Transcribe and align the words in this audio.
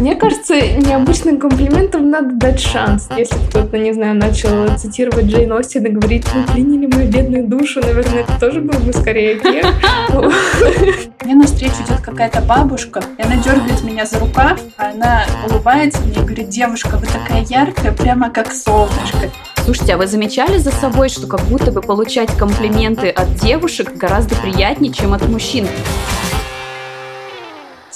Мне 0.00 0.16
кажется, 0.16 0.54
необычным 0.54 1.38
комплиментам 1.38 2.08
надо 2.08 2.34
дать 2.34 2.58
шанс. 2.58 3.06
Если 3.18 3.36
кто-то, 3.50 3.76
не 3.76 3.92
знаю, 3.92 4.16
начал 4.16 4.66
цитировать 4.78 5.26
Джейн 5.26 5.52
Остин 5.52 5.84
и 5.84 5.90
говорить, 5.90 6.24
вы 6.32 6.42
пленили 6.44 6.86
мою 6.86 7.10
бедную 7.10 7.46
душу, 7.46 7.82
наверное, 7.82 8.22
это 8.22 8.40
тоже 8.40 8.62
был 8.62 8.78
бы 8.80 8.94
скорее 8.94 9.34
грех. 9.34 9.66
Мне 11.22 11.34
навстречу 11.34 11.82
идет 11.86 12.00
какая-то 12.00 12.40
бабушка, 12.40 13.02
и 13.18 13.22
она 13.22 13.36
дергает 13.36 13.84
меня 13.84 14.06
за 14.06 14.20
рукав, 14.20 14.58
а 14.78 14.88
она 14.88 15.26
улыбается 15.46 16.00
мне 16.00 16.14
и 16.14 16.20
говорит, 16.20 16.48
девушка, 16.48 16.96
вы 16.96 17.06
такая 17.06 17.44
яркая, 17.44 17.92
прямо 17.92 18.30
как 18.30 18.54
солнышко. 18.54 19.30
Слушайте, 19.66 19.94
а 19.94 19.98
вы 19.98 20.06
замечали 20.06 20.56
за 20.56 20.70
собой, 20.70 21.10
что 21.10 21.26
как 21.26 21.42
будто 21.42 21.72
бы 21.72 21.82
получать 21.82 22.34
комплименты 22.38 23.10
от 23.10 23.34
девушек 23.34 23.92
гораздо 23.96 24.34
приятнее, 24.36 24.94
чем 24.94 25.12
от 25.12 25.28
мужчин? 25.28 25.66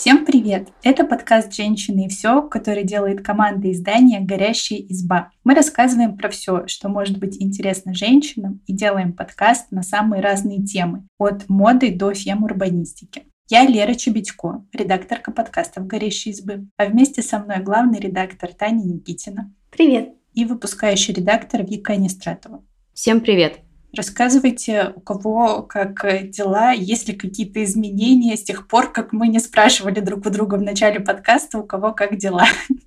Всем 0.04 0.26
привет! 0.26 0.68
Это 0.82 1.06
подкаст 1.06 1.54
«Женщины 1.54 2.04
и 2.04 2.08
все», 2.10 2.42
который 2.42 2.84
делает 2.84 3.24
команда 3.24 3.72
издания 3.72 4.20
«Горящая 4.20 4.80
изба». 4.80 5.30
Мы 5.44 5.54
рассказываем 5.54 6.18
про 6.18 6.28
все, 6.28 6.66
что 6.66 6.90
может 6.90 7.18
быть 7.18 7.40
интересно 7.40 7.94
женщинам, 7.94 8.60
и 8.66 8.74
делаем 8.74 9.14
подкаст 9.14 9.70
на 9.70 9.82
самые 9.82 10.20
разные 10.20 10.62
темы, 10.62 11.06
от 11.16 11.48
моды 11.48 11.90
до 11.90 12.12
фем-урбанистики. 12.12 13.22
Я 13.48 13.66
Лера 13.66 13.94
Чебедько, 13.94 14.62
редакторка 14.74 15.32
подкастов 15.32 15.86
«Горящей 15.86 16.32
избы», 16.32 16.66
а 16.76 16.84
вместе 16.84 17.22
со 17.22 17.38
мной 17.38 17.60
главный 17.60 17.98
редактор 17.98 18.52
Таня 18.52 18.84
Никитина. 18.84 19.54
Привет! 19.70 20.10
И 20.34 20.44
выпускающий 20.44 21.14
редактор 21.14 21.64
Вика 21.64 21.94
Анистратова. 21.94 22.62
Всем 22.92 23.22
привет! 23.22 23.63
Рассказывайте, 23.96 24.92
у 24.96 25.00
кого 25.00 25.62
как 25.62 26.30
дела, 26.30 26.72
есть 26.72 27.08
ли 27.08 27.14
какие-то 27.14 27.62
изменения 27.62 28.36
с 28.36 28.42
тех 28.42 28.66
пор, 28.66 28.90
как 28.90 29.12
мы 29.12 29.28
не 29.28 29.38
спрашивали 29.38 30.00
друг 30.00 30.26
у 30.26 30.30
друга 30.30 30.56
в 30.56 30.62
начале 30.62 30.98
подкаста, 30.98 31.58
у 31.58 31.62
кого 31.62 31.92
как 31.92 32.16
дела. 32.16 32.44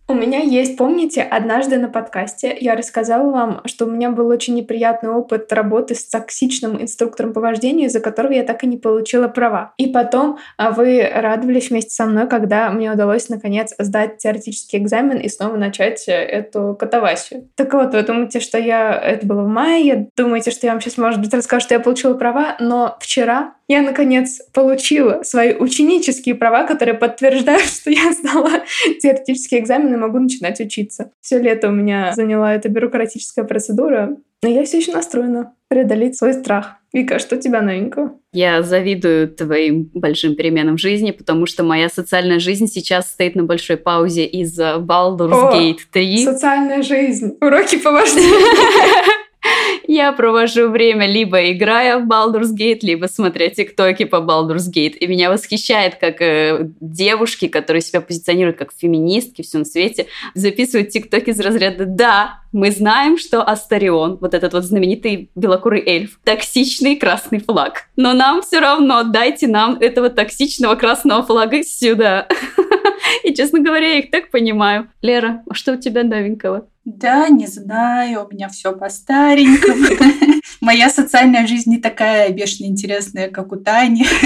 У 0.09 0.13
меня 0.13 0.39
есть, 0.39 0.77
помните, 0.77 1.21
однажды 1.21 1.77
на 1.77 1.89
подкасте 1.89 2.55
я 2.59 2.75
рассказала 2.75 3.29
вам, 3.29 3.61
что 3.65 3.85
у 3.85 3.89
меня 3.89 4.09
был 4.09 4.27
очень 4.27 4.55
неприятный 4.55 5.09
опыт 5.09 5.51
работы 5.51 5.95
с 5.95 6.05
токсичным 6.07 6.81
инструктором 6.81 7.33
по 7.33 7.41
вождению, 7.41 7.87
из-за 7.87 7.99
которого 7.99 8.31
я 8.31 8.43
так 8.43 8.63
и 8.63 8.67
не 8.67 8.77
получила 8.77 9.27
права. 9.27 9.73
И 9.77 9.87
потом 9.87 10.37
а, 10.57 10.71
вы 10.71 11.09
радовались 11.13 11.69
вместе 11.69 11.91
со 11.91 12.05
мной, 12.05 12.27
когда 12.29 12.69
мне 12.69 12.91
удалось 12.91 13.27
наконец 13.27 13.73
сдать 13.77 14.17
теоретический 14.17 14.79
экзамен 14.79 15.17
и 15.17 15.27
снова 15.27 15.57
начать 15.57 16.05
эту 16.07 16.75
катавасию. 16.79 17.49
Так 17.55 17.73
вот, 17.73 17.93
вы 17.93 18.01
думаете, 18.01 18.39
что 18.39 18.57
я... 18.57 18.93
Это 18.93 19.25
было 19.25 19.43
в 19.43 19.47
мае, 19.47 20.09
думаете, 20.15 20.51
что 20.51 20.67
я 20.67 20.73
вам 20.73 20.81
сейчас 20.81 20.96
может 20.97 21.21
быть, 21.21 21.33
расскажу, 21.33 21.65
что 21.65 21.73
я 21.73 21.79
получила 21.79 22.13
права, 22.13 22.55
но 22.59 22.97
вчера 22.99 23.55
я, 23.67 23.81
наконец, 23.81 24.41
получила 24.53 25.23
свои 25.23 25.53
ученические 25.53 26.35
права, 26.35 26.65
которые 26.65 26.95
подтверждают, 26.95 27.65
что 27.65 27.89
я 27.91 28.11
сдала 28.13 28.61
теоретический 29.01 29.59
экзамен 29.59 29.93
и 29.93 29.97
могу 29.97 30.19
начинать 30.19 30.59
учиться. 30.59 31.11
Все 31.21 31.39
лето 31.39 31.69
у 31.69 31.71
меня 31.71 32.13
заняла 32.15 32.53
эта 32.53 32.69
бюрократическая 32.69 33.43
процедура, 33.43 34.17
но 34.43 34.49
я 34.49 34.63
все 34.63 34.77
еще 34.77 34.91
настроена 34.91 35.53
преодолеть 35.67 36.17
свой 36.17 36.33
страх. 36.33 36.75
Вика, 36.93 37.19
что 37.19 37.35
у 37.35 37.39
тебя 37.39 37.61
новенького? 37.61 38.17
Я 38.31 38.61
завидую 38.61 39.29
твоим 39.29 39.89
большим 39.93 40.35
переменам 40.35 40.77
в 40.77 40.79
жизни, 40.79 41.11
потому 41.11 41.45
что 41.45 41.63
моя 41.63 41.89
социальная 41.89 42.39
жизнь 42.39 42.67
сейчас 42.67 43.11
стоит 43.11 43.35
на 43.35 43.43
большой 43.43 43.77
паузе 43.77 44.25
из-за 44.25 44.77
Baldur's 44.77 45.33
О, 45.33 45.53
Gate 45.53 45.79
3. 45.91 46.23
Социальная 46.23 46.81
жизнь. 46.81 47.35
Уроки 47.41 47.77
по 47.77 47.91
вождению. 47.91 48.39
Я 49.87 50.11
провожу 50.11 50.67
время 50.67 51.07
либо 51.07 51.49
играя 51.51 51.97
в 51.97 52.07
Baldur's 52.07 52.53
Gate, 52.53 52.79
либо 52.81 53.05
смотря 53.05 53.49
тиктоки 53.49 54.03
по 54.03 54.17
Baldur's 54.17 54.69
Gate. 54.69 54.97
И 54.97 55.07
меня 55.07 55.29
восхищает, 55.29 55.95
как 55.95 56.21
э, 56.21 56.69
девушки, 56.81 57.47
которые 57.47 57.81
себя 57.81 58.01
позиционируют 58.01 58.57
как 58.57 58.73
феминистки 58.77 59.43
всем 59.43 59.63
свете, 59.63 60.07
записывают 60.33 60.89
тиктоки 60.89 61.29
из 61.29 61.39
разряда 61.39 61.85
«Да, 61.85 62.41
мы 62.51 62.71
знаем, 62.71 63.17
что 63.17 63.41
Астарион, 63.41 64.17
вот 64.19 64.33
этот 64.33 64.53
вот 64.53 64.65
знаменитый 64.65 65.31
белокурый 65.35 65.81
эльф, 65.85 66.19
токсичный 66.25 66.97
красный 66.97 67.39
флаг. 67.39 67.85
Но 67.95 68.11
нам 68.11 68.41
все 68.41 68.59
равно 68.59 69.03
дайте 69.03 69.47
нам 69.47 69.77
этого 69.79 70.09
токсичного 70.09 70.75
красного 70.75 71.23
флага 71.23 71.63
сюда». 71.63 72.27
И, 73.23 73.33
честно 73.33 73.59
говоря, 73.61 73.87
я 73.93 73.99
их 73.99 74.11
так 74.11 74.31
понимаю. 74.31 74.89
Лера, 75.01 75.43
а 75.49 75.53
что 75.53 75.73
у 75.73 75.77
тебя 75.77 76.03
новенького? 76.03 76.67
Да, 76.87 77.27
не 77.27 77.47
знаю, 77.47 78.25
у 78.25 78.33
меня 78.33 78.47
все 78.47 78.71
по 78.71 78.87
старенькому. 78.87 79.87
Моя 80.61 80.89
социальная 80.89 81.45
жизнь 81.45 81.69
не 81.69 81.79
такая 81.79 82.29
бешено 82.29 82.67
интересная, 82.67 83.29
как 83.29 83.51
у 83.51 83.57
Тани, 83.57 84.05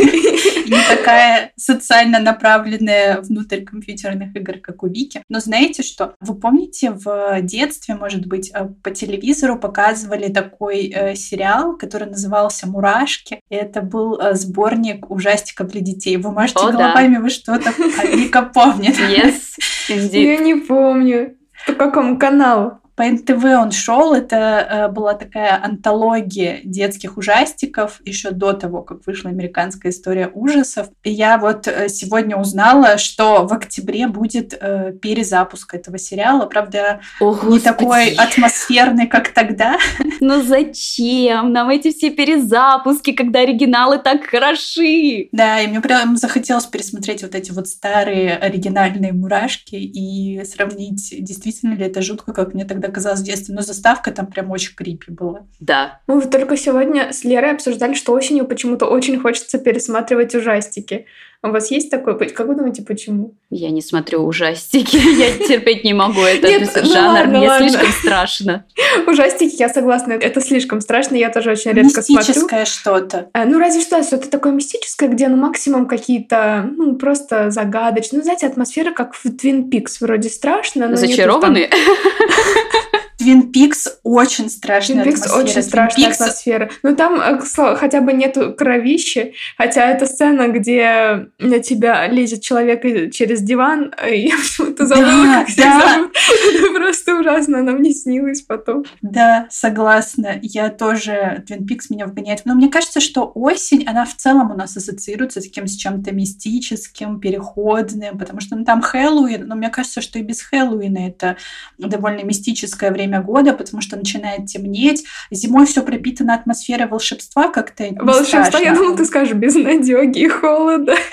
не 0.67 0.95
такая 0.95 1.53
социально 1.55 2.19
направленная 2.19 3.21
внутрь 3.21 3.61
компьютерных 3.61 4.35
игр, 4.35 4.59
как 4.59 4.83
у 4.83 4.87
Вики. 4.87 5.23
Но 5.27 5.39
знаете 5.39 5.81
что? 5.81 6.13
Вы 6.19 6.35
помните, 6.35 6.91
в 6.91 7.41
детстве, 7.41 7.95
может 7.95 8.27
быть, 8.27 8.51
э, 8.53 8.67
по 8.83 8.91
телевизору 8.91 9.57
показывали 9.57 10.31
такой 10.31 10.91
э, 10.93 11.15
сериал, 11.15 11.75
который 11.75 12.09
назывался 12.09 12.67
«Мурашки». 12.67 13.39
Это 13.49 13.81
был 13.81 14.19
э, 14.19 14.35
сборник 14.35 15.09
ужастиков 15.09 15.69
для 15.69 15.81
детей. 15.81 16.15
Вы 16.17 16.31
можете 16.31 16.59
головами, 16.59 17.17
вы 17.17 17.31
что-то, 17.31 17.73
Вика 18.15 18.43
помнит. 18.43 18.99
Yes. 18.99 19.57
Я 20.11 20.37
не 20.37 20.53
помню. 20.57 21.40
По 21.67 21.73
какому 21.73 22.17
каналу? 22.17 22.71
По 22.95 23.03
НТВ 23.03 23.43
он 23.43 23.71
шел. 23.71 24.13
Это 24.13 24.35
э, 24.35 24.87
была 24.89 25.13
такая 25.13 25.63
антология 25.63 26.59
детских 26.63 27.17
ужастиков 27.17 28.01
еще 28.05 28.31
до 28.31 28.53
того, 28.53 28.81
как 28.81 29.05
вышла 29.05 29.29
американская 29.29 29.91
история 29.91 30.29
ужасов. 30.33 30.87
И 31.03 31.11
я 31.11 31.37
вот 31.37 31.67
э, 31.67 31.89
сегодня 31.89 32.37
узнала, 32.37 32.97
что 32.97 33.45
в 33.45 33.53
октябре 33.53 34.07
будет 34.07 34.57
э, 34.59 34.93
перезапуск 35.01 35.73
этого 35.73 35.97
сериала. 35.97 36.45
Правда, 36.45 37.01
О, 37.19 37.37
не 37.43 37.59
такой 37.59 38.09
атмосферный, 38.09 39.07
как 39.07 39.29
тогда. 39.29 39.77
Ну 40.23 40.43
зачем 40.43 41.51
нам 41.51 41.69
эти 41.69 41.91
все 41.91 42.11
перезапуски, 42.11 43.11
когда 43.11 43.39
оригиналы 43.39 43.97
так 43.97 44.23
хороши? 44.25 45.29
Да, 45.31 45.59
и 45.59 45.65
мне 45.65 45.81
прям 45.81 46.15
захотелось 46.15 46.67
пересмотреть 46.67 47.23
вот 47.23 47.33
эти 47.33 47.51
вот 47.51 47.67
старые 47.67 48.37
оригинальные 48.37 49.13
мурашки 49.13 49.75
и 49.75 50.43
сравнить, 50.45 51.11
действительно 51.19 51.73
ли 51.73 51.85
это 51.85 52.03
жутко, 52.03 52.33
как 52.33 52.53
мне 52.53 52.65
тогда 52.65 52.89
казалось 52.91 53.21
в 53.21 53.23
детстве, 53.23 53.55
но 53.55 53.61
заставка 53.61 54.11
там 54.11 54.27
прям 54.27 54.51
очень 54.51 54.75
крипи 54.75 55.11
была. 55.11 55.45
Да. 55.59 55.99
Мы 56.07 56.19
вот 56.19 56.29
только 56.29 56.57
сегодня 56.57 57.11
с 57.11 57.23
Лерой 57.23 57.51
обсуждали, 57.51 57.93
что 57.93 58.13
осенью 58.13 58.45
почему-то 58.45 58.85
очень 58.85 59.19
хочется 59.19 59.57
пересматривать 59.57 60.35
ужастики. 60.35 61.05
У 61.43 61.49
вас 61.49 61.71
есть 61.71 61.89
такое? 61.89 62.13
Как 62.13 62.47
вы 62.47 62.53
думаете, 62.53 62.83
почему? 62.83 63.33
Я 63.49 63.71
не 63.71 63.81
смотрю 63.81 64.19
ужастики. 64.23 64.95
Я 65.19 65.47
терпеть 65.47 65.83
не 65.83 65.93
могу 65.93 66.21
этот 66.21 66.83
ну 66.83 66.91
жанр. 66.91 67.27
Мне 67.27 67.49
слишком 67.57 67.91
страшно. 67.91 68.65
Ужастики, 69.07 69.55
я 69.55 69.69
согласна. 69.69 70.13
Это 70.13 70.39
слишком 70.39 70.81
страшно. 70.81 71.15
Я 71.15 71.29
тоже 71.29 71.51
очень 71.51 71.71
редко 71.71 72.03
смотрю. 72.03 72.27
Мистическое 72.27 72.65
что-то. 72.65 73.29
А, 73.33 73.45
ну, 73.45 73.57
разве 73.57 73.81
что 73.81 74.03
что-то 74.03 74.29
такое 74.29 74.53
мистическое, 74.53 75.09
где 75.09 75.27
ну 75.29 75.37
максимум 75.37 75.87
какие-то, 75.87 76.69
ну, 76.77 76.95
просто 76.95 77.49
загадочные. 77.49 78.19
Ну, 78.19 78.23
знаете, 78.23 78.45
атмосфера 78.45 78.91
как 78.91 79.15
в 79.15 79.23
Твин 79.35 79.69
Пикс. 79.69 79.99
Вроде 79.99 80.29
страшно, 80.29 80.89
но 80.89 80.95
Зачарованные? 80.95 81.71
Твин 83.21 83.51
Пикс 83.51 83.87
очень 84.03 84.49
страшная 84.49 85.03
Твин 85.03 85.13
Пикс 85.13 85.31
очень 85.31 85.61
страшная 85.61 86.07
Пикс... 86.07 86.19
атмосфера. 86.19 86.71
Но 86.81 86.95
там 86.95 87.21
э, 87.21 87.39
хотя 87.75 88.01
бы 88.01 88.13
нету 88.13 88.53
кровищи, 88.53 89.33
хотя 89.57 89.85
это 89.91 90.07
сцена, 90.07 90.47
где 90.47 91.27
на 91.37 91.59
тебя 91.59 92.07
лезет 92.07 92.41
человек 92.41 92.81
через 93.13 93.41
диван, 93.41 93.93
и 94.09 94.21
я 94.27 94.35
почему-то 94.37 94.87
забыла, 94.87 95.23
да, 95.23 95.45
как 95.45 95.55
да. 95.55 95.81
зовут. 95.81 96.15
Это 96.49 96.79
просто 96.79 97.15
ужасно, 97.19 97.59
она 97.59 97.73
мне 97.73 97.91
снилась 97.91 98.41
потом. 98.41 98.85
Да, 99.03 99.47
согласна. 99.51 100.39
Я 100.41 100.69
тоже... 100.69 101.43
Твин 101.45 101.67
Пикс 101.67 101.91
меня 101.91 102.07
вгоняет. 102.07 102.41
Но 102.45 102.55
мне 102.55 102.69
кажется, 102.69 103.01
что 103.01 103.31
осень, 103.35 103.85
она 103.85 104.05
в 104.05 104.15
целом 104.15 104.49
у 104.51 104.55
нас 104.55 104.75
ассоциируется 104.75 105.41
с 105.41 105.43
таким 105.43 105.67
с 105.67 105.75
чем-то 105.75 106.11
мистическим, 106.11 107.19
переходным, 107.19 108.17
потому 108.17 108.39
что 108.39 108.55
ну, 108.55 108.65
там 108.65 108.81
Хэллоуин, 108.81 109.47
но 109.47 109.55
мне 109.55 109.69
кажется, 109.69 110.01
что 110.01 110.17
и 110.17 110.23
без 110.23 110.41
Хэллоуина 110.41 111.07
это 111.07 111.37
довольно 111.77 112.23
мистическое 112.23 112.89
время 112.91 113.10
время 113.11 113.23
года, 113.23 113.53
потому 113.53 113.81
что 113.81 113.97
начинает 113.97 114.45
темнеть. 114.47 115.05
Зимой 115.29 115.65
все 115.65 115.83
пропитано 115.83 116.33
атмосферой 116.33 116.87
волшебства 116.87 117.49
как-то. 117.49 117.87
Волшебство, 117.99 118.59
я 118.59 118.73
думала, 118.73 118.97
ты 118.97 119.05
скажешь 119.05 119.35
безнадеги 119.35 120.19
и 120.19 120.27
холода. 120.27 120.95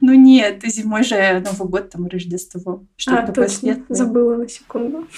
Ну 0.00 0.14
нет, 0.14 0.62
зимой 0.64 1.02
же 1.02 1.16
Новый 1.44 1.68
год, 1.68 1.90
там 1.90 2.06
Рождество. 2.06 2.86
Что 2.94 3.14
а, 3.14 3.26
такое 3.26 3.48
точно. 3.48 3.58
светлое. 3.58 3.96
Забыла 3.96 4.36
на 4.36 4.48
секунду. 4.48 5.08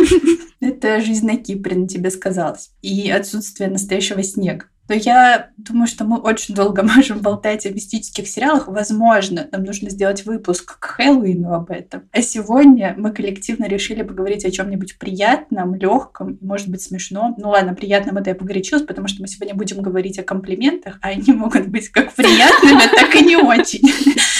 Это 0.60 1.02
жизнь 1.02 1.26
на 1.26 1.36
Кипре 1.36 1.76
на 1.76 1.86
тебе 1.86 2.10
сказалась. 2.10 2.70
И 2.80 3.10
отсутствие 3.10 3.68
настоящего 3.68 4.22
снега 4.22 4.64
то 4.92 4.98
я 4.98 5.48
думаю, 5.56 5.86
что 5.86 6.04
мы 6.04 6.18
очень 6.18 6.54
долго 6.54 6.82
можем 6.96 7.20
болтать 7.20 7.64
о 7.64 7.70
мистических 7.70 8.28
сериалах. 8.28 8.68
Возможно, 8.68 9.48
нам 9.50 9.64
нужно 9.64 9.88
сделать 9.88 10.26
выпуск 10.26 10.78
к 10.78 10.84
Хэллоуину 10.84 11.54
об 11.54 11.70
этом. 11.70 12.02
А 12.12 12.20
сегодня 12.20 12.94
мы 12.98 13.10
коллективно 13.10 13.66
решили 13.66 14.02
поговорить 14.02 14.44
о 14.44 14.50
чем-нибудь 14.50 14.98
приятном, 14.98 15.76
легком, 15.76 16.36
может 16.42 16.68
быть, 16.68 16.82
смешном. 16.82 17.36
Ну 17.38 17.48
ладно, 17.48 17.74
приятном 17.74 18.18
это 18.18 18.30
я 18.30 18.36
погорячилась, 18.36 18.82
потому 18.82 19.08
что 19.08 19.22
мы 19.22 19.28
сегодня 19.28 19.54
будем 19.54 19.80
говорить 19.80 20.18
о 20.18 20.24
комплиментах, 20.24 20.98
а 21.00 21.08
они 21.08 21.32
могут 21.32 21.68
быть 21.68 21.88
как 21.88 22.12
приятными, 22.12 22.82
так 22.94 23.14
и 23.16 23.24
не 23.24 23.36
очень. 23.36 23.88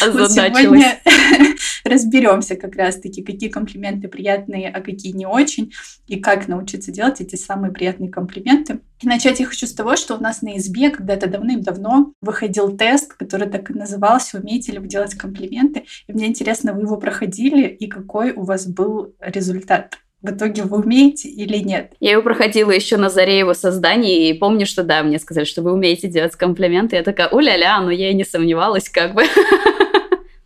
Сегодня 0.02 0.98
разберемся 1.92 2.56
как 2.56 2.76
раз-таки, 2.76 3.22
какие 3.22 3.48
комплименты 3.48 4.08
приятные, 4.08 4.68
а 4.68 4.80
какие 4.80 5.12
не 5.12 5.26
очень, 5.26 5.72
и 6.06 6.20
как 6.20 6.48
научиться 6.48 6.90
делать 6.90 7.20
эти 7.20 7.36
самые 7.36 7.72
приятные 7.72 8.10
комплименты. 8.10 8.80
И 9.00 9.06
начать 9.06 9.40
я 9.40 9.46
хочу 9.46 9.66
с 9.66 9.72
того, 9.72 9.96
что 9.96 10.16
у 10.16 10.20
нас 10.20 10.42
на 10.42 10.56
избе 10.56 10.90
когда-то 10.90 11.26
давным-давно 11.26 12.12
выходил 12.20 12.76
тест, 12.76 13.14
который 13.14 13.48
так 13.48 13.70
и 13.70 13.74
назывался 13.74 14.38
«Умеете 14.38 14.72
ли 14.72 14.78
вы 14.78 14.86
делать 14.86 15.14
комплименты?». 15.14 15.84
И 16.06 16.12
мне 16.12 16.26
интересно, 16.26 16.72
вы 16.72 16.82
его 16.82 16.96
проходили, 16.96 17.66
и 17.66 17.86
какой 17.88 18.32
у 18.32 18.44
вас 18.44 18.66
был 18.66 19.14
результат? 19.20 19.96
в 20.22 20.30
итоге 20.30 20.62
вы 20.62 20.78
умеете 20.78 21.28
или 21.28 21.58
нет? 21.58 21.94
Я 22.00 22.12
его 22.12 22.22
проходила 22.22 22.70
еще 22.70 22.96
на 22.96 23.10
заре 23.10 23.38
его 23.38 23.54
создания, 23.54 24.30
и 24.30 24.32
помню, 24.34 24.66
что 24.66 24.84
да, 24.84 25.02
мне 25.02 25.18
сказали, 25.18 25.44
что 25.44 25.62
вы 25.62 25.72
умеете 25.72 26.08
делать 26.08 26.36
комплименты. 26.36 26.96
Я 26.96 27.02
такая, 27.02 27.28
уля-ля, 27.28 27.80
но 27.80 27.90
я 27.90 28.10
и 28.10 28.14
не 28.14 28.24
сомневалась, 28.24 28.88
как 28.88 29.14
бы. 29.14 29.24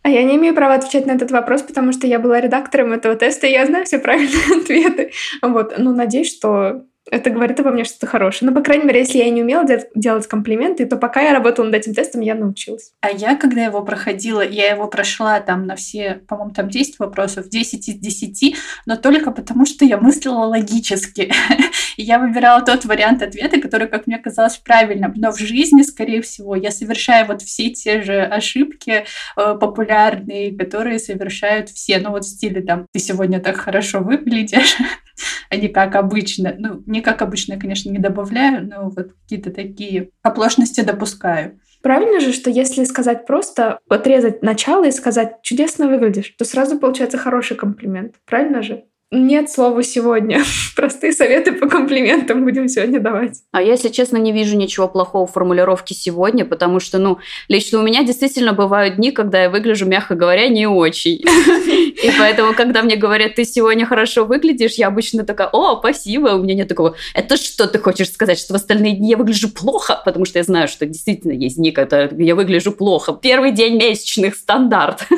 А 0.07 0.09
я 0.09 0.23
не 0.23 0.37
имею 0.37 0.55
права 0.55 0.75
отвечать 0.75 1.05
на 1.05 1.11
этот 1.11 1.31
вопрос, 1.31 1.63
потому 1.63 1.91
что 1.91 2.07
я 2.07 2.17
была 2.17 2.39
редактором 2.39 2.93
этого 2.93 3.17
теста, 3.17 3.45
и 3.45 3.51
я 3.51 3.65
знаю 3.65 3.83
все 3.83 3.99
правильные 3.99 4.61
ответы. 4.61 5.11
Вот. 5.41 5.73
Ну, 5.77 5.93
надеюсь, 5.93 6.33
что 6.33 6.85
это 7.09 7.29
говорит 7.29 7.59
обо 7.59 7.71
мне 7.71 7.83
что-то 7.83 8.07
хорошее. 8.07 8.49
Ну, 8.49 8.55
по 8.55 8.63
крайней 8.63 8.85
мере, 8.85 8.99
если 8.99 9.19
я 9.19 9.29
не 9.29 9.41
умела 9.41 9.65
де- 9.65 9.89
делать 9.95 10.27
комплименты, 10.27 10.85
то 10.85 10.97
пока 10.97 11.21
я 11.21 11.33
работала 11.33 11.65
над 11.65 11.75
этим 11.75 11.93
тестом, 11.93 12.21
я 12.21 12.35
научилась. 12.35 12.93
А 13.01 13.09
я, 13.09 13.35
когда 13.35 13.63
его 13.63 13.81
проходила, 13.83 14.41
я 14.41 14.71
его 14.71 14.87
прошла 14.87 15.39
там 15.39 15.65
на 15.65 15.75
все, 15.75 16.21
по-моему, 16.27 16.53
там 16.53 16.69
10 16.69 16.99
вопросов, 16.99 17.49
10 17.49 17.87
из 17.89 17.95
10, 17.95 18.55
но 18.85 18.95
только 18.95 19.31
потому, 19.31 19.65
что 19.65 19.85
я 19.85 19.97
мыслила 19.97 20.45
логически. 20.45 21.31
И 21.97 22.03
я 22.03 22.19
выбирала 22.19 22.61
тот 22.61 22.85
вариант 22.85 23.23
ответа, 23.23 23.59
который, 23.59 23.87
как 23.87 24.05
мне 24.05 24.19
казалось, 24.19 24.57
правильным. 24.57 25.13
Но 25.15 25.31
в 25.31 25.39
жизни, 25.39 25.81
скорее 25.81 26.21
всего, 26.21 26.55
я 26.55 26.71
совершаю 26.71 27.25
вот 27.25 27.41
все 27.41 27.71
те 27.71 28.01
же 28.03 28.21
ошибки 28.21 29.05
э, 29.35 29.55
популярные, 29.59 30.55
которые 30.55 30.99
совершают 30.99 31.69
все. 31.69 31.99
Ну, 31.99 32.11
вот 32.11 32.23
в 32.23 32.27
стиле 32.27 32.61
там, 32.61 32.85
ты 32.91 32.99
сегодня 32.99 33.39
так 33.39 33.57
хорошо 33.57 33.99
выглядишь, 33.99 34.77
а 35.49 35.55
не 35.55 35.69
как 35.69 35.95
обычно. 35.95 36.55
Ну, 36.57 36.83
не 36.85 36.96
как 37.01 37.21
обычно, 37.21 37.57
конечно, 37.59 37.89
не 37.89 37.99
добавляю, 37.99 38.67
но 38.67 38.89
вот 38.89 39.13
какие-то 39.23 39.51
такие 39.51 40.09
оплошности 40.21 40.81
допускаю. 40.81 41.59
Правильно 41.81 42.19
же, 42.19 42.33
что 42.33 42.49
если 42.49 42.83
сказать 42.83 43.25
просто, 43.25 43.79
отрезать 43.87 44.41
начало 44.41 44.87
и 44.87 44.91
сказать 44.91 45.41
«чудесно 45.41 45.87
выглядишь», 45.87 46.33
то 46.37 46.45
сразу 46.45 46.79
получается 46.79 47.17
хороший 47.17 47.55
комплимент. 47.55 48.15
Правильно 48.25 48.61
же? 48.61 48.85
Нет 49.09 49.49
слова 49.49 49.83
сегодня. 49.83 50.43
Простые 50.75 51.13
советы 51.13 51.53
по 51.53 51.69
комплиментам 51.69 52.43
будем 52.43 52.67
сегодня 52.67 52.99
давать. 52.99 53.37
А 53.53 53.61
я, 53.61 53.71
если 53.71 53.87
честно, 53.87 54.17
не 54.17 54.33
вижу 54.33 54.57
ничего 54.57 54.89
плохого 54.89 55.25
в 55.25 55.31
формулировке 55.31 55.95
сегодня, 55.95 56.43
потому 56.43 56.81
что, 56.81 56.97
ну, 56.97 57.19
лично 57.47 57.79
у 57.79 57.83
меня 57.83 58.03
действительно 58.03 58.51
бывают 58.51 58.97
дни, 58.97 59.11
когда 59.11 59.43
я 59.43 59.49
выгляжу, 59.49 59.85
мягко 59.85 60.15
говоря, 60.15 60.49
не 60.49 60.67
очень. 60.67 61.23
И 61.23 62.11
поэтому, 62.19 62.53
когда 62.53 62.83
мне 62.83 62.97
говорят, 62.97 63.35
ты 63.35 63.45
сегодня 63.45 63.85
хорошо 63.85 64.25
выглядишь, 64.25 64.73
я 64.73 64.87
обычно 64.87 65.23
такая, 65.23 65.47
о, 65.53 65.79
спасибо, 65.79 66.29
у 66.29 66.43
меня 66.43 66.53
нет 66.53 66.67
такого, 66.67 66.95
это 67.13 67.37
что 67.37 67.65
ты 67.67 67.79
хочешь 67.79 68.11
сказать, 68.11 68.37
что 68.37 68.53
в 68.53 68.55
остальные 68.57 68.97
дни 68.97 69.11
я 69.11 69.17
выгляжу 69.17 69.49
плохо? 69.49 70.01
Потому 70.03 70.25
что 70.25 70.39
я 70.39 70.43
знаю, 70.43 70.67
что 70.67 70.85
действительно 70.85 71.31
есть 71.31 71.55
дни, 71.55 71.71
когда 71.71 72.09
я 72.11 72.35
выгляжу 72.35 72.73
плохо. 72.73 73.13
Первый 73.13 73.51
день 73.51 73.77
месячных 73.77 74.35
стандарт. 74.35 75.07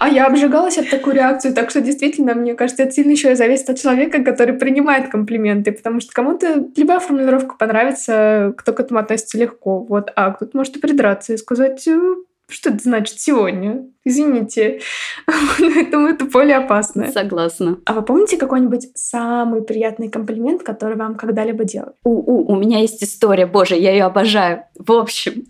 А 0.00 0.08
я 0.08 0.26
обжигалась 0.26 0.78
от 0.78 0.90
такой 0.90 1.14
реакции, 1.14 1.50
так 1.50 1.70
что 1.70 1.80
действительно, 1.80 2.34
мне 2.34 2.54
кажется, 2.54 2.67
кажется, 2.68 2.82
это 2.82 2.92
сильно 2.92 3.12
еще 3.12 3.32
и 3.32 3.34
зависит 3.34 3.70
от 3.70 3.80
человека, 3.80 4.22
который 4.22 4.54
принимает 4.54 5.08
комплименты, 5.08 5.72
потому 5.72 6.00
что 6.00 6.12
кому-то 6.12 6.66
любая 6.76 7.00
формулировка 7.00 7.56
понравится, 7.56 8.52
кто 8.56 8.74
к 8.74 8.80
этому 8.80 9.00
относится 9.00 9.38
легко, 9.38 9.80
вот, 9.84 10.12
а 10.14 10.32
кто-то 10.32 10.56
может 10.56 10.76
и 10.76 10.80
придраться 10.80 11.32
и 11.32 11.38
сказать, 11.38 11.86
«Э, 11.88 12.14
что 12.50 12.70
это 12.70 12.82
значит 12.82 13.20
сегодня? 13.20 13.86
Извините. 14.04 14.80
Поэтому 15.58 16.08
это 16.08 16.24
более 16.24 16.56
опасно. 16.56 17.10
Согласна. 17.12 17.78
А 17.84 17.92
вы 17.92 18.02
помните 18.02 18.38
какой-нибудь 18.38 18.88
самый 18.94 19.62
приятный 19.62 20.08
комплимент, 20.08 20.62
который 20.62 20.96
вам 20.96 21.14
когда-либо 21.14 21.64
делали? 21.64 21.92
У-у, 22.04 22.50
у 22.50 22.56
меня 22.56 22.80
есть 22.80 23.02
история, 23.02 23.44
боже, 23.44 23.76
я 23.76 23.92
ее 23.92 24.04
обожаю. 24.04 24.64
В 24.78 24.92
общем, 24.92 25.44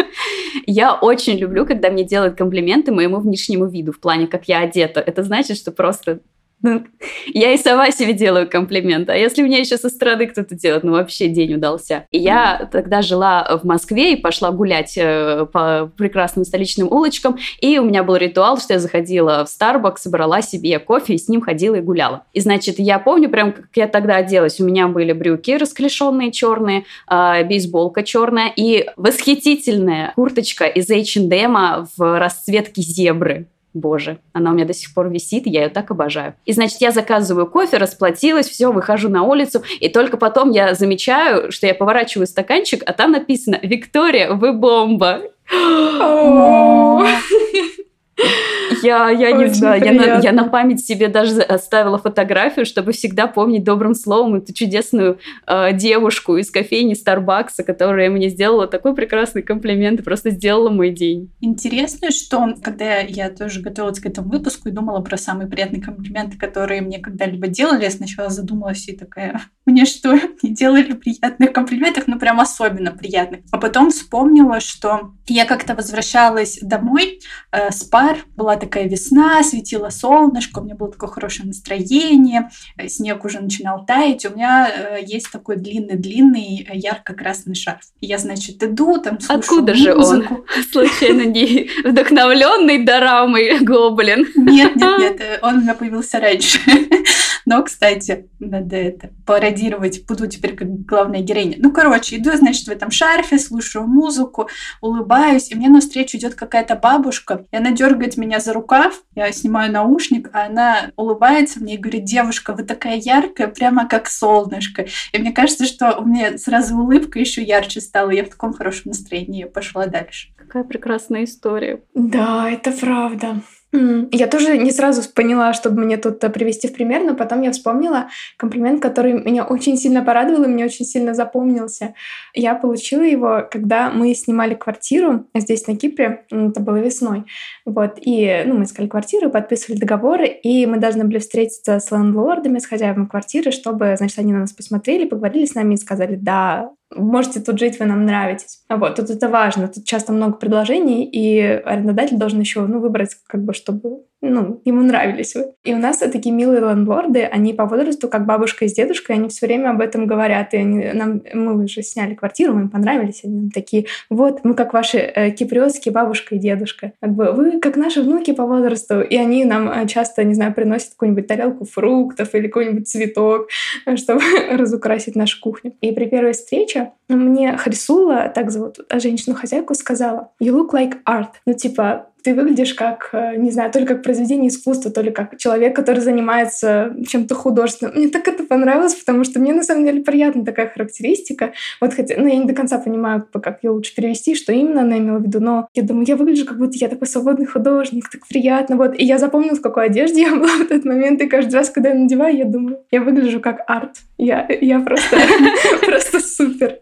я 0.66 0.94
очень 0.94 1.38
люблю, 1.38 1.64
когда 1.64 1.90
мне 1.90 2.02
делают 2.02 2.36
комплименты 2.36 2.90
моему 2.90 3.18
внешнему 3.18 3.66
виду 3.66 3.92
в 3.92 4.00
плане, 4.00 4.26
как 4.26 4.46
я 4.46 4.60
одета. 4.60 5.00
Это 5.00 5.22
значит, 5.22 5.56
что 5.56 5.70
просто 5.70 6.20
я 7.26 7.52
и 7.52 7.58
сама 7.58 7.90
себе 7.90 8.12
делаю 8.12 8.48
комплимент. 8.48 9.08
А 9.10 9.16
если 9.16 9.42
мне 9.42 9.60
еще 9.60 9.76
со 9.76 9.88
стороны 9.88 10.26
кто-то 10.26 10.54
делает, 10.54 10.84
ну 10.84 10.92
вообще 10.92 11.28
день 11.28 11.54
удался. 11.54 12.06
И 12.10 12.18
я 12.18 12.68
тогда 12.70 13.02
жила 13.02 13.58
в 13.62 13.66
Москве 13.66 14.14
и 14.14 14.16
пошла 14.16 14.50
гулять 14.50 14.94
э, 14.96 15.46
по 15.52 15.90
прекрасным 15.96 16.44
столичным 16.44 16.88
улочкам. 16.88 17.38
И 17.60 17.78
у 17.78 17.84
меня 17.84 18.02
был 18.02 18.16
ритуал, 18.16 18.58
что 18.58 18.74
я 18.74 18.78
заходила 18.78 19.44
в 19.44 19.48
Starbucks, 19.48 20.08
брала 20.08 20.42
себе 20.42 20.78
кофе 20.78 21.14
и 21.14 21.18
с 21.18 21.28
ним 21.28 21.40
ходила 21.40 21.76
и 21.76 21.80
гуляла. 21.80 22.24
И 22.32 22.40
значит, 22.40 22.78
я 22.78 22.98
помню 22.98 23.28
прям, 23.28 23.52
как 23.52 23.68
я 23.74 23.88
тогда 23.88 24.16
оделась. 24.16 24.60
У 24.60 24.64
меня 24.64 24.88
были 24.88 25.12
брюки 25.12 25.52
расклешенные 25.56 26.30
черные, 26.30 26.84
э, 27.10 27.44
бейсболка 27.44 28.02
черная 28.02 28.52
и 28.54 28.86
восхитительная 28.96 30.12
курточка 30.14 30.66
из 30.66 30.90
H&M 30.90 31.86
в 31.96 32.18
расцветке 32.18 32.82
зебры. 32.82 33.48
Боже, 33.74 34.18
она 34.32 34.50
у 34.50 34.54
меня 34.54 34.64
до 34.64 34.74
сих 34.74 34.92
пор 34.92 35.08
висит, 35.08 35.46
я 35.46 35.64
ее 35.64 35.68
так 35.68 35.90
обожаю. 35.90 36.34
И 36.44 36.52
значит, 36.52 36.80
я 36.80 36.90
заказываю 36.90 37.46
кофе, 37.46 37.78
расплатилась, 37.78 38.48
все, 38.48 38.70
выхожу 38.70 39.08
на 39.08 39.22
улицу, 39.22 39.62
и 39.80 39.88
только 39.88 40.16
потом 40.16 40.50
я 40.50 40.74
замечаю, 40.74 41.50
что 41.50 41.66
я 41.66 41.74
поворачиваю 41.74 42.26
стаканчик, 42.26 42.82
а 42.84 42.92
там 42.92 43.12
написано 43.12 43.58
«Виктория, 43.62 44.32
вы 44.32 44.52
бомба!» 44.52 45.22
Я, 48.82 49.10
я 49.10 49.32
не 49.32 49.46
знаю, 49.46 49.84
я 49.84 49.92
на, 49.92 50.20
я 50.20 50.32
на 50.32 50.44
память 50.44 50.84
себе 50.84 51.08
даже 51.08 51.40
оставила 51.42 51.98
фотографию, 51.98 52.66
чтобы 52.66 52.92
всегда 52.92 53.26
помнить 53.26 53.64
добрым 53.64 53.94
словом 53.94 54.36
эту 54.36 54.52
чудесную 54.52 55.18
э, 55.46 55.72
девушку 55.72 56.36
из 56.36 56.50
кофейни 56.50 56.94
Старбакса, 56.94 57.64
которая 57.64 58.10
мне 58.10 58.28
сделала 58.28 58.66
такой 58.66 58.94
прекрасный 58.94 59.42
комплимент 59.42 60.00
и 60.00 60.02
просто 60.02 60.30
сделала 60.30 60.70
мой 60.70 60.90
день. 60.90 61.30
Интересно, 61.40 62.10
что 62.10 62.54
когда 62.62 62.98
я 62.98 63.30
тоже 63.30 63.60
готовилась 63.60 64.00
к 64.00 64.06
этому 64.06 64.30
выпуску 64.30 64.68
и 64.68 64.72
думала 64.72 65.00
про 65.00 65.16
самые 65.16 65.48
приятные 65.48 65.82
комплименты, 65.82 66.38
которые 66.38 66.80
мне 66.80 66.98
когда-либо 66.98 67.48
делали, 67.48 67.84
я 67.84 67.90
сначала 67.90 68.30
задумалась 68.30 68.88
и 68.88 68.96
такая, 68.96 69.40
мне 69.66 69.84
что, 69.84 70.18
не 70.42 70.54
делали 70.54 70.92
приятных 70.92 71.52
комплиментов, 71.52 72.04
ну 72.06 72.18
прям 72.18 72.40
особенно 72.40 72.92
приятных. 72.92 73.40
А 73.50 73.58
потом 73.58 73.90
вспомнила, 73.90 74.60
что 74.60 75.12
я 75.26 75.44
как-то 75.44 75.74
возвращалась 75.74 76.58
домой 76.60 77.20
э, 77.50 77.70
с 77.70 77.84
пар, 77.84 78.18
была 78.36 78.56
такая 78.62 78.88
весна, 78.88 79.42
светило 79.42 79.90
солнышко, 79.90 80.60
у 80.60 80.62
меня 80.64 80.76
было 80.76 80.90
такое 80.90 81.10
хорошее 81.10 81.48
настроение, 81.48 82.48
э, 82.76 82.86
снег 82.86 83.24
уже 83.24 83.40
начинал 83.40 83.84
таять, 83.84 84.24
у 84.24 84.30
меня 84.30 84.70
э, 84.70 84.98
есть 85.04 85.32
такой 85.32 85.56
длинный-длинный 85.56 86.68
э, 86.70 86.76
ярко-красный 86.76 87.56
шарф. 87.56 87.82
И 88.00 88.06
я, 88.06 88.18
значит, 88.18 88.62
иду, 88.62 88.98
там 88.98 89.18
слушаю 89.18 89.40
Откуда 89.40 89.74
музыку. 89.74 90.02
же 90.02 90.14
он? 90.16 90.44
Случайно 90.70 91.22
не 91.22 91.68
вдохновленный 91.84 92.84
дорамой 92.84 93.58
гоблин? 93.58 94.28
Нет, 94.36 94.76
нет, 94.76 94.98
нет, 94.98 95.38
он 95.42 95.56
у 95.56 95.60
меня 95.62 95.74
появился 95.74 96.20
раньше. 96.20 96.60
Но, 97.46 97.62
кстати, 97.62 98.28
надо 98.38 98.76
это 98.76 99.10
пародировать. 99.26 100.06
Буду 100.06 100.26
теперь 100.26 100.54
как 100.54 100.68
главная 100.84 101.20
героиня. 101.20 101.56
Ну, 101.58 101.72
короче, 101.72 102.16
иду, 102.16 102.32
значит, 102.36 102.66
в 102.66 102.70
этом 102.70 102.90
шарфе, 102.90 103.38
слушаю 103.38 103.86
музыку, 103.86 104.48
улыбаюсь, 104.80 105.50
и 105.50 105.54
мне 105.54 105.68
навстречу 105.68 106.16
идет 106.16 106.34
какая-то 106.34 106.76
бабушка, 106.76 107.46
и 107.50 107.56
она 107.56 107.70
дергает 107.70 108.16
меня 108.16 108.40
за 108.40 108.52
рукав, 108.52 109.02
я 109.14 109.30
снимаю 109.32 109.72
наушник, 109.72 110.30
а 110.32 110.46
она 110.46 110.90
улыбается 110.96 111.60
мне 111.60 111.74
и 111.74 111.78
говорит, 111.78 112.04
девушка, 112.04 112.52
вы 112.52 112.64
такая 112.64 112.96
яркая, 112.96 113.48
прямо 113.48 113.88
как 113.88 114.08
солнышко. 114.08 114.86
И 115.12 115.18
мне 115.18 115.32
кажется, 115.32 115.66
что 115.66 115.98
у 115.98 116.04
меня 116.04 116.38
сразу 116.38 116.76
улыбка 116.76 117.18
еще 117.18 117.42
ярче 117.42 117.80
стала, 117.80 118.10
я 118.10 118.24
в 118.24 118.30
таком 118.30 118.52
хорошем 118.52 118.90
настроении 118.90 119.44
пошла 119.44 119.86
дальше. 119.86 120.28
Какая 120.36 120.64
прекрасная 120.64 121.24
история. 121.24 121.82
Да, 121.94 122.50
это 122.50 122.72
правда. 122.72 123.42
Я 123.72 124.26
тоже 124.26 124.58
не 124.58 124.70
сразу 124.70 125.02
поняла, 125.14 125.54
чтобы 125.54 125.82
мне 125.82 125.96
тут 125.96 126.20
привести 126.20 126.68
в 126.68 126.74
пример, 126.74 127.04
но 127.04 127.14
потом 127.14 127.40
я 127.40 127.52
вспомнила 127.52 128.08
комплимент, 128.36 128.82
который 128.82 129.14
меня 129.14 129.44
очень 129.44 129.78
сильно 129.78 130.02
порадовал 130.04 130.44
и 130.44 130.48
мне 130.48 130.66
очень 130.66 130.84
сильно 130.84 131.14
запомнился. 131.14 131.94
Я 132.34 132.54
получила 132.54 133.02
его, 133.02 133.48
когда 133.50 133.90
мы 133.90 134.14
снимали 134.14 134.54
квартиру 134.54 135.26
здесь, 135.34 135.66
на 135.66 135.76
Кипре, 135.76 136.26
это 136.30 136.60
было 136.60 136.76
весной. 136.76 137.24
Вот, 137.64 137.94
и 138.00 138.42
ну, 138.46 138.58
мы 138.58 138.64
искали 138.64 138.88
квартиру, 138.88 139.30
подписывали 139.30 139.78
договоры, 139.78 140.26
и 140.26 140.66
мы 140.66 140.76
должны 140.76 141.04
были 141.04 141.18
встретиться 141.18 141.80
с 141.80 141.90
лендлордами, 141.90 142.58
с 142.58 142.66
хозяевами 142.66 143.06
квартиры, 143.06 143.52
чтобы, 143.52 143.94
значит, 143.96 144.18
они 144.18 144.34
на 144.34 144.40
нас 144.40 144.52
посмотрели, 144.52 145.08
поговорили 145.08 145.46
с 145.46 145.54
нами 145.54 145.74
и 145.74 145.78
сказали, 145.78 146.16
да, 146.16 146.70
можете 146.96 147.40
тут 147.40 147.58
жить, 147.58 147.78
вы 147.78 147.86
нам 147.86 148.04
нравитесь. 148.04 148.64
Вот, 148.68 148.96
тут 148.96 149.10
это 149.10 149.28
важно. 149.28 149.68
Тут 149.68 149.84
часто 149.84 150.12
много 150.12 150.34
предложений, 150.34 151.10
и 151.12 151.40
арендодатель 151.40 152.18
должен 152.18 152.40
еще 152.40 152.62
ну, 152.62 152.80
выбрать, 152.80 153.16
как 153.26 153.44
бы, 153.44 153.52
чтобы 153.52 154.02
ну, 154.22 154.62
ему 154.64 154.82
нравились 154.82 155.34
вы. 155.34 155.52
И 155.64 155.74
у 155.74 155.78
нас 155.78 155.98
такие 155.98 156.32
милые 156.32 156.60
лендлорды, 156.60 157.24
они 157.24 157.52
по 157.52 157.66
возрасту 157.66 158.08
как 158.08 158.24
бабушка 158.24 158.64
и 158.64 158.68
с 158.68 158.72
дедушкой, 158.72 159.16
они 159.16 159.28
все 159.28 159.46
время 159.46 159.70
об 159.70 159.80
этом 159.80 160.06
говорят. 160.06 160.54
И 160.54 160.58
они, 160.58 160.92
нам, 160.92 161.22
мы 161.34 161.64
уже 161.64 161.82
сняли 161.82 162.14
квартиру, 162.14 162.54
мы 162.54 162.62
им 162.62 162.70
понравились, 162.70 163.22
они 163.24 163.34
нам 163.34 163.50
такие, 163.50 163.86
вот, 164.08 164.44
мы 164.44 164.54
как 164.54 164.72
ваши 164.72 164.98
э, 164.98 165.30
киприотские 165.32 165.92
бабушка 165.92 166.36
и 166.36 166.38
дедушка. 166.38 166.92
Как 167.00 167.10
бы 167.10 167.32
вы 167.32 167.58
как 167.58 167.76
наши 167.76 168.00
внуки 168.00 168.32
по 168.32 168.46
возрасту. 168.46 169.00
И 169.00 169.16
они 169.16 169.44
нам 169.44 169.68
э, 169.68 169.88
часто, 169.88 170.22
не 170.22 170.34
знаю, 170.34 170.54
приносят 170.54 170.90
какую-нибудь 170.90 171.26
тарелку 171.26 171.64
фруктов 171.64 172.34
или 172.36 172.46
какой-нибудь 172.46 172.88
цветок, 172.88 173.48
чтобы 173.96 174.20
разукрасить 174.50 175.16
нашу 175.16 175.40
кухню. 175.40 175.74
И 175.80 175.90
при 175.90 176.06
первой 176.06 176.32
встрече 176.32 176.92
мне 177.08 177.56
Хрисула, 177.56 178.30
так 178.32 178.52
зовут 178.52 178.78
женщину-хозяйку, 178.88 179.74
сказала, 179.74 180.30
you 180.40 180.52
look 180.52 180.70
like 180.72 180.98
art. 181.04 181.30
Ну, 181.44 181.54
типа, 181.54 182.06
ты 182.22 182.34
выглядишь 182.34 182.74
как, 182.74 183.10
э, 183.12 183.36
не 183.36 183.50
знаю, 183.50 183.70
то 183.70 183.78
ли 183.78 183.86
как 183.86 184.02
произведение 184.02 184.48
искусства, 184.48 184.90
то 184.90 185.00
ли 185.00 185.10
как 185.10 185.36
человек, 185.38 185.74
который 185.74 186.00
занимается 186.00 186.94
чем-то 187.06 187.34
художественным. 187.34 187.94
Мне 187.94 188.08
так 188.08 188.28
это 188.28 188.44
понравилось, 188.44 188.94
потому 188.94 189.24
что 189.24 189.40
мне 189.40 189.52
на 189.52 189.62
самом 189.62 189.84
деле 189.84 190.02
приятна 190.02 190.44
такая 190.44 190.68
характеристика. 190.68 191.52
Вот 191.80 191.94
хотя, 191.94 192.14
ну, 192.18 192.26
я 192.26 192.36
не 192.36 192.44
до 192.44 192.54
конца 192.54 192.78
понимаю, 192.78 193.26
как 193.32 193.62
ее 193.62 193.70
лучше 193.70 193.94
перевести, 193.94 194.34
что 194.34 194.52
именно 194.52 194.82
она 194.82 194.98
имела 194.98 195.18
в 195.18 195.22
виду, 195.22 195.40
но 195.40 195.68
я 195.74 195.82
думаю, 195.82 196.06
я 196.06 196.16
выгляжу, 196.16 196.46
как 196.46 196.58
будто 196.58 196.76
я 196.76 196.88
такой 196.88 197.06
свободный 197.06 197.46
художник, 197.46 198.08
так 198.10 198.26
приятно. 198.28 198.76
Вот. 198.76 198.98
И 198.98 199.04
я 199.04 199.18
запомнила, 199.18 199.56
в 199.56 199.60
какой 199.60 199.86
одежде 199.86 200.22
я 200.22 200.34
была 200.34 200.56
в 200.58 200.62
этот 200.62 200.84
момент, 200.84 201.20
и 201.22 201.26
каждый 201.26 201.54
раз, 201.54 201.70
когда 201.70 201.90
я 201.90 201.94
надеваю, 201.94 202.36
я 202.36 202.44
думаю, 202.44 202.78
я 202.90 203.00
выгляжу 203.00 203.40
как 203.40 203.62
арт. 203.66 203.96
Я, 204.18 204.46
я 204.60 204.80
просто, 204.80 205.16
просто 205.86 206.20
супер. 206.20 206.78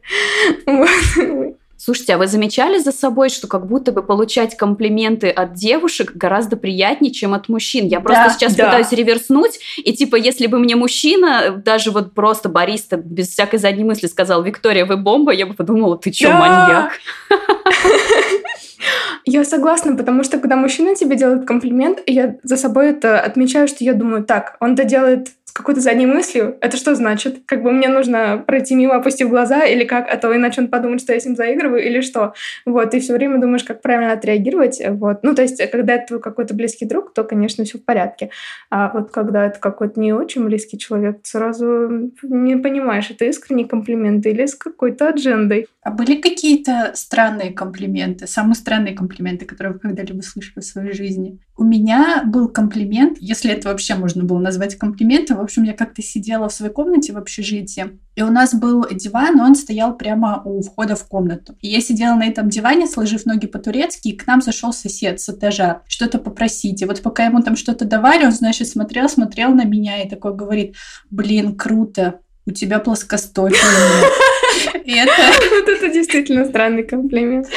Слушайте, 1.82 2.14
а 2.14 2.18
вы 2.18 2.26
замечали 2.26 2.78
за 2.78 2.92
собой, 2.92 3.30
что 3.30 3.46
как 3.46 3.66
будто 3.66 3.90
бы 3.90 4.02
получать 4.02 4.54
комплименты 4.54 5.30
от 5.30 5.54
девушек 5.54 6.12
гораздо 6.14 6.58
приятнее, 6.58 7.10
чем 7.10 7.32
от 7.32 7.48
мужчин? 7.48 7.86
Я 7.86 8.00
просто 8.00 8.24
да, 8.24 8.30
сейчас 8.34 8.54
да. 8.54 8.66
пытаюсь 8.66 8.92
реверснуть, 8.92 9.58
и 9.78 9.94
типа, 9.94 10.16
если 10.16 10.46
бы 10.46 10.58
мне 10.58 10.76
мужчина, 10.76 11.62
даже 11.64 11.90
вот 11.90 12.12
просто 12.12 12.50
бариста, 12.50 12.98
без 12.98 13.28
всякой 13.28 13.58
задней 13.60 13.84
мысли 13.84 14.08
сказал, 14.08 14.42
Виктория, 14.42 14.84
вы 14.84 14.98
бомба, 14.98 15.32
я 15.32 15.46
бы 15.46 15.54
подумала, 15.54 15.96
ты 15.96 16.10
чё, 16.10 16.28
да. 16.28 16.38
маньяк? 16.38 16.92
Я 19.24 19.44
согласна, 19.44 19.96
потому 19.96 20.24
что 20.24 20.38
когда 20.38 20.56
мужчина 20.56 20.94
тебе 20.94 21.16
делает 21.16 21.46
комплимент, 21.46 22.00
я 22.06 22.36
за 22.42 22.56
собой 22.56 22.90
это 22.90 23.20
отмечаю, 23.20 23.68
что 23.68 23.84
я 23.84 23.94
думаю, 23.94 24.24
так, 24.24 24.56
он 24.60 24.74
это 24.74 24.84
делает 24.84 25.28
с 25.50 25.52
какой-то 25.52 25.80
задней 25.80 26.06
мыслью. 26.06 26.56
Это 26.60 26.76
что 26.76 26.94
значит? 26.94 27.40
Как 27.44 27.64
бы 27.64 27.72
мне 27.72 27.88
нужно 27.88 28.42
пройти 28.46 28.76
мимо, 28.76 28.94
опустив 28.94 29.28
глаза, 29.28 29.64
или 29.64 29.82
как? 29.82 30.08
А 30.08 30.16
то 30.16 30.34
иначе 30.34 30.60
он 30.60 30.68
подумает, 30.68 31.00
что 31.00 31.12
я 31.12 31.18
с 31.18 31.26
ним 31.26 31.34
заигрываю, 31.34 31.84
или 31.84 32.02
что? 32.02 32.34
Вот, 32.64 32.94
и 32.94 33.00
все 33.00 33.14
время 33.14 33.40
думаешь, 33.40 33.64
как 33.64 33.82
правильно 33.82 34.12
отреагировать. 34.12 34.80
Вот. 34.90 35.24
Ну, 35.24 35.34
то 35.34 35.42
есть, 35.42 35.60
когда 35.72 35.94
это 35.94 36.06
твой 36.06 36.20
какой-то 36.20 36.54
близкий 36.54 36.86
друг, 36.86 37.12
то, 37.12 37.24
конечно, 37.24 37.64
все 37.64 37.78
в 37.78 37.84
порядке. 37.84 38.30
А 38.70 38.92
вот 38.94 39.10
когда 39.10 39.46
это 39.46 39.58
какой-то 39.58 39.98
не 39.98 40.12
очень 40.12 40.44
близкий 40.44 40.78
человек, 40.78 41.18
сразу 41.24 42.10
не 42.22 42.56
понимаешь, 42.56 43.10
это 43.10 43.24
искренний 43.24 43.64
комплимент 43.64 44.24
или 44.26 44.46
с 44.46 44.54
какой-то 44.54 45.08
аджендой. 45.08 45.66
А 45.82 45.90
были 45.90 46.20
какие-то 46.20 46.92
странные 46.94 47.52
комплименты, 47.52 48.26
самые 48.26 48.54
странные 48.54 48.94
комплименты, 48.94 49.46
которые 49.46 49.74
вы 49.74 49.78
когда-либо 49.78 50.20
слышали 50.20 50.60
в 50.60 50.64
своей 50.64 50.92
жизни? 50.92 51.38
У 51.56 51.64
меня 51.64 52.22
был 52.26 52.48
комплимент, 52.48 53.16
если 53.18 53.50
это 53.50 53.68
вообще 53.68 53.94
можно 53.94 54.22
было 54.22 54.38
назвать 54.38 54.76
комплиментом. 54.76 55.38
В 55.38 55.40
общем, 55.40 55.62
я 55.62 55.72
как-то 55.72 56.02
сидела 56.02 56.50
в 56.50 56.52
своей 56.52 56.72
комнате 56.72 57.14
в 57.14 57.16
общежитии, 57.16 57.98
и 58.14 58.22
у 58.22 58.30
нас 58.30 58.54
был 58.54 58.86
диван, 58.90 59.40
он 59.40 59.54
стоял 59.54 59.96
прямо 59.96 60.42
у 60.44 60.60
входа 60.60 60.96
в 60.96 61.08
комнату. 61.08 61.56
И 61.62 61.68
я 61.68 61.80
сидела 61.80 62.14
на 62.14 62.26
этом 62.26 62.50
диване, 62.50 62.86
сложив 62.86 63.24
ноги 63.24 63.46
по-турецки, 63.46 64.08
и 64.08 64.16
к 64.16 64.26
нам 64.26 64.42
зашел 64.42 64.74
сосед 64.74 65.18
с 65.20 65.30
этажа 65.30 65.80
что-то 65.88 66.18
попросить. 66.18 66.82
И 66.82 66.84
вот 66.84 67.00
пока 67.00 67.24
ему 67.24 67.40
там 67.42 67.56
что-то 67.56 67.86
давали, 67.86 68.26
он, 68.26 68.32
значит, 68.32 68.68
смотрел, 68.68 69.08
смотрел 69.08 69.54
на 69.54 69.64
меня 69.64 70.02
и 70.02 70.08
такой 70.08 70.34
говорит, 70.34 70.76
блин, 71.10 71.56
круто, 71.56 72.20
у 72.44 72.50
тебя 72.50 72.80
плоскостопие. 72.80 73.58
И 74.84 74.92
это... 74.92 75.12
Вот 75.50 75.68
это 75.68 75.88
действительно 75.88 76.44
странный 76.44 76.84
комплимент. 76.84 77.48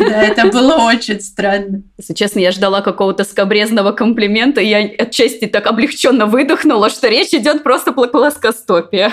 Да, 0.00 0.22
это 0.22 0.48
было 0.48 0.74
очень 0.86 1.20
странно. 1.20 1.82
Если 1.98 2.14
честно, 2.14 2.40
я 2.40 2.50
ждала 2.50 2.80
какого-то 2.80 3.24
скобрезного 3.24 3.92
комплимента, 3.92 4.60
и 4.60 4.66
я 4.66 4.78
отчасти 4.98 5.46
так 5.46 5.66
облегченно 5.66 6.26
выдохнула, 6.26 6.90
что 6.90 7.08
речь 7.08 7.32
идет 7.32 7.62
просто 7.62 7.92
про 7.92 8.08
плоскостопие. 8.08 9.12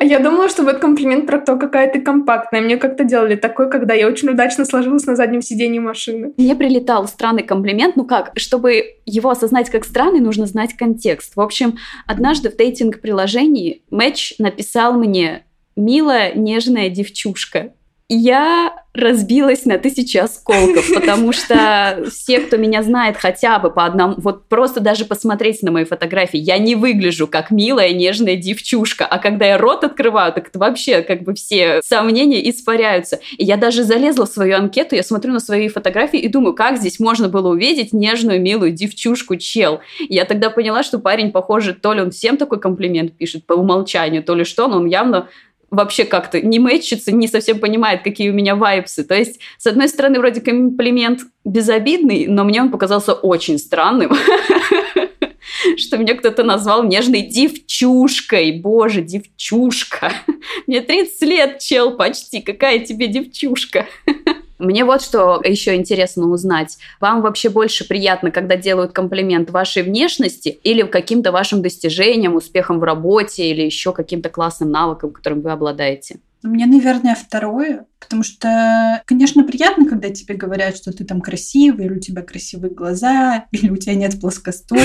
А 0.00 0.04
я 0.04 0.18
думала, 0.20 0.48
что 0.48 0.62
будет 0.62 0.78
комплимент 0.78 1.26
про 1.26 1.38
то, 1.38 1.56
какая 1.56 1.90
ты 1.90 2.00
компактная. 2.00 2.60
Мне 2.60 2.76
как-то 2.76 3.04
делали 3.04 3.34
такой, 3.34 3.70
когда 3.70 3.94
я 3.94 4.06
очень 4.06 4.28
удачно 4.30 4.64
сложилась 4.64 5.06
на 5.06 5.16
заднем 5.16 5.42
сидении 5.42 5.78
машины. 5.78 6.32
Мне 6.36 6.54
прилетал 6.54 7.08
странный 7.08 7.42
комплимент. 7.42 7.96
Ну 7.96 8.04
как, 8.04 8.32
чтобы 8.36 8.98
его 9.06 9.30
осознать 9.30 9.70
как 9.70 9.84
странный, 9.84 10.20
нужно 10.20 10.46
знать 10.46 10.74
контекст. 10.74 11.34
В 11.34 11.40
общем, 11.40 11.78
однажды 12.06 12.50
в 12.50 12.56
дейтинг-приложении 12.56 13.82
Матч 13.90 14.34
написал 14.38 14.94
мне 14.94 15.44
милая, 15.78 16.34
нежная 16.34 16.90
девчушка. 16.90 17.72
Я 18.10 18.74
разбилась 18.94 19.66
на 19.66 19.78
тысячи 19.78 20.16
осколков, 20.16 20.92
потому 20.94 21.32
что 21.32 22.04
все, 22.10 22.40
кто 22.40 22.56
меня 22.56 22.82
знает 22.82 23.16
хотя 23.16 23.58
бы 23.58 23.70
по 23.70 23.84
одному, 23.84 24.14
вот 24.16 24.48
просто 24.48 24.80
даже 24.80 25.04
посмотреть 25.04 25.62
на 25.62 25.70
мои 25.70 25.84
фотографии, 25.84 26.38
я 26.38 26.58
не 26.58 26.74
выгляжу 26.74 27.26
как 27.26 27.50
милая, 27.50 27.92
нежная 27.92 28.36
девчушка, 28.36 29.06
а 29.06 29.18
когда 29.18 29.46
я 29.46 29.58
рот 29.58 29.84
открываю, 29.84 30.32
так 30.32 30.48
это 30.48 30.58
вообще 30.58 31.02
как 31.02 31.22
бы 31.22 31.34
все 31.34 31.80
сомнения 31.84 32.48
испаряются. 32.50 33.20
И 33.36 33.44
я 33.44 33.56
даже 33.56 33.84
залезла 33.84 34.26
в 34.26 34.30
свою 34.30 34.56
анкету, 34.56 34.96
я 34.96 35.02
смотрю 35.02 35.32
на 35.32 35.40
свои 35.40 35.68
фотографии 35.68 36.18
и 36.18 36.28
думаю, 36.28 36.54
как 36.54 36.78
здесь 36.78 36.98
можно 36.98 37.28
было 37.28 37.50
увидеть 37.50 37.92
нежную, 37.92 38.40
милую 38.40 38.72
девчушку, 38.72 39.36
чел. 39.36 39.80
И 40.00 40.14
я 40.14 40.24
тогда 40.24 40.50
поняла, 40.50 40.82
что 40.82 40.98
парень, 40.98 41.30
похоже, 41.30 41.74
то 41.74 41.92
ли 41.92 42.00
он 42.00 42.10
всем 42.10 42.36
такой 42.36 42.58
комплимент 42.58 43.12
пишет 43.16 43.46
по 43.46 43.52
умолчанию, 43.52 44.24
то 44.24 44.34
ли 44.34 44.44
что, 44.44 44.66
но 44.66 44.78
он 44.78 44.86
явно 44.86 45.28
вообще 45.70 46.04
как-то 46.04 46.40
не 46.40 46.58
мэчится, 46.58 47.12
не 47.12 47.28
совсем 47.28 47.58
понимает, 47.58 48.02
какие 48.02 48.30
у 48.30 48.34
меня 48.34 48.56
вайпсы. 48.56 49.04
То 49.04 49.14
есть, 49.14 49.40
с 49.58 49.66
одной 49.66 49.88
стороны, 49.88 50.18
вроде 50.18 50.40
комплимент 50.40 51.20
безобидный, 51.44 52.26
но 52.26 52.44
мне 52.44 52.62
он 52.62 52.70
показался 52.70 53.12
очень 53.12 53.58
странным. 53.58 54.12
что 55.76 55.96
меня 55.96 56.14
кто-то 56.14 56.44
назвал 56.44 56.84
нежной 56.84 57.22
девчушкой. 57.22 58.52
Боже, 58.60 59.02
девчушка. 59.02 60.12
Мне 60.66 60.80
30 60.80 61.22
лет, 61.22 61.58
чел, 61.58 61.96
почти. 61.96 62.40
Какая 62.40 62.80
тебе 62.80 63.08
девчушка? 63.08 63.86
Мне 64.58 64.84
вот 64.84 65.02
что 65.02 65.40
еще 65.44 65.76
интересно 65.76 66.26
узнать. 66.26 66.78
Вам 67.00 67.22
вообще 67.22 67.48
больше 67.48 67.86
приятно, 67.86 68.30
когда 68.30 68.56
делают 68.56 68.92
комплимент 68.92 69.50
вашей 69.50 69.82
внешности 69.82 70.48
или 70.48 70.82
каким-то 70.82 71.32
вашим 71.32 71.62
достижениям, 71.62 72.34
успехам 72.34 72.80
в 72.80 72.84
работе 72.84 73.48
или 73.50 73.62
еще 73.62 73.92
каким-то 73.92 74.28
классным 74.28 74.70
навыкам, 74.70 75.12
которым 75.12 75.42
вы 75.42 75.52
обладаете? 75.52 76.18
Мне, 76.42 76.66
наверное, 76.66 77.16
второе, 77.16 77.86
потому 77.98 78.22
что, 78.22 79.02
конечно, 79.06 79.42
приятно, 79.42 79.86
когда 79.86 80.08
тебе 80.10 80.36
говорят, 80.36 80.76
что 80.76 80.92
ты 80.92 81.04
там 81.04 81.20
красивый, 81.20 81.86
или 81.86 81.94
у 81.94 82.00
тебя 82.00 82.22
красивые 82.22 82.72
глаза, 82.72 83.46
или 83.50 83.68
у 83.70 83.76
тебя 83.76 83.94
нет 83.94 84.20
плоскостопия, 84.20 84.84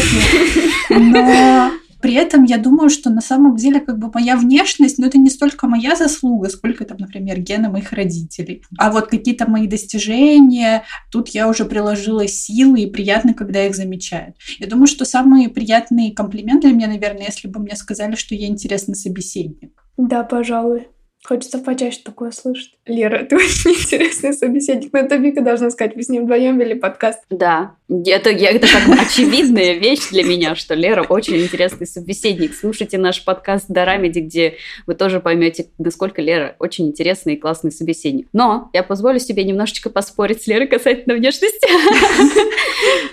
но 0.89 1.72
при 2.03 2.15
этом 2.15 2.43
я 2.43 2.57
думаю, 2.57 2.89
что 2.89 3.10
на 3.10 3.22
самом 3.22 3.55
деле 3.55 3.79
как 3.79 3.98
бы 3.98 4.12
моя 4.13 4.36
внешность, 4.36 4.98
но 4.98 5.03
ну, 5.03 5.07
это 5.07 5.17
не 5.17 5.29
столько 5.29 5.67
моя 5.67 5.95
заслуга, 5.95 6.50
сколько 6.50 6.83
там, 6.83 6.98
например, 6.98 7.39
гены 7.39 7.69
моих 7.69 7.93
родителей. 7.93 8.62
А 8.77 8.91
вот 8.91 9.07
какие-то 9.07 9.50
мои 9.50 9.67
достижения, 9.67 10.83
тут 11.10 11.29
я 11.29 11.48
уже 11.48 11.63
приложила 11.63 12.27
силы, 12.27 12.81
и 12.81 12.91
приятно, 12.91 13.33
когда 13.33 13.65
их 13.65 13.74
замечают. 13.74 14.36
Я 14.60 14.67
думаю, 14.67 14.88
что 14.88 15.05
самый 15.05 15.48
приятный 15.48 16.12
комплимент 16.12 16.63
для 16.63 16.74
меня, 16.74 16.88
наверное, 16.88 17.27
если 17.27 17.48
бы 17.48 17.62
мне 17.62 17.77
сказали, 17.77 18.15
что 18.15 18.36
я 18.36 18.48
интересный 18.48 18.95
собеседник. 18.95 19.72
Да, 19.95 20.24
пожалуй. 20.24 20.89
Хочется 21.25 21.57
почаще 21.57 22.01
такое 22.03 22.31
слышать. 22.31 22.74
Лера, 22.86 23.24
ты 23.24 23.38
очень 23.38 23.72
интересный 23.81 24.33
собеседник. 24.33 24.91
Но 24.91 25.00
это 25.00 25.15
Вика 25.15 25.41
должна 25.41 25.69
сказать, 25.69 25.95
вы 25.95 26.03
с 26.03 26.10
ним 26.10 26.25
вдвоем 26.25 26.60
вели 26.60 26.75
подкаст. 26.75 27.24
Да, 27.29 27.77
это, 28.08 28.32
это 28.32 28.68
как 28.68 29.00
очевидная 29.00 29.74
вещь 29.74 30.10
для 30.10 30.24
меня, 30.24 30.56
что 30.56 30.74
Лера 30.74 31.04
очень 31.04 31.38
интересный 31.38 31.86
собеседник. 31.86 32.56
Слушайте 32.56 32.98
наш 32.98 33.24
подкаст 33.24 33.66
Дорамеди, 33.68 34.20
где 34.20 34.58
вы 34.88 34.96
тоже 34.96 35.20
поймете, 35.20 35.68
насколько 35.78 36.22
Лера 36.22 36.56
очень 36.60 36.88
интересный 36.88 37.36
и 37.36 37.38
классный 37.38 37.72
собеседник. 37.72 38.28
Но 38.34 38.70
я 38.74 38.82
позволю 38.82 39.20
себе 39.20 39.44
немножечко 39.44 39.90
поспорить 39.90 40.42
с 40.42 40.48
Лерой 40.48 40.68
касательно 40.68 41.16
внешности. 41.16 41.68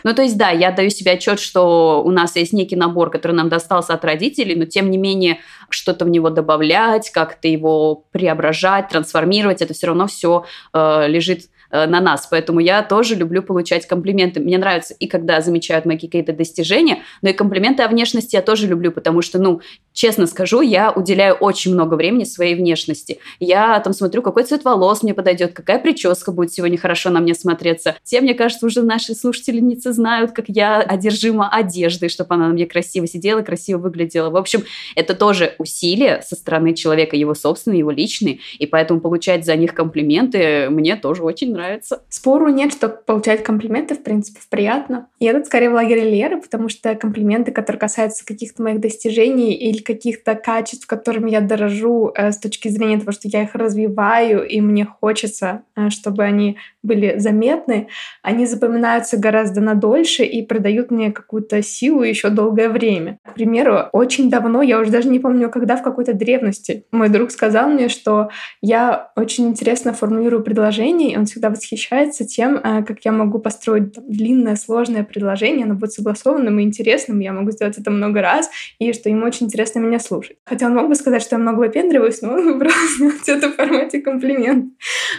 Ну, 0.02 0.14
то 0.14 0.22
есть, 0.22 0.36
да, 0.36 0.50
я 0.50 0.72
даю 0.72 0.90
себе 0.90 1.12
отчет, 1.12 1.38
что 1.38 2.02
у 2.02 2.10
нас 2.10 2.34
есть 2.34 2.52
некий 2.52 2.74
набор, 2.74 3.10
который 3.10 3.32
нам 3.32 3.48
достался 3.48 3.94
от 3.94 4.04
родителей, 4.04 4.56
но 4.56 4.64
тем 4.64 4.90
не 4.90 4.98
менее 4.98 5.38
что-то 5.68 6.06
в 6.06 6.08
него 6.08 6.30
добавлять, 6.30 7.10
как-то 7.10 7.46
его 7.46 8.06
преображать, 8.10 8.88
трансформировать, 8.88 9.62
это 9.62 9.74
все 9.74 9.88
равно 9.88 10.06
все 10.06 10.46
э, 10.72 11.06
лежит 11.06 11.42
э, 11.70 11.86
на 11.86 12.00
нас. 12.00 12.26
Поэтому 12.30 12.60
я 12.60 12.82
тоже 12.82 13.14
люблю 13.14 13.42
получать 13.42 13.86
комплименты. 13.86 14.40
Мне 14.40 14.58
нравится 14.58 14.94
и 14.94 15.06
когда 15.06 15.40
замечают 15.40 15.84
мои 15.84 15.98
какие-то 15.98 16.32
достижения, 16.32 17.02
но 17.22 17.30
и 17.30 17.32
комплименты 17.32 17.82
о 17.82 17.88
внешности 17.88 18.36
я 18.36 18.42
тоже 18.42 18.66
люблю, 18.66 18.92
потому 18.92 19.22
что, 19.22 19.38
ну, 19.38 19.60
честно 19.92 20.26
скажу, 20.26 20.60
я 20.60 20.90
уделяю 20.90 21.34
очень 21.34 21.72
много 21.74 21.94
времени 21.94 22.24
своей 22.24 22.54
внешности. 22.54 23.18
Я 23.38 23.80
там 23.80 23.92
смотрю, 23.92 24.22
какой 24.22 24.44
цвет 24.44 24.64
волос 24.64 25.02
мне 25.02 25.14
подойдет, 25.14 25.52
какая 25.52 25.78
прическа 25.78 26.32
будет 26.32 26.52
сегодня 26.52 26.78
хорошо 26.78 27.10
на 27.10 27.20
мне 27.20 27.34
смотреться. 27.34 27.96
Все, 28.02 28.20
мне 28.20 28.34
кажется, 28.34 28.66
уже 28.66 28.82
наши 28.82 29.14
слушательницы 29.14 29.92
знают, 29.92 30.32
как 30.32 30.46
я 30.48 30.80
одержима 30.80 31.48
одеждой, 31.48 32.08
чтобы 32.08 32.34
она 32.34 32.48
на 32.48 32.54
мне 32.54 32.66
красиво 32.66 33.06
сидела, 33.06 33.42
красиво 33.42 33.78
выглядела. 33.78 34.30
В 34.30 34.36
общем, 34.36 34.64
это 34.96 35.14
тоже 35.14 35.54
усилие 35.58 36.22
со 36.22 36.36
стороны 36.36 36.74
человека, 36.74 37.16
его 37.16 37.34
собственные, 37.34 37.80
его 37.80 37.90
личные, 37.90 38.38
и 38.58 38.66
поэтому 38.66 39.00
получать 39.00 39.44
за 39.44 39.56
них 39.56 39.74
комплименты 39.74 40.68
мне 40.70 40.96
тоже 40.96 41.22
очень 41.22 41.52
нравится. 41.52 41.59
Спору 42.08 42.48
нет, 42.48 42.72
что 42.72 42.88
получать 42.88 43.42
комплименты, 43.42 43.94
в 43.94 44.02
принципе, 44.02 44.40
приятно. 44.48 45.08
Я 45.18 45.34
тут 45.34 45.46
скорее 45.46 45.70
в 45.70 45.74
лагере 45.74 46.10
Леры, 46.10 46.40
потому 46.40 46.68
что 46.68 46.94
комплименты, 46.94 47.52
которые 47.52 47.80
касаются 47.80 48.24
каких-то 48.24 48.62
моих 48.62 48.80
достижений 48.80 49.54
или 49.54 49.78
каких-то 49.78 50.34
качеств, 50.34 50.86
которыми 50.86 51.30
я 51.30 51.40
дорожу 51.40 52.12
э, 52.14 52.32
с 52.32 52.38
точки 52.38 52.68
зрения 52.68 52.98
того, 52.98 53.12
что 53.12 53.28
я 53.28 53.42
их 53.42 53.54
развиваю, 53.54 54.46
и 54.46 54.60
мне 54.60 54.84
хочется, 54.84 55.62
э, 55.76 55.90
чтобы 55.90 56.24
они 56.24 56.56
были 56.82 57.18
заметны, 57.18 57.88
они 58.22 58.46
запоминаются 58.46 59.18
гораздо 59.18 59.60
надольше 59.60 60.24
и 60.24 60.42
придают 60.44 60.90
мне 60.90 61.12
какую-то 61.12 61.62
силу 61.62 62.02
еще 62.02 62.30
долгое 62.30 62.68
время. 62.68 63.18
К 63.24 63.34
примеру, 63.34 63.88
очень 63.92 64.30
давно, 64.30 64.62
я 64.62 64.80
уже 64.80 64.90
даже 64.90 65.08
не 65.08 65.18
помню, 65.18 65.50
когда 65.50 65.76
в 65.76 65.82
какой-то 65.82 66.14
древности, 66.14 66.84
мой 66.90 67.08
друг 67.08 67.30
сказал 67.30 67.68
мне, 67.68 67.88
что 67.88 68.30
я 68.62 69.12
очень 69.16 69.48
интересно 69.48 69.92
формулирую 69.92 70.42
предложение, 70.42 71.12
и 71.12 71.18
он 71.18 71.26
всегда 71.26 71.49
восхищается 71.50 72.24
тем, 72.24 72.56
э, 72.56 72.82
как 72.84 73.04
я 73.04 73.12
могу 73.12 73.38
построить 73.38 73.94
там, 73.94 74.04
длинное, 74.08 74.56
сложное 74.56 75.04
предложение, 75.04 75.64
оно 75.64 75.74
будет 75.74 75.92
согласованным 75.92 76.58
и 76.58 76.62
интересным, 76.62 77.20
я 77.20 77.32
могу 77.32 77.50
сделать 77.50 77.78
это 77.78 77.90
много 77.90 78.22
раз, 78.22 78.50
и 78.78 78.92
что 78.92 79.08
ему 79.08 79.26
очень 79.26 79.46
интересно 79.46 79.80
меня 79.80 79.98
слушать. 79.98 80.36
Хотя 80.44 80.66
он 80.66 80.74
мог 80.74 80.88
бы 80.88 80.94
сказать, 80.94 81.22
что 81.22 81.36
я 81.36 81.40
много 81.40 81.60
выпендриваюсь, 81.60 82.22
но 82.22 82.32
он 82.34 82.44
выбрал 82.44 82.72
это 83.26 83.48
в 83.50 83.54
формате 83.54 84.00
комплимент. 84.00 84.74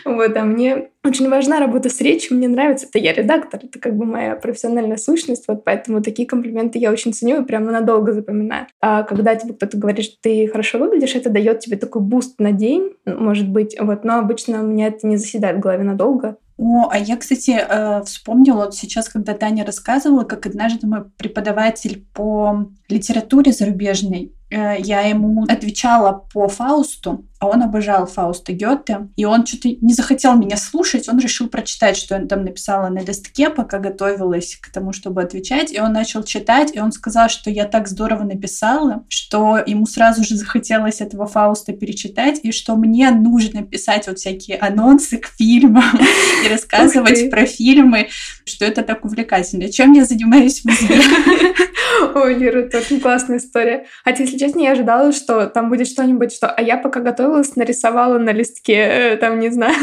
Вот, 0.05 0.35
а 0.35 0.43
мне 0.43 0.89
очень 1.03 1.29
важна 1.29 1.59
работа 1.59 1.89
с 1.89 1.99
речью, 1.99 2.37
мне 2.37 2.47
нравится. 2.47 2.87
Это 2.87 2.99
я 2.99 3.13
редактор, 3.13 3.61
это 3.63 3.79
как 3.79 3.95
бы 3.95 4.05
моя 4.05 4.35
профессиональная 4.35 4.97
сущность, 4.97 5.45
вот 5.47 5.63
поэтому 5.63 6.01
такие 6.01 6.27
комплименты 6.27 6.79
я 6.79 6.91
очень 6.91 7.13
ценю 7.13 7.41
и 7.41 7.45
прямо 7.45 7.71
надолго 7.71 8.13
запоминаю. 8.13 8.67
А 8.81 9.03
когда 9.03 9.35
тебе 9.35 9.53
кто-то 9.53 9.77
говорит, 9.77 10.05
что 10.05 10.15
ты 10.21 10.47
хорошо 10.47 10.77
выглядишь, 10.77 11.15
это 11.15 11.29
дает 11.29 11.59
тебе 11.59 11.77
такой 11.77 12.01
boost 12.01 12.39
на 12.39 12.51
день, 12.51 12.93
может 13.05 13.49
быть, 13.49 13.75
вот, 13.79 14.03
но 14.03 14.19
обычно 14.19 14.63
у 14.63 14.67
меня 14.67 14.87
это 14.87 15.07
не 15.07 15.17
заседает 15.17 15.57
в 15.57 15.61
голове 15.61 15.83
надолго. 15.83 16.37
О, 16.57 16.89
а 16.91 16.97
я, 16.97 17.17
кстати, 17.17 17.51
э, 17.51 18.03
вспомнила 18.03 18.65
вот 18.65 18.75
сейчас, 18.75 19.09
когда 19.09 19.33
Таня 19.33 19.65
рассказывала, 19.65 20.23
как 20.23 20.45
однажды 20.45 20.87
мой 20.87 21.05
преподаватель 21.17 22.05
по 22.13 22.67
литературе 22.87 23.51
зарубежной 23.51 24.33
Э, 24.51 24.75
я 24.77 25.01
ему 25.01 25.45
отвечала 25.45 26.25
по 26.33 26.49
Фаусту, 26.49 27.25
а 27.39 27.47
он 27.47 27.63
обожал 27.63 28.05
Фауста 28.05 28.51
Гёте, 28.51 29.07
и 29.15 29.23
он 29.23 29.45
что-то 29.45 29.69
не 29.69 29.93
захотел 29.93 30.35
меня 30.35 30.57
слушать, 30.57 31.07
он 31.07 31.19
решил 31.19 31.47
прочитать, 31.47 31.95
что 31.95 32.15
я 32.15 32.25
там 32.25 32.43
написала 32.43 32.89
на 32.89 32.99
листке, 32.99 33.49
пока 33.49 33.79
готовилась 33.79 34.57
к 34.61 34.69
тому, 34.69 34.91
чтобы 34.91 35.21
отвечать, 35.21 35.73
и 35.73 35.79
он 35.79 35.93
начал 35.93 36.23
читать, 36.23 36.75
и 36.75 36.81
он 36.81 36.91
сказал, 36.91 37.29
что 37.29 37.49
я 37.49 37.65
так 37.65 37.87
здорово 37.87 38.23
написала, 38.23 39.05
что 39.07 39.57
ему 39.65 39.85
сразу 39.85 40.23
же 40.23 40.35
захотелось 40.35 40.99
этого 40.99 41.27
Фауста 41.27 41.71
перечитать, 41.71 42.41
и 42.43 42.51
что 42.51 42.75
мне 42.75 43.09
нужно 43.11 43.63
писать 43.63 44.07
вот 44.07 44.19
всякие 44.19 44.57
анонсы 44.57 45.17
к 45.17 45.27
фильмам 45.27 45.83
и 46.43 46.47
рассказывать 46.47 47.29
про 47.29 47.45
фильмы, 47.45 48.09
что 48.45 48.65
это 48.65 48.81
так 48.83 49.05
увлекательно. 49.05 49.71
Чем 49.71 49.93
я 49.93 50.05
занимаюсь 50.05 50.61
в 50.61 50.65
музее? 50.65 51.01
Ой, 52.15 52.35
Лера, 52.35 52.59
это 52.59 52.79
очень 52.79 52.99
классная 52.99 53.37
история. 53.37 53.85
Хотя, 54.03 54.23
если 54.23 54.37
честно, 54.37 54.59
я 54.61 54.71
ожидала, 54.71 55.11
что 55.11 55.47
там 55.47 55.69
будет 55.69 55.87
что-нибудь, 55.87 56.33
что... 56.33 56.47
А 56.47 56.61
я 56.61 56.77
пока 56.77 56.99
готовилась, 56.99 57.55
нарисовала 57.55 58.17
на 58.17 58.31
листке, 58.31 58.73
э, 58.73 59.17
там, 59.17 59.39
не 59.39 59.49
знаю, 59.49 59.75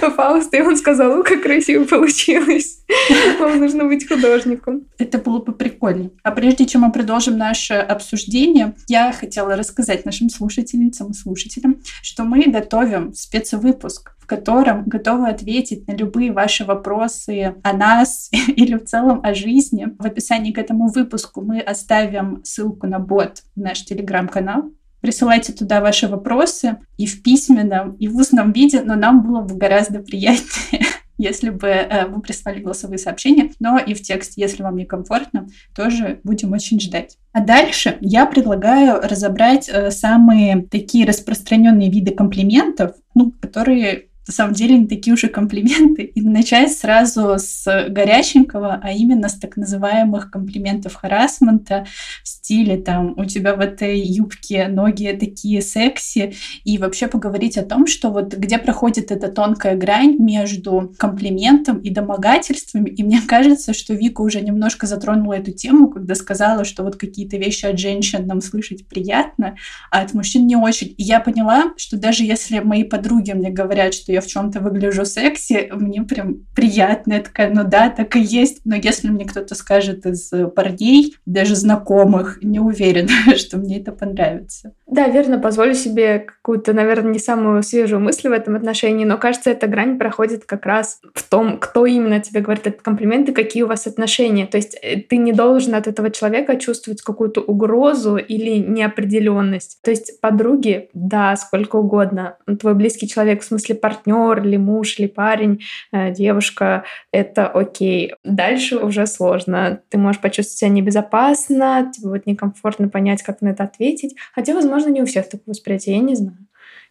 Фауст, 0.16 0.54
и 0.54 0.62
он 0.62 0.76
сказал, 0.76 1.22
как 1.22 1.42
красиво 1.42 1.84
получилось. 1.84 2.84
Вам 3.40 3.58
нужно 3.58 3.84
быть 3.84 4.08
художником. 4.08 4.82
Это 4.98 5.18
было 5.18 5.38
бы 5.38 5.52
прикольно. 5.52 6.10
А 6.22 6.30
прежде 6.30 6.66
чем 6.66 6.82
мы 6.82 6.92
продолжим 6.92 7.36
наше 7.36 7.74
обсуждение, 7.74 8.74
я 8.88 9.12
хотела 9.12 9.56
рассказать 9.56 10.04
нашим 10.04 10.30
слушательницам 10.30 11.10
и 11.10 11.14
слушателям, 11.14 11.80
что 12.02 12.24
мы 12.24 12.44
готовим 12.44 13.12
спецвыпуск 13.14 14.12
котором 14.28 14.84
готовы 14.84 15.28
ответить 15.30 15.88
на 15.88 15.92
любые 15.92 16.32
ваши 16.32 16.64
вопросы 16.64 17.54
о 17.62 17.72
нас 17.72 18.30
или 18.30 18.76
в 18.76 18.84
целом 18.84 19.20
о 19.24 19.34
жизни. 19.34 19.88
В 19.98 20.04
описании 20.04 20.52
к 20.52 20.58
этому 20.58 20.88
выпуску 20.88 21.40
мы 21.40 21.57
оставим 21.60 22.42
ссылку 22.44 22.86
на 22.86 22.98
бот 22.98 23.42
в 23.56 23.60
наш 23.60 23.84
телеграм-канал. 23.84 24.70
Присылайте 25.00 25.52
туда 25.52 25.80
ваши 25.80 26.08
вопросы 26.08 26.78
и 26.96 27.06
в 27.06 27.22
письменном, 27.22 27.92
и 27.92 28.08
в 28.08 28.16
устном 28.16 28.52
виде, 28.52 28.82
но 28.82 28.96
нам 28.96 29.22
было 29.22 29.42
бы 29.42 29.54
гораздо 29.54 30.00
приятнее, 30.00 30.86
если 31.18 31.50
бы 31.50 31.68
э, 31.68 32.06
вы 32.06 32.20
прислали 32.20 32.60
голосовые 32.60 32.98
сообщения, 32.98 33.52
но 33.60 33.78
и 33.78 33.94
в 33.94 34.02
тексте, 34.02 34.40
если 34.40 34.64
вам 34.64 34.76
некомфортно, 34.76 35.46
тоже 35.74 36.20
будем 36.24 36.52
очень 36.52 36.80
ждать. 36.80 37.16
А 37.32 37.40
дальше 37.40 37.96
я 38.00 38.26
предлагаю 38.26 39.00
разобрать 39.00 39.68
э, 39.68 39.92
самые 39.92 40.66
такие 40.68 41.06
распространенные 41.06 41.90
виды 41.90 42.12
комплиментов, 42.12 42.96
ну, 43.14 43.30
которые 43.40 44.07
на 44.28 44.34
самом 44.34 44.52
деле 44.52 44.76
не 44.76 44.86
такие 44.86 45.14
уж 45.14 45.24
и 45.24 45.28
комплименты. 45.28 46.02
И 46.02 46.20
начать 46.20 46.72
сразу 46.72 47.36
с 47.38 47.64
горяченького, 47.88 48.78
а 48.82 48.92
именно 48.92 49.28
с 49.30 49.34
так 49.34 49.56
называемых 49.56 50.30
комплиментов 50.30 50.94
харасмента 50.94 51.86
в 52.22 52.28
стиле 52.28 52.76
там 52.76 53.14
«у 53.16 53.24
тебя 53.24 53.54
в 53.54 53.60
этой 53.60 53.98
юбке 53.98 54.68
ноги 54.68 55.16
такие 55.18 55.62
секси» 55.62 56.34
и 56.64 56.76
вообще 56.76 57.06
поговорить 57.06 57.56
о 57.56 57.62
том, 57.62 57.86
что 57.86 58.10
вот 58.10 58.34
где 58.34 58.58
проходит 58.58 59.10
эта 59.10 59.28
тонкая 59.28 59.76
грань 59.76 60.16
между 60.18 60.92
комплиментом 60.98 61.78
и 61.78 61.88
домогательствами. 61.88 62.90
И 62.90 63.02
мне 63.02 63.22
кажется, 63.26 63.72
что 63.72 63.94
Вика 63.94 64.20
уже 64.20 64.42
немножко 64.42 64.86
затронула 64.86 65.34
эту 65.34 65.52
тему, 65.52 65.88
когда 65.88 66.14
сказала, 66.14 66.64
что 66.64 66.82
вот 66.82 66.96
какие-то 66.96 67.38
вещи 67.38 67.64
от 67.64 67.78
женщин 67.78 68.26
нам 68.26 68.42
слышать 68.42 68.86
приятно, 68.86 69.56
а 69.90 70.02
от 70.02 70.12
мужчин 70.12 70.46
не 70.46 70.56
очень. 70.56 70.94
И 70.98 71.02
я 71.02 71.20
поняла, 71.20 71.72
что 71.78 71.96
даже 71.96 72.24
если 72.24 72.58
мои 72.58 72.84
подруги 72.84 73.32
мне 73.32 73.48
говорят, 73.48 73.94
что 73.94 74.12
я 74.12 74.17
я 74.18 74.20
в 74.20 74.26
чем-то 74.26 74.60
выгляжу 74.60 75.04
секси, 75.04 75.70
мне 75.72 76.02
прям 76.02 76.46
приятно. 76.54 77.14
Я 77.14 77.20
такая, 77.20 77.50
ну 77.50 77.64
да, 77.64 77.90
так 77.90 78.16
и 78.16 78.20
есть. 78.20 78.60
Но 78.64 78.76
если 78.76 79.08
мне 79.08 79.24
кто-то 79.24 79.54
скажет 79.54 80.06
из 80.06 80.30
парней, 80.54 81.16
даже 81.26 81.54
знакомых, 81.54 82.38
не 82.42 82.60
уверена, 82.60 83.08
что 83.36 83.58
мне 83.58 83.80
это 83.80 83.92
понравится. 83.92 84.72
Да, 84.86 85.08
верно, 85.08 85.38
позволю 85.38 85.74
себе 85.74 86.20
какую-то, 86.20 86.72
наверное, 86.72 87.12
не 87.12 87.18
самую 87.18 87.62
свежую 87.62 88.00
мысль 88.00 88.28
в 88.28 88.32
этом 88.32 88.56
отношении, 88.56 89.04
но 89.04 89.18
кажется, 89.18 89.50
эта 89.50 89.66
грань 89.66 89.98
проходит 89.98 90.44
как 90.44 90.66
раз 90.66 91.00
в 91.14 91.22
том, 91.28 91.58
кто 91.58 91.86
именно 91.86 92.20
тебе 92.20 92.40
говорит 92.40 92.66
этот 92.66 92.82
комплимент 92.82 93.28
и 93.28 93.32
какие 93.32 93.62
у 93.62 93.68
вас 93.68 93.86
отношения. 93.86 94.46
То 94.46 94.56
есть 94.56 94.76
э, 94.82 95.00
ты 95.00 95.16
не 95.16 95.32
должен 95.32 95.74
от 95.74 95.86
этого 95.86 96.10
человека 96.10 96.56
чувствовать 96.56 97.02
какую-то 97.02 97.40
угрозу 97.40 98.16
или 98.16 98.58
неопределенность. 98.58 99.78
То 99.82 99.90
есть 99.90 100.20
подруги, 100.20 100.88
да, 100.94 101.36
сколько 101.36 101.76
угодно. 101.76 102.36
Твой 102.60 102.74
близкий 102.74 103.08
человек, 103.08 103.42
в 103.42 103.44
смысле 103.44 103.74
партнер, 103.74 104.07
партнер, 104.08 104.44
или 104.44 104.56
муж, 104.56 104.98
или 104.98 105.06
парень, 105.06 105.60
э, 105.92 106.12
девушка, 106.12 106.84
это 107.12 107.46
окей. 107.46 108.14
Дальше 108.24 108.78
уже 108.78 109.06
сложно. 109.06 109.80
Ты 109.88 109.98
можешь 109.98 110.20
почувствовать 110.20 110.58
себя 110.58 110.70
небезопасно, 110.70 111.90
тебе 111.94 112.08
будет 112.08 112.26
некомфортно 112.26 112.88
понять, 112.88 113.22
как 113.22 113.40
на 113.40 113.48
это 113.48 113.64
ответить. 113.64 114.16
Хотя, 114.34 114.54
возможно, 114.54 114.90
не 114.90 115.02
у 115.02 115.06
всех 115.06 115.28
такое 115.28 115.52
восприятие, 115.52 115.96
я 115.96 116.02
не 116.02 116.14
знаю. 116.14 116.47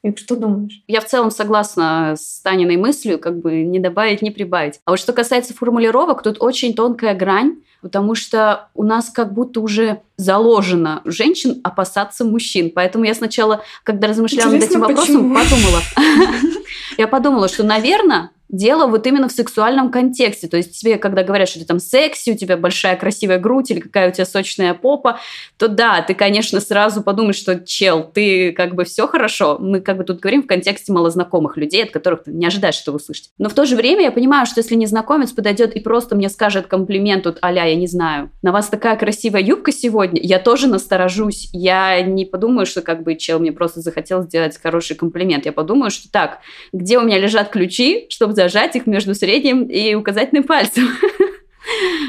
И 0.08 0.16
что 0.16 0.38
думаешь? 0.38 0.82
Я 0.88 1.02
в 1.02 1.06
целом 1.06 1.32
согласна 1.32 2.16
с 2.18 2.40
Таниной 2.42 2.78
мыслью, 2.78 3.20
как 3.20 3.40
бы 3.40 3.64
не 3.64 3.80
добавить, 3.80 4.22
не 4.22 4.32
прибавить. 4.32 4.80
А 4.86 4.92
вот 4.92 5.00
что 5.00 5.12
касается 5.12 5.54
формулировок, 5.54 6.24
тут 6.24 6.38
очень 6.40 6.74
тонкая 6.74 7.14
грань, 7.14 7.58
потому 7.82 8.16
что 8.16 8.70
у 8.74 8.84
нас 8.84 9.10
как 9.10 9.34
будто 9.34 9.60
уже 9.60 10.02
заложено 10.16 11.02
женщин 11.04 11.60
опасаться 11.64 12.24
мужчин. 12.24 12.72
Поэтому 12.74 13.04
я 13.04 13.14
сначала, 13.14 13.64
когда 13.84 14.08
размышляла 14.08 14.56
Интересно, 14.56 14.80
над 14.80 14.90
этим 14.92 14.96
вопросом, 14.96 15.36
почему? 15.36 15.60
подумала. 15.60 16.54
Я 16.98 17.08
подумала, 17.08 17.48
что, 17.48 17.64
наверное, 17.64 18.32
дело 18.50 18.88
вот 18.88 19.06
именно 19.08 19.28
в 19.28 19.32
сексуальном 19.32 19.92
контексте. 19.92 20.48
То 20.48 20.58
есть 20.58 20.80
тебе, 20.80 20.98
когда 20.98 21.24
говорят, 21.24 21.50
что 21.50 21.60
ты 21.60 21.66
там 21.66 21.80
секси, 21.80 22.32
у 22.32 22.38
тебя 22.38 22.58
большая 22.58 22.96
красивая 22.96 23.40
грудь 23.40 23.72
или 23.72 23.80
какая 23.80 24.10
у 24.10 24.12
тебя 24.12 24.26
сочная 24.26 24.74
попа, 24.74 25.20
то 25.58 25.68
да, 25.68 26.02
ты, 26.02 26.14
конечно, 26.14 26.60
сразу 26.60 27.02
подумаешь, 27.02 27.36
что 27.36 27.60
чел, 27.60 28.04
ты 28.04 28.52
как 28.52 28.76
бы 28.76 28.86
все 28.86 29.08
хорошо. 29.08 29.58
Мы 29.60 29.82
как 29.82 29.98
бы 29.98 30.04
тут 30.04 30.20
говорим 30.20 30.44
в 30.44 30.48
контексте 30.48 30.92
малознакомых 30.94 31.58
людей, 31.58 31.84
от 31.84 31.92
которых 31.92 32.24
ты 32.24 32.32
не 32.32 32.46
ожидаешь 32.46 32.76
что 32.76 32.92
услышать. 32.92 33.32
Но 33.38 33.50
в 33.50 33.54
то 33.54 33.66
же 33.66 33.76
время 33.76 34.04
я 34.04 34.12
понимаю, 34.12 34.46
что 34.46 34.62
если 34.62 34.76
незнакомец 34.76 35.32
подойдет 35.32 35.76
и 35.76 35.80
просто 35.80 36.16
мне 36.16 36.30
скажет 36.30 36.68
комплимент 36.68 37.26
вот 37.26 37.40
а 37.42 37.52
я 37.52 37.76
не 37.76 37.88
знаю, 37.88 38.32
на 38.42 38.52
вас 38.52 38.68
такая 38.68 38.96
красивая 38.98 39.42
юбка 39.42 39.72
сегодня, 39.72 40.22
я 40.22 40.40
тоже 40.40 40.68
насторожусь. 40.68 41.50
Я 41.54 42.02
не 42.02 42.26
подумаю, 42.26 42.66
что 42.66 42.82
как 42.82 43.04
бы 43.04 43.16
чел 43.16 43.40
мне 43.40 43.52
просто 43.52 43.82
захотел 43.82 44.24
сделать 44.24 44.60
хороший 44.62 44.96
комплимент. 44.96 45.46
Я 45.46 45.52
подумаю, 45.52 45.92
что 45.92 46.12
так, 46.12 46.40
где 46.72 46.98
у 46.98 47.02
меня 47.02 47.18
лежат 47.18 47.50
ключи, 47.50 48.06
чтобы 48.10 48.34
зажать 48.38 48.76
их 48.76 48.86
между 48.86 49.16
средним 49.16 49.64
и 49.64 49.96
указательным 49.96 50.44
пальцем. 50.44 50.88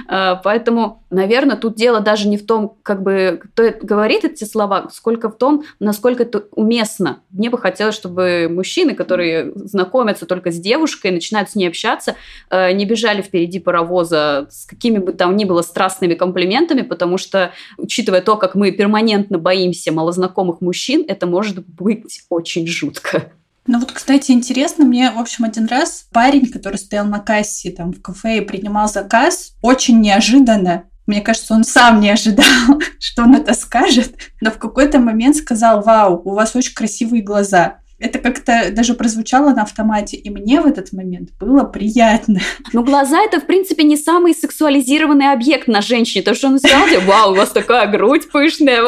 А, 0.06 0.36
поэтому, 0.36 1.02
наверное, 1.10 1.56
тут 1.56 1.74
дело 1.74 2.00
даже 2.00 2.28
не 2.28 2.38
в 2.38 2.46
том, 2.46 2.76
как 2.82 3.02
бы 3.02 3.40
кто 3.42 3.64
говорит 3.82 4.24
эти 4.24 4.44
слова, 4.44 4.88
сколько 4.92 5.28
в 5.28 5.36
том, 5.36 5.64
насколько 5.80 6.22
это 6.22 6.44
уместно. 6.52 7.22
Мне 7.30 7.50
бы 7.50 7.58
хотелось, 7.58 7.94
чтобы 7.94 8.48
мужчины, 8.50 8.94
которые 8.94 9.52
знакомятся 9.54 10.26
только 10.26 10.50
с 10.50 10.58
девушкой, 10.58 11.10
начинают 11.10 11.50
с 11.50 11.56
ней 11.56 11.66
общаться, 11.66 12.14
э, 12.50 12.72
не 12.72 12.84
бежали 12.84 13.20
впереди 13.20 13.58
паровоза 13.58 14.46
с 14.50 14.64
какими 14.64 14.98
бы 14.98 15.12
там 15.12 15.36
ни 15.36 15.44
было 15.44 15.62
страстными 15.62 16.14
комплиментами, 16.14 16.82
потому 16.82 17.18
что, 17.18 17.52
учитывая 17.76 18.22
то, 18.22 18.36
как 18.36 18.54
мы 18.54 18.70
перманентно 18.70 19.38
боимся 19.38 19.92
малознакомых 19.92 20.60
мужчин, 20.60 21.04
это 21.06 21.26
может 21.26 21.66
быть 21.66 22.22
очень 22.30 22.66
жутко. 22.66 23.32
Ну 23.68 23.78
вот, 23.78 23.92
кстати, 23.92 24.32
интересно, 24.32 24.84
мне, 24.84 25.10
в 25.10 25.18
общем, 25.18 25.44
один 25.44 25.66
раз 25.66 26.06
парень, 26.10 26.50
который 26.50 26.76
стоял 26.76 27.06
на 27.06 27.20
кассе 27.20 27.70
там 27.70 27.92
в 27.92 28.02
кафе 28.02 28.38
и 28.38 28.40
принимал 28.40 28.88
заказ, 28.88 29.52
очень 29.62 30.00
неожиданно 30.00 30.84
мне 31.08 31.22
кажется, 31.22 31.54
он 31.54 31.64
сам 31.64 32.00
не 32.00 32.10
ожидал, 32.10 32.44
что 33.00 33.22
он 33.22 33.34
это 33.34 33.54
скажет, 33.54 34.14
но 34.42 34.50
в 34.50 34.58
какой-то 34.58 35.00
момент 35.00 35.36
сказал, 35.36 35.82
вау, 35.82 36.20
у 36.22 36.34
вас 36.34 36.54
очень 36.54 36.74
красивые 36.74 37.22
глаза 37.22 37.78
это 38.00 38.20
как-то 38.20 38.70
даже 38.70 38.94
прозвучало 38.94 39.52
на 39.54 39.62
автомате, 39.62 40.16
и 40.16 40.30
мне 40.30 40.60
в 40.60 40.66
этот 40.66 40.92
момент 40.92 41.30
было 41.40 41.64
приятно. 41.64 42.40
Ну, 42.72 42.84
глаза— 42.84 43.20
это, 43.24 43.40
в 43.40 43.46
принципе, 43.46 43.82
не 43.82 43.96
самый 43.96 44.34
сексуализированный 44.34 45.32
объект 45.32 45.66
на 45.68 45.80
женщине. 45.80 46.22
То, 46.22 46.34
что 46.34 46.48
он 46.48 46.58
сказал, 46.58 46.86
вау, 47.06 47.32
у 47.32 47.34
вас 47.34 47.50
такая 47.50 47.86
грудь 47.88 48.30
пышная. 48.30 48.82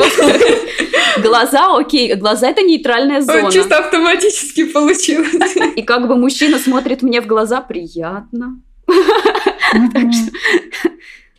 Глаза, 1.22 1.76
окей, 1.76 2.14
глаза— 2.14 2.48
это 2.50 2.62
нейтральная 2.62 3.20
зона. 3.20 3.50
Чисто 3.50 3.78
автоматически 3.78 4.64
получилось. 4.64 5.56
И 5.76 5.82
как 5.82 6.06
бы 6.06 6.16
мужчина 6.16 6.58
смотрит 6.58 7.02
мне 7.02 7.20
в 7.20 7.26
глаза, 7.26 7.60
приятно. 7.60 8.60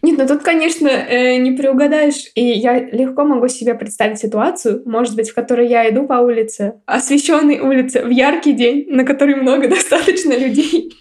Нет, 0.02 0.18
ну 0.18 0.28
тут, 0.28 0.42
конечно, 0.42 0.88
э, 0.88 1.38
не 1.38 1.52
приугадаешь. 1.52 2.32
И 2.34 2.44
я 2.44 2.80
легко 2.80 3.24
могу 3.24 3.48
себе 3.48 3.76
представить 3.76 4.18
ситуацию, 4.18 4.82
может 4.86 5.16
быть, 5.16 5.30
в 5.30 5.36
которой 5.36 5.68
я 5.68 5.88
иду 5.90 6.08
по 6.08 6.16
улице, 6.16 6.74
освещенной 6.86 7.60
улице, 7.60 8.04
в 8.04 8.10
яркий 8.10 8.54
день, 8.54 8.86
на 8.90 9.04
который 9.04 9.36
много 9.36 9.68
достаточно 9.70 10.34
людей. 10.34 10.94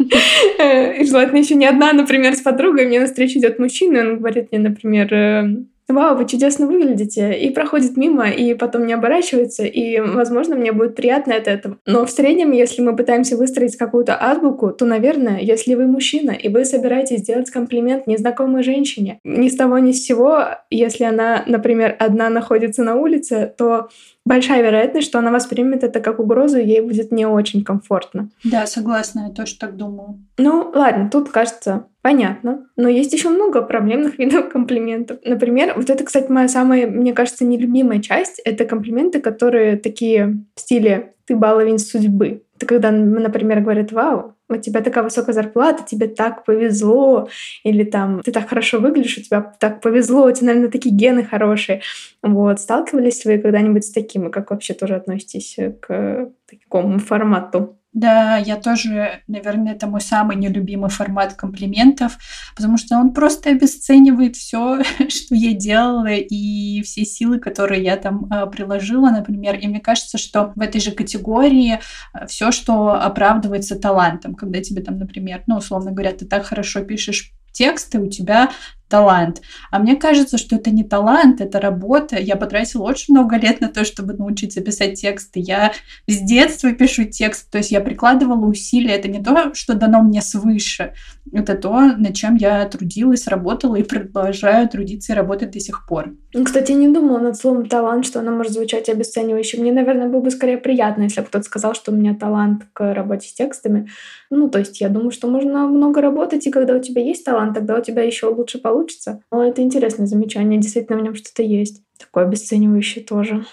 Э, 0.58 1.00
и 1.00 1.04
желательно 1.06 1.38
еще 1.38 1.54
не 1.54 1.66
одна, 1.66 1.92
например, 1.92 2.34
с 2.34 2.40
подругой. 2.40 2.86
Мне 2.86 3.00
навстречу 3.00 3.38
идет 3.38 3.58
мужчина, 3.58 3.96
и 3.96 4.00
он 4.00 4.18
говорит 4.18 4.48
мне, 4.52 4.60
например, 4.60 5.14
э, 5.14 5.44
вау, 5.92 6.16
вы 6.16 6.26
чудесно 6.26 6.66
выглядите, 6.66 7.32
и 7.38 7.50
проходит 7.50 7.96
мимо, 7.96 8.28
и 8.30 8.54
потом 8.54 8.86
не 8.86 8.92
оборачивается, 8.92 9.64
и, 9.64 10.00
возможно, 10.00 10.56
мне 10.56 10.72
будет 10.72 10.96
приятно 10.96 11.36
от 11.36 11.48
этого. 11.48 11.78
Но 11.86 12.04
в 12.04 12.10
среднем, 12.10 12.52
если 12.52 12.82
мы 12.82 12.96
пытаемся 12.96 13.36
выстроить 13.36 13.76
какую-то 13.76 14.16
азбуку, 14.20 14.70
то, 14.70 14.84
наверное, 14.84 15.40
если 15.40 15.74
вы 15.74 15.86
мужчина, 15.86 16.30
и 16.30 16.48
вы 16.48 16.64
собираетесь 16.64 17.20
сделать 17.20 17.50
комплимент 17.50 18.06
незнакомой 18.06 18.62
женщине, 18.62 19.20
ни 19.24 19.48
с 19.48 19.56
того 19.56 19.78
ни 19.78 19.92
с 19.92 20.04
сего, 20.04 20.44
если 20.70 21.04
она, 21.04 21.44
например, 21.46 21.96
одна 21.98 22.30
находится 22.30 22.82
на 22.82 22.96
улице, 22.96 23.52
то 23.56 23.88
большая 24.24 24.62
вероятность, 24.62 25.08
что 25.08 25.18
она 25.18 25.30
воспримет 25.30 25.84
это 25.84 26.00
как 26.00 26.18
угрозу, 26.18 26.58
и 26.58 26.66
ей 26.66 26.80
будет 26.80 27.12
не 27.12 27.26
очень 27.26 27.64
комфортно. 27.64 28.30
Да, 28.44 28.66
согласна, 28.66 29.26
я 29.28 29.34
тоже 29.34 29.58
так 29.58 29.76
думаю. 29.76 30.18
Ну, 30.38 30.70
ладно, 30.74 31.08
тут 31.10 31.30
кажется 31.30 31.86
понятно. 32.02 32.66
Но 32.76 32.88
есть 32.88 33.12
еще 33.12 33.28
много 33.28 33.62
проблемных 33.62 34.18
видов 34.18 34.48
комплиментов. 34.48 35.18
Например, 35.24 35.74
вот 35.76 35.90
это, 35.90 36.04
кстати, 36.04 36.30
моя 36.30 36.48
самая, 36.48 36.86
мне 36.86 37.12
кажется, 37.12 37.44
нелюбимая 37.44 38.00
часть. 38.00 38.40
Это 38.44 38.64
комплименты, 38.64 39.20
которые 39.20 39.76
такие 39.76 40.44
в 40.54 40.60
стиле 40.60 41.14
«ты 41.26 41.36
баловень 41.36 41.78
судьбы». 41.78 42.42
Это 42.60 42.66
когда, 42.66 42.90
например, 42.90 43.62
говорят 43.62 43.90
«Вау, 43.90 44.34
у 44.50 44.56
тебя 44.56 44.82
такая 44.82 45.02
высокая 45.02 45.32
зарплата, 45.32 45.82
тебе 45.86 46.08
так 46.08 46.44
повезло», 46.44 47.30
или 47.64 47.84
там 47.84 48.20
«ты 48.20 48.32
так 48.32 48.50
хорошо 48.50 48.80
выглядишь, 48.80 49.16
у 49.16 49.22
тебя 49.22 49.40
так 49.58 49.80
повезло, 49.80 50.26
у 50.26 50.30
тебя, 50.30 50.48
наверное, 50.48 50.70
такие 50.70 50.94
гены 50.94 51.24
хорошие». 51.24 51.80
Вот. 52.22 52.60
Сталкивались 52.60 53.24
вы 53.24 53.38
когда-нибудь 53.38 53.86
с 53.86 53.92
таким? 53.92 54.28
И 54.28 54.30
как 54.30 54.50
вообще 54.50 54.74
тоже 54.74 54.96
относитесь 54.96 55.56
к 55.80 56.30
такому 56.46 56.98
формату? 56.98 57.79
Да, 57.92 58.36
я 58.36 58.56
тоже, 58.56 59.22
наверное, 59.26 59.72
это 59.72 59.88
мой 59.88 60.00
самый 60.00 60.36
нелюбимый 60.36 60.90
формат 60.90 61.34
комплиментов, 61.34 62.18
потому 62.54 62.78
что 62.78 62.96
он 62.96 63.12
просто 63.12 63.50
обесценивает 63.50 64.36
все, 64.36 64.82
что 65.08 65.34
я 65.34 65.54
делала, 65.54 66.06
и 66.06 66.82
все 66.82 67.04
силы, 67.04 67.40
которые 67.40 67.82
я 67.82 67.96
там 67.96 68.26
э, 68.32 68.46
приложила, 68.46 69.10
например. 69.10 69.56
И 69.56 69.66
мне 69.66 69.80
кажется, 69.80 70.18
что 70.18 70.52
в 70.54 70.60
этой 70.60 70.80
же 70.80 70.92
категории 70.92 71.80
а, 72.12 72.26
все, 72.26 72.52
что 72.52 72.90
оправдывается 72.94 73.74
талантом, 73.74 74.36
когда 74.36 74.60
тебе 74.60 74.82
там, 74.82 74.96
например, 74.96 75.42
ну, 75.48 75.56
условно 75.56 75.90
говоря, 75.90 76.12
ты 76.12 76.26
так 76.26 76.44
хорошо 76.44 76.84
пишешь 76.84 77.32
тексты, 77.52 77.98
у 77.98 78.08
тебя 78.08 78.50
талант. 78.90 79.40
А 79.70 79.78
мне 79.78 79.96
кажется, 79.96 80.36
что 80.36 80.56
это 80.56 80.70
не 80.70 80.84
талант, 80.84 81.40
это 81.40 81.60
работа. 81.60 82.18
Я 82.18 82.36
потратила 82.36 82.82
очень 82.82 83.14
много 83.14 83.36
лет 83.36 83.60
на 83.60 83.68
то, 83.68 83.84
чтобы 83.84 84.12
научиться 84.14 84.60
писать 84.60 85.00
тексты. 85.00 85.40
Я 85.40 85.72
с 86.06 86.18
детства 86.18 86.72
пишу 86.72 87.04
текст, 87.04 87.50
то 87.50 87.58
есть 87.58 87.70
я 87.70 87.80
прикладывала 87.80 88.44
усилия. 88.44 88.96
Это 88.96 89.08
не 89.08 89.22
то, 89.22 89.54
что 89.54 89.74
дано 89.74 90.02
мне 90.02 90.20
свыше. 90.20 90.92
Это 91.32 91.54
то, 91.54 91.80
над 91.80 92.14
чем 92.14 92.34
я 92.34 92.64
трудилась, 92.66 93.28
работала 93.28 93.76
и 93.76 93.82
продолжаю 93.82 94.68
трудиться 94.68 95.12
и 95.12 95.16
работать 95.16 95.52
до 95.52 95.60
сих 95.60 95.86
пор. 95.86 96.12
Кстати, 96.44 96.72
не 96.72 96.88
думала 96.88 97.18
над 97.18 97.36
словом 97.36 97.66
талант, 97.66 98.04
что 98.04 98.18
оно 98.18 98.32
может 98.32 98.52
звучать 98.52 98.88
обесценивающе. 98.88 99.60
Мне, 99.60 99.72
наверное, 99.72 100.08
было 100.08 100.20
бы 100.20 100.30
скорее 100.30 100.58
приятно, 100.58 101.04
если 101.04 101.20
бы 101.20 101.28
кто-то 101.28 101.44
сказал, 101.44 101.74
что 101.74 101.92
у 101.92 101.94
меня 101.94 102.14
талант 102.14 102.64
к 102.72 102.94
работе 102.94 103.28
с 103.28 103.32
текстами. 103.32 103.88
Ну, 104.30 104.48
то 104.48 104.60
есть 104.60 104.80
я 104.80 104.88
думаю, 104.88 105.10
что 105.10 105.28
можно 105.28 105.66
много 105.66 106.00
работать, 106.00 106.46
и 106.46 106.50
когда 106.50 106.76
у 106.76 106.80
тебя 106.80 107.02
есть 107.02 107.24
талант, 107.24 107.54
тогда 107.54 107.78
у 107.78 107.82
тебя 107.82 108.02
еще 108.02 108.26
лучше 108.26 108.58
получится. 108.58 109.22
Но 109.32 109.44
это 109.44 109.60
интересное 109.60 110.06
замечание, 110.06 110.60
действительно 110.60 110.98
в 110.98 111.02
нем 111.02 111.16
что-то 111.16 111.42
есть. 111.42 111.82
Такое 111.98 112.24
обесценивающее 112.24 113.04
тоже. 113.04 113.44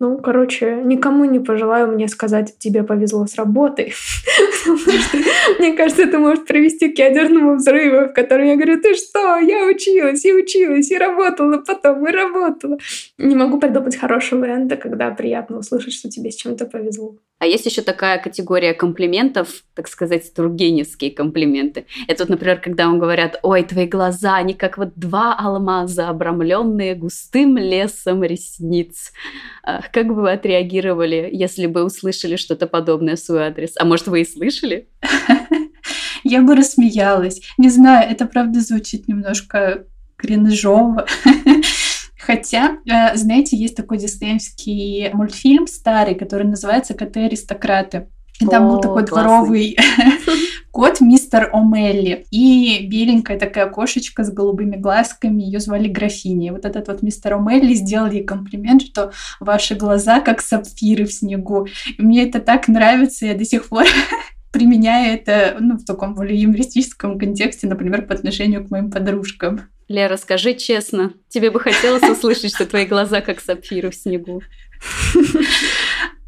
Ну, 0.00 0.18
короче, 0.18 0.82
никому 0.84 1.24
не 1.24 1.38
пожелаю 1.38 1.92
мне 1.92 2.08
сказать, 2.08 2.58
тебе 2.58 2.82
повезло 2.82 3.26
с 3.26 3.36
работой. 3.36 3.94
Мне 5.60 5.72
кажется, 5.74 6.02
это 6.02 6.18
может 6.18 6.46
привести 6.46 6.88
к 6.88 6.98
ядерному 6.98 7.54
взрыву, 7.54 8.08
в 8.08 8.12
котором 8.12 8.44
я 8.44 8.56
говорю, 8.56 8.80
ты 8.82 8.94
что, 8.96 9.38
я 9.38 9.66
училась 9.66 10.24
и 10.24 10.32
училась, 10.32 10.90
и 10.90 10.98
работала 10.98 11.58
потом, 11.58 12.06
и 12.08 12.10
работала. 12.10 12.76
Не 13.18 13.36
могу 13.36 13.60
придумать 13.60 13.96
хорошего 13.96 14.40
варианта, 14.40 14.76
когда 14.76 15.10
приятно 15.10 15.58
услышать, 15.58 15.94
что 15.94 16.10
тебе 16.10 16.32
с 16.32 16.36
чем-то 16.36 16.66
повезло. 16.66 17.16
А 17.40 17.46
есть 17.46 17.66
еще 17.66 17.82
такая 17.82 18.18
категория 18.18 18.72
комплиментов, 18.74 19.64
так 19.74 19.88
сказать, 19.88 20.32
тургеневские 20.32 21.10
комплименты. 21.10 21.84
Это 22.06 22.22
вот, 22.22 22.30
например, 22.30 22.60
когда 22.60 22.86
вам 22.86 22.98
говорят, 22.98 23.38
ой, 23.42 23.64
твои 23.64 23.86
глаза, 23.86 24.36
они 24.36 24.54
как 24.54 24.78
вот 24.78 24.92
два 24.94 25.34
алмаза, 25.34 26.08
обрамленные 26.08 26.94
густым 26.94 27.58
лесом 27.58 28.22
ресниц. 28.22 29.12
А 29.62 29.82
как 29.92 30.06
бы 30.06 30.14
вы 30.14 30.32
отреагировали, 30.32 31.28
если 31.32 31.66
бы 31.66 31.84
услышали 31.84 32.36
что-то 32.36 32.66
подобное 32.66 33.16
в 33.16 33.20
свой 33.20 33.46
адрес? 33.46 33.74
А 33.78 33.84
может, 33.84 34.06
вы 34.06 34.22
и 34.22 34.24
слышали? 34.24 34.88
Я 36.24 36.40
бы 36.40 36.54
рассмеялась. 36.54 37.42
Не 37.58 37.68
знаю, 37.68 38.10
это 38.10 38.26
правда 38.26 38.60
звучит 38.60 39.08
немножко 39.08 39.84
кринжово. 40.16 41.06
Хотя, 42.26 42.78
э, 42.86 43.16
знаете, 43.16 43.56
есть 43.56 43.76
такой 43.76 43.98
диснеевский 43.98 45.10
мультфильм 45.12 45.66
старый, 45.66 46.14
который 46.14 46.46
называется 46.46 46.94
«Коты-аристократы». 46.94 48.08
И 48.40 48.46
там 48.46 48.66
О, 48.66 48.70
был 48.70 48.80
такой 48.80 49.06
классный. 49.06 49.28
дворовый 49.28 49.76
кот 50.70 51.00
мистер 51.00 51.50
О'Мелли. 51.52 52.24
И 52.30 52.86
беленькая 52.88 53.38
такая 53.38 53.68
кошечка 53.68 54.24
с 54.24 54.32
голубыми 54.32 54.76
глазками, 54.76 55.42
ее 55.42 55.60
звали 55.60 55.86
Графиней. 55.86 56.50
Вот 56.50 56.64
этот 56.64 56.88
вот 56.88 57.02
мистер 57.02 57.34
О'Мелли 57.34 57.74
сделал 57.74 58.10
ей 58.10 58.24
комплимент, 58.24 58.82
что 58.82 59.12
ваши 59.38 59.74
глаза 59.74 60.20
как 60.20 60.40
сапфиры 60.40 61.04
в 61.04 61.12
снегу. 61.12 61.66
И 61.96 62.02
мне 62.02 62.26
это 62.26 62.40
так 62.40 62.68
нравится, 62.68 63.26
я 63.26 63.34
до 63.34 63.44
сих 63.44 63.68
пор 63.68 63.84
применяю 64.50 65.14
это 65.14 65.56
ну, 65.60 65.76
в 65.76 65.84
таком 65.84 66.14
более 66.14 66.40
юмористическом 66.40 67.18
контексте, 67.18 67.66
например, 67.66 68.06
по 68.06 68.14
отношению 68.14 68.66
к 68.66 68.70
моим 68.70 68.90
подружкам. 68.90 69.68
Лера, 69.88 70.16
скажи 70.16 70.54
честно, 70.54 71.12
тебе 71.28 71.50
бы 71.50 71.60
хотелось 71.60 72.02
услышать, 72.02 72.54
что 72.54 72.64
твои 72.66 72.86
глаза 72.86 73.20
как 73.20 73.40
сапфиры 73.40 73.90
в 73.90 73.94
снегу? 73.94 74.42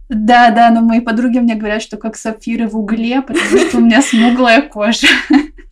Да, 0.08 0.50
да, 0.50 0.70
но 0.70 0.82
мои 0.82 1.00
подруги 1.00 1.38
мне 1.38 1.56
говорят, 1.56 1.82
что 1.82 1.96
как 1.96 2.16
сапфиры 2.16 2.68
в 2.68 2.78
угле, 2.78 3.22
потому 3.22 3.58
что 3.58 3.78
у 3.78 3.80
меня 3.80 4.00
смуглая 4.02 4.62
кожа. 4.62 5.08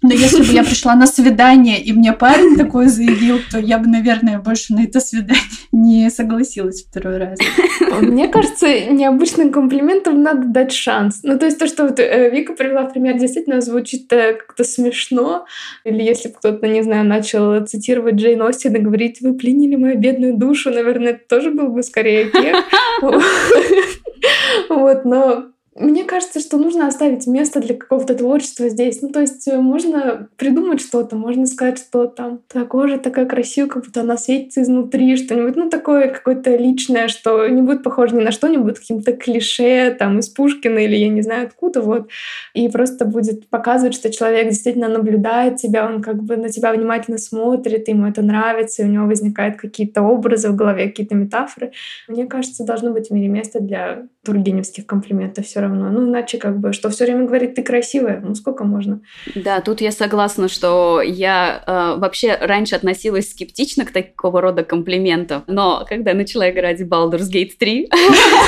Но 0.02 0.12
если 0.12 0.42
бы 0.42 0.52
я 0.52 0.64
пришла 0.64 0.96
на 0.96 1.06
свидание, 1.06 1.80
и 1.80 1.92
мне 1.92 2.12
парень 2.12 2.56
такой 2.56 2.88
заявил, 2.88 3.38
то 3.50 3.58
я 3.58 3.78
бы, 3.78 3.86
наверное, 3.86 4.38
больше 4.38 4.74
на 4.74 4.84
это 4.84 5.00
свидание 5.00 5.40
не 5.84 6.10
согласилась 6.10 6.84
второй 6.84 7.18
раз. 7.18 7.38
Мне 8.00 8.28
кажется, 8.28 8.66
необычным 8.66 9.52
комплиментам 9.52 10.22
надо 10.22 10.48
дать 10.48 10.72
шанс. 10.72 11.20
Ну, 11.22 11.38
то 11.38 11.46
есть 11.46 11.58
то, 11.58 11.66
что 11.66 11.84
вот 11.84 12.00
э, 12.00 12.30
Вика 12.30 12.54
привела 12.54 12.84
в 12.84 12.92
пример, 12.92 13.18
действительно 13.18 13.60
звучит 13.60 14.12
э, 14.12 14.34
как-то 14.34 14.64
смешно. 14.64 15.46
Или 15.84 16.02
если 16.02 16.28
кто-то, 16.28 16.66
не 16.66 16.82
знаю, 16.82 17.04
начал 17.04 17.64
цитировать 17.66 18.14
Джейн 18.14 18.42
Остин 18.42 18.74
и 18.74 18.78
говорить, 18.78 19.20
вы 19.20 19.34
пленили 19.34 19.76
мою 19.76 19.98
бедную 19.98 20.36
душу, 20.36 20.70
наверное, 20.70 21.12
это 21.12 21.22
тоже 21.28 21.50
был 21.50 21.68
бы 21.68 21.82
скорее 21.82 22.28
эффект. 22.28 22.64
Вот, 24.68 25.04
но 25.04 25.53
мне 25.76 26.04
кажется, 26.04 26.38
что 26.38 26.56
нужно 26.56 26.86
оставить 26.86 27.26
место 27.26 27.60
для 27.60 27.74
какого-то 27.74 28.14
творчества 28.14 28.68
здесь. 28.68 29.02
Ну, 29.02 29.08
то 29.08 29.20
есть 29.20 29.48
э, 29.48 29.58
можно 29.58 30.28
придумать 30.36 30.80
что-то, 30.80 31.16
можно 31.16 31.46
сказать, 31.46 31.78
что 31.78 32.06
там 32.06 32.40
такая 32.46 32.64
кожа 32.66 32.98
такая 32.98 33.26
красивая, 33.26 33.68
как 33.68 33.84
будто 33.84 34.02
она 34.02 34.16
светится 34.16 34.62
изнутри, 34.62 35.16
что-нибудь, 35.16 35.56
ну, 35.56 35.68
такое 35.68 36.08
какое-то 36.08 36.54
личное, 36.54 37.08
что 37.08 37.48
не 37.48 37.60
будет 37.60 37.82
похоже 37.82 38.14
ни 38.14 38.22
на 38.22 38.30
что, 38.30 38.46
не 38.46 38.58
будет 38.58 38.78
каким-то 38.78 39.12
клише, 39.14 39.90
там, 39.98 40.20
из 40.20 40.28
Пушкина 40.28 40.78
или 40.78 40.94
я 40.94 41.08
не 41.08 41.22
знаю 41.22 41.48
откуда, 41.48 41.80
вот. 41.80 42.08
И 42.54 42.68
просто 42.68 43.04
будет 43.04 43.48
показывать, 43.48 43.94
что 43.94 44.12
человек 44.12 44.50
действительно 44.50 44.88
наблюдает 44.88 45.56
тебя, 45.56 45.86
он 45.86 46.02
как 46.02 46.22
бы 46.22 46.36
на 46.36 46.50
тебя 46.50 46.72
внимательно 46.72 47.18
смотрит, 47.18 47.88
ему 47.88 48.06
это 48.06 48.22
нравится, 48.22 48.82
и 48.82 48.84
у 48.84 48.88
него 48.88 49.06
возникают 49.06 49.56
какие-то 49.56 50.02
образы 50.02 50.50
в 50.50 50.56
голове, 50.56 50.86
какие-то 50.86 51.16
метафоры. 51.16 51.72
Мне 52.06 52.26
кажется, 52.26 52.64
должно 52.64 52.92
быть 52.92 53.08
в 53.08 53.10
мире 53.12 53.28
место 53.28 53.58
для 53.58 54.06
тургеневских 54.24 54.86
комплиментов 54.86 55.46
все 55.46 55.63
равно. 55.64 55.90
Ну, 55.90 56.08
иначе 56.08 56.38
как 56.38 56.58
бы, 56.58 56.72
что 56.72 56.88
все 56.88 57.04
время 57.04 57.26
говорит, 57.26 57.54
ты 57.54 57.62
красивая, 57.62 58.20
ну 58.20 58.34
сколько 58.34 58.64
можно? 58.64 59.00
Да, 59.34 59.60
тут 59.60 59.80
я 59.80 59.92
согласна, 59.92 60.48
что 60.48 61.00
я 61.02 61.62
э, 61.66 61.98
вообще 61.98 62.36
раньше 62.40 62.76
относилась 62.76 63.30
скептично 63.30 63.84
к 63.84 63.90
такого 63.90 64.40
рода 64.40 64.64
комплиментам, 64.64 65.44
но 65.46 65.84
когда 65.88 66.14
начала 66.14 66.50
играть 66.50 66.80
в 66.80 66.88
Baldur's 66.88 67.30
Gate 67.30 67.52
3, 67.58 67.90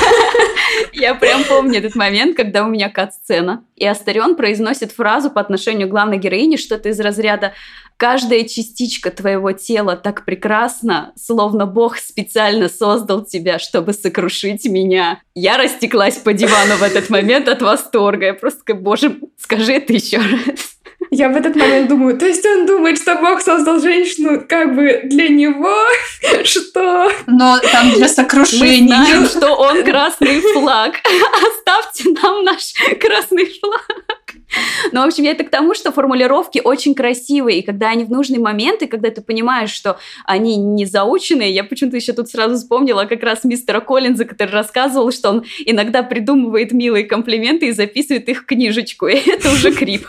я 0.93 1.15
прям 1.15 1.43
помню 1.43 1.79
этот 1.79 1.95
момент, 1.95 2.35
когда 2.35 2.65
у 2.65 2.69
меня 2.69 2.89
кат-сцена, 2.89 3.63
и 3.75 3.85
Астарион 3.85 4.35
произносит 4.35 4.91
фразу 4.91 5.29
по 5.29 5.41
отношению 5.41 5.87
к 5.87 5.91
главной 5.91 6.17
героине, 6.17 6.57
что-то 6.57 6.89
из 6.89 6.99
разряда 6.99 7.53
Каждая 7.97 8.43
частичка 8.43 9.09
твоего 9.09 9.53
тела 9.53 9.95
так 9.95 10.23
прекрасна, 10.23 11.13
словно 11.15 11.65
Бог 11.65 11.97
специально 11.97 12.69
создал 12.69 13.25
тебя, 13.25 13.57
чтобы 13.57 13.93
сокрушить 13.93 14.65
меня. 14.65 15.19
Я 15.33 15.57
растеклась 15.57 16.17
по 16.17 16.31
дивану 16.31 16.75
в 16.75 16.83
этот 16.83 17.09
момент 17.09 17.47
от 17.47 17.63
восторга. 17.63 18.27
Я 18.27 18.33
просто 18.35 18.59
такая, 18.59 18.79
боже, 18.79 19.19
скажи 19.39 19.73
это 19.73 19.93
еще 19.93 20.17
раз. 20.17 20.76
Я 21.09 21.29
в 21.29 21.37
этот 21.37 21.55
момент 21.55 21.87
думаю, 21.87 22.17
то 22.17 22.25
есть 22.25 22.45
он 22.45 22.65
думает, 22.65 22.97
что 22.97 23.15
Бог 23.15 23.41
создал 23.41 23.79
женщину 23.79 24.43
как 24.47 24.75
бы 24.75 25.01
для 25.05 25.29
него, 25.29 25.73
что... 26.43 27.11
Но 27.27 27.57
там 27.71 27.91
для 27.93 28.07
сокрушения. 28.07 28.81
Мы 28.81 28.87
знаем, 28.87 29.25
что 29.29 29.53
он 29.53 29.83
красный 29.85 30.41
флаг. 30.53 30.95
Оставьте 31.47 32.09
нам 32.21 32.43
наш 32.43 32.73
красный 32.99 33.45
флаг. 33.59 34.07
Ну, 34.91 35.01
в 35.01 35.07
общем, 35.07 35.23
я 35.25 35.31
это 35.31 35.43
к 35.43 35.49
тому, 35.49 35.75
что 35.75 35.91
формулировки 35.91 36.61
очень 36.63 36.95
красивые, 36.95 37.59
и 37.59 37.61
когда 37.61 37.89
они 37.89 38.05
в 38.05 38.09
нужный 38.09 38.39
момент, 38.39 38.81
и 38.81 38.87
когда 38.87 39.09
ты 39.09 39.21
понимаешь, 39.21 39.71
что 39.71 39.99
они 40.25 40.55
не 40.55 40.85
заученные, 40.85 41.51
я 41.51 41.63
почему-то 41.63 41.97
еще 41.97 42.13
тут 42.13 42.29
сразу 42.29 42.55
вспомнила 42.55 43.05
как 43.05 43.23
раз 43.23 43.43
мистера 43.43 43.81
Коллинза, 43.81 44.25
который 44.25 44.51
рассказывал, 44.51 45.11
что 45.11 45.29
он 45.29 45.45
иногда 45.65 46.01
придумывает 46.01 46.71
милые 46.71 47.05
комплименты 47.05 47.67
и 47.67 47.71
записывает 47.71 48.29
их 48.29 48.43
в 48.43 48.45
книжечку, 48.45 49.07
и 49.07 49.15
это 49.15 49.51
уже 49.51 49.71
крип. 49.71 50.07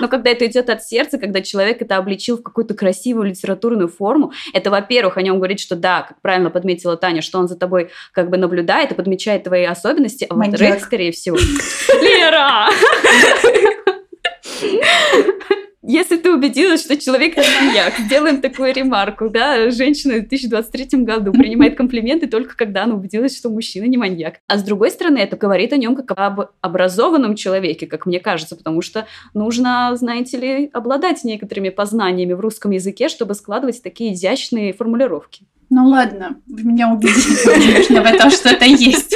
Но 0.00 0.08
когда 0.08 0.30
это 0.30 0.46
идет 0.46 0.70
от 0.70 0.84
сердца, 0.84 1.18
когда 1.18 1.40
человек 1.40 1.82
это 1.82 1.96
обличил 1.96 2.38
в 2.38 2.42
какую-то 2.42 2.74
красивую 2.74 3.28
литературную 3.28 3.88
форму, 3.88 4.32
это, 4.52 4.70
во-первых, 4.70 5.16
о 5.16 5.22
нем 5.22 5.36
говорит, 5.36 5.60
что 5.60 5.76
да, 5.76 6.02
как 6.02 6.20
правильно 6.20 6.50
подметила 6.50 6.96
Таня, 6.96 7.22
что 7.22 7.38
он 7.38 7.48
за 7.48 7.56
тобой 7.56 7.90
как 8.12 8.30
бы 8.30 8.36
наблюдает 8.36 8.92
и 8.92 8.94
подмечает 8.94 9.44
твои 9.44 9.64
особенности, 9.64 10.26
а 10.28 10.34
во-вторых, 10.34 10.80
скорее 10.80 11.12
всего... 11.12 11.36
Лера! 12.00 12.68
Если 15.86 16.16
ты 16.16 16.32
убедилась, 16.32 16.82
что 16.82 16.96
человек 16.96 17.36
не 17.36 17.42
маньяк, 17.42 17.98
сделаем 17.98 18.40
такую 18.40 18.72
ремарку, 18.72 19.28
да, 19.28 19.70
женщина 19.70 20.14
в 20.14 20.20
2023 20.20 21.00
году 21.00 21.32
принимает 21.32 21.76
комплименты 21.76 22.26
только 22.26 22.56
когда 22.56 22.84
она 22.84 22.94
убедилась, 22.94 23.36
что 23.36 23.50
мужчина 23.50 23.84
не 23.84 23.98
маньяк. 23.98 24.36
А 24.46 24.56
с 24.56 24.62
другой 24.62 24.90
стороны, 24.90 25.18
это 25.18 25.36
говорит 25.36 25.74
о 25.74 25.76
нем 25.76 25.94
как 25.94 26.18
об 26.18 26.48
образованном 26.62 27.34
человеке, 27.36 27.86
как 27.86 28.06
мне 28.06 28.18
кажется, 28.18 28.56
потому 28.56 28.80
что 28.80 29.06
нужно, 29.34 29.94
знаете 29.96 30.38
ли, 30.38 30.70
обладать 30.72 31.22
некоторыми 31.22 31.68
познаниями 31.68 32.32
в 32.32 32.40
русском 32.40 32.70
языке, 32.70 33.10
чтобы 33.10 33.34
складывать 33.34 33.82
такие 33.82 34.14
изящные 34.14 34.72
формулировки. 34.72 35.44
Ну 35.68 35.88
ладно, 35.88 36.40
вы 36.46 36.62
меня 36.62 36.92
убедили, 36.92 37.44
конечно, 37.44 38.02
в 38.02 38.06
этом 38.06 38.30
что-то 38.30 38.64
есть. 38.64 39.14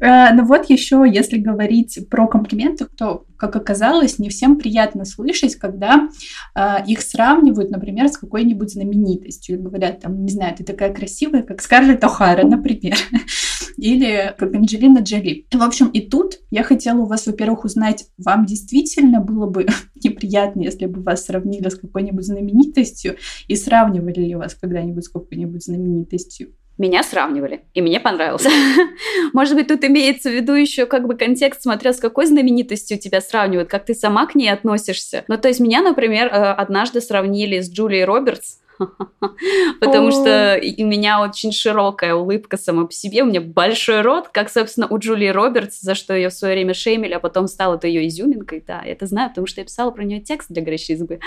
Э, 0.00 0.32
ну 0.34 0.44
вот 0.44 0.68
еще, 0.68 1.04
если 1.10 1.38
говорить 1.38 1.98
про 2.10 2.26
комплименты, 2.26 2.86
то, 2.96 3.24
как 3.36 3.56
оказалось, 3.56 4.18
не 4.18 4.28
всем 4.28 4.58
приятно 4.58 5.04
слышать, 5.04 5.56
когда 5.56 6.08
э, 6.54 6.84
их 6.86 7.00
сравнивают, 7.00 7.70
например, 7.70 8.08
с 8.08 8.18
какой-нибудь 8.18 8.72
знаменитостью. 8.72 9.56
И 9.56 9.62
говорят, 9.62 10.00
там, 10.00 10.24
не 10.24 10.32
знаю, 10.32 10.54
ты 10.56 10.64
такая 10.64 10.92
красивая, 10.92 11.42
как 11.42 11.62
Скарлетт 11.62 12.04
О'Хара, 12.04 12.44
например. 12.44 12.96
Или 13.76 14.34
как 14.38 14.54
Анджелина 14.54 15.00
Джоли. 15.00 15.46
В 15.52 15.62
общем, 15.62 15.88
и 15.88 16.00
тут 16.00 16.38
я 16.50 16.62
хотела 16.62 17.00
у 17.00 17.06
вас, 17.06 17.26
во-первых, 17.26 17.64
узнать, 17.64 18.06
вам 18.16 18.46
действительно 18.46 19.20
было 19.20 19.46
бы 19.46 19.66
неприятно, 20.02 20.62
если 20.62 20.86
бы 20.86 21.02
вас 21.02 21.24
сравнили 21.24 21.68
с 21.68 21.76
какой-нибудь 21.76 22.24
знаменитостью, 22.24 23.16
и 23.48 23.56
сравнивали 23.56 24.20
ли 24.20 24.34
вас 24.34 24.54
когда-нибудь 24.54 25.04
с 25.04 25.08
какой-нибудь 25.08 25.64
знаменитостью? 25.64 26.54
Меня 26.78 27.02
сравнивали, 27.02 27.62
и 27.74 27.80
мне 27.80 28.00
понравилось. 28.00 28.46
Может 29.32 29.54
быть, 29.54 29.68
тут 29.68 29.84
имеется 29.84 30.30
в 30.30 30.34
виду 30.34 30.52
еще 30.52 30.86
как 30.86 31.06
бы 31.06 31.14
контекст, 31.14 31.62
смотря 31.62 31.92
с 31.92 31.98
какой 31.98 32.26
знаменитостью 32.26 32.98
тебя 32.98 33.20
сравнивают, 33.20 33.70
как 33.70 33.86
ты 33.86 33.94
сама 33.94 34.26
к 34.26 34.34
ней 34.34 34.48
относишься. 34.48 35.24
Ну, 35.28 35.38
то 35.38 35.48
есть 35.48 35.60
меня, 35.60 35.82
например, 35.82 36.26
э, 36.26 36.30
однажды 36.30 37.00
сравнили 37.00 37.60
с 37.60 37.70
Джулией 37.70 38.04
Робертс, 38.04 38.58
Потому 39.80 40.10
что 40.10 40.60
у 40.62 40.84
меня 40.84 41.20
очень 41.22 41.52
широкая 41.52 42.14
улыбка 42.14 42.56
сама 42.56 42.86
по 42.86 42.92
себе, 42.92 43.22
у 43.22 43.26
меня 43.26 43.40
большой 43.40 44.02
рот, 44.02 44.28
как, 44.28 44.50
собственно, 44.50 44.86
у 44.88 44.98
Джулии 44.98 45.28
Робертс, 45.28 45.80
за 45.80 45.94
что 45.94 46.14
ее 46.14 46.28
в 46.28 46.32
свое 46.32 46.54
время 46.54 46.74
шеймили, 46.74 47.12
а 47.12 47.20
потом 47.20 47.48
стал 47.48 47.74
это 47.74 47.86
ее 47.86 48.06
изюминкой. 48.08 48.62
Да, 48.66 48.82
я 48.84 48.92
это 48.92 49.06
знаю, 49.06 49.30
потому 49.30 49.46
что 49.46 49.60
я 49.60 49.64
писала 49.64 49.90
про 49.90 50.04
нее 50.04 50.20
текст 50.20 50.50
для 50.50 50.62
«Горящей 50.62 50.94
избы». 50.94 51.20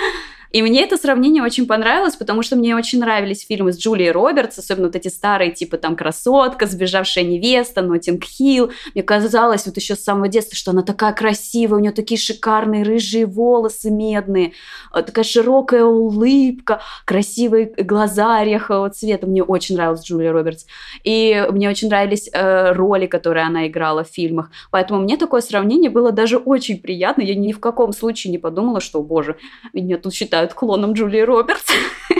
И 0.51 0.61
мне 0.63 0.83
это 0.83 0.97
сравнение 0.97 1.43
очень 1.43 1.67
понравилось, 1.67 2.15
потому 2.15 2.41
что 2.41 2.55
мне 2.55 2.75
очень 2.75 2.99
нравились 2.99 3.45
фильмы 3.45 3.71
с 3.71 3.77
Джулией 3.77 4.11
Робертс, 4.11 4.57
особенно 4.57 4.87
вот 4.87 4.95
эти 4.95 5.07
старые, 5.07 5.51
типа 5.51 5.77
там 5.77 5.95
«Красотка», 5.95 6.65
«Сбежавшая 6.65 7.23
невеста», 7.23 7.81
«Ноттинг 7.81 8.23
Хилл». 8.23 8.71
Мне 8.93 9.03
казалось 9.03 9.65
вот 9.67 9.77
еще 9.77 9.95
с 9.95 10.03
самого 10.03 10.27
детства, 10.27 10.55
что 10.55 10.71
она 10.71 10.81
такая 10.81 11.13
красивая, 11.13 11.77
у 11.77 11.81
нее 11.81 11.91
такие 11.91 12.19
шикарные 12.19 12.83
рыжие 12.83 13.25
волосы 13.27 13.91
медные, 13.91 14.53
э, 14.93 15.03
такая 15.03 15.23
широкая 15.23 15.83
улыбка, 15.83 16.81
красивая 17.05 17.38
красивые 17.39 17.71
глаза 17.77 18.39
орехового 18.39 18.89
цвета. 18.89 19.25
Мне 19.25 19.43
очень 19.43 19.75
нравилась 19.75 20.03
Джулия 20.05 20.31
Робертс. 20.31 20.65
И 21.03 21.45
мне 21.51 21.69
очень 21.69 21.87
нравились 21.87 22.29
э, 22.31 22.73
роли, 22.73 23.05
которые 23.05 23.45
она 23.45 23.67
играла 23.67 24.03
в 24.03 24.07
фильмах. 24.07 24.51
Поэтому 24.71 25.01
мне 25.01 25.15
такое 25.15 25.41
сравнение 25.41 25.89
было 25.89 26.11
даже 26.11 26.37
очень 26.37 26.79
приятно. 26.81 27.21
Я 27.21 27.35
ни 27.35 27.53
в 27.53 27.59
каком 27.59 27.93
случае 27.93 28.31
не 28.31 28.37
подумала, 28.37 28.81
что, 28.81 29.01
боже, 29.01 29.37
меня 29.73 29.97
тут 29.97 30.13
считают 30.13 30.53
клоном 30.53 30.93
Джулии 30.93 31.21
Робертс. 31.21 31.65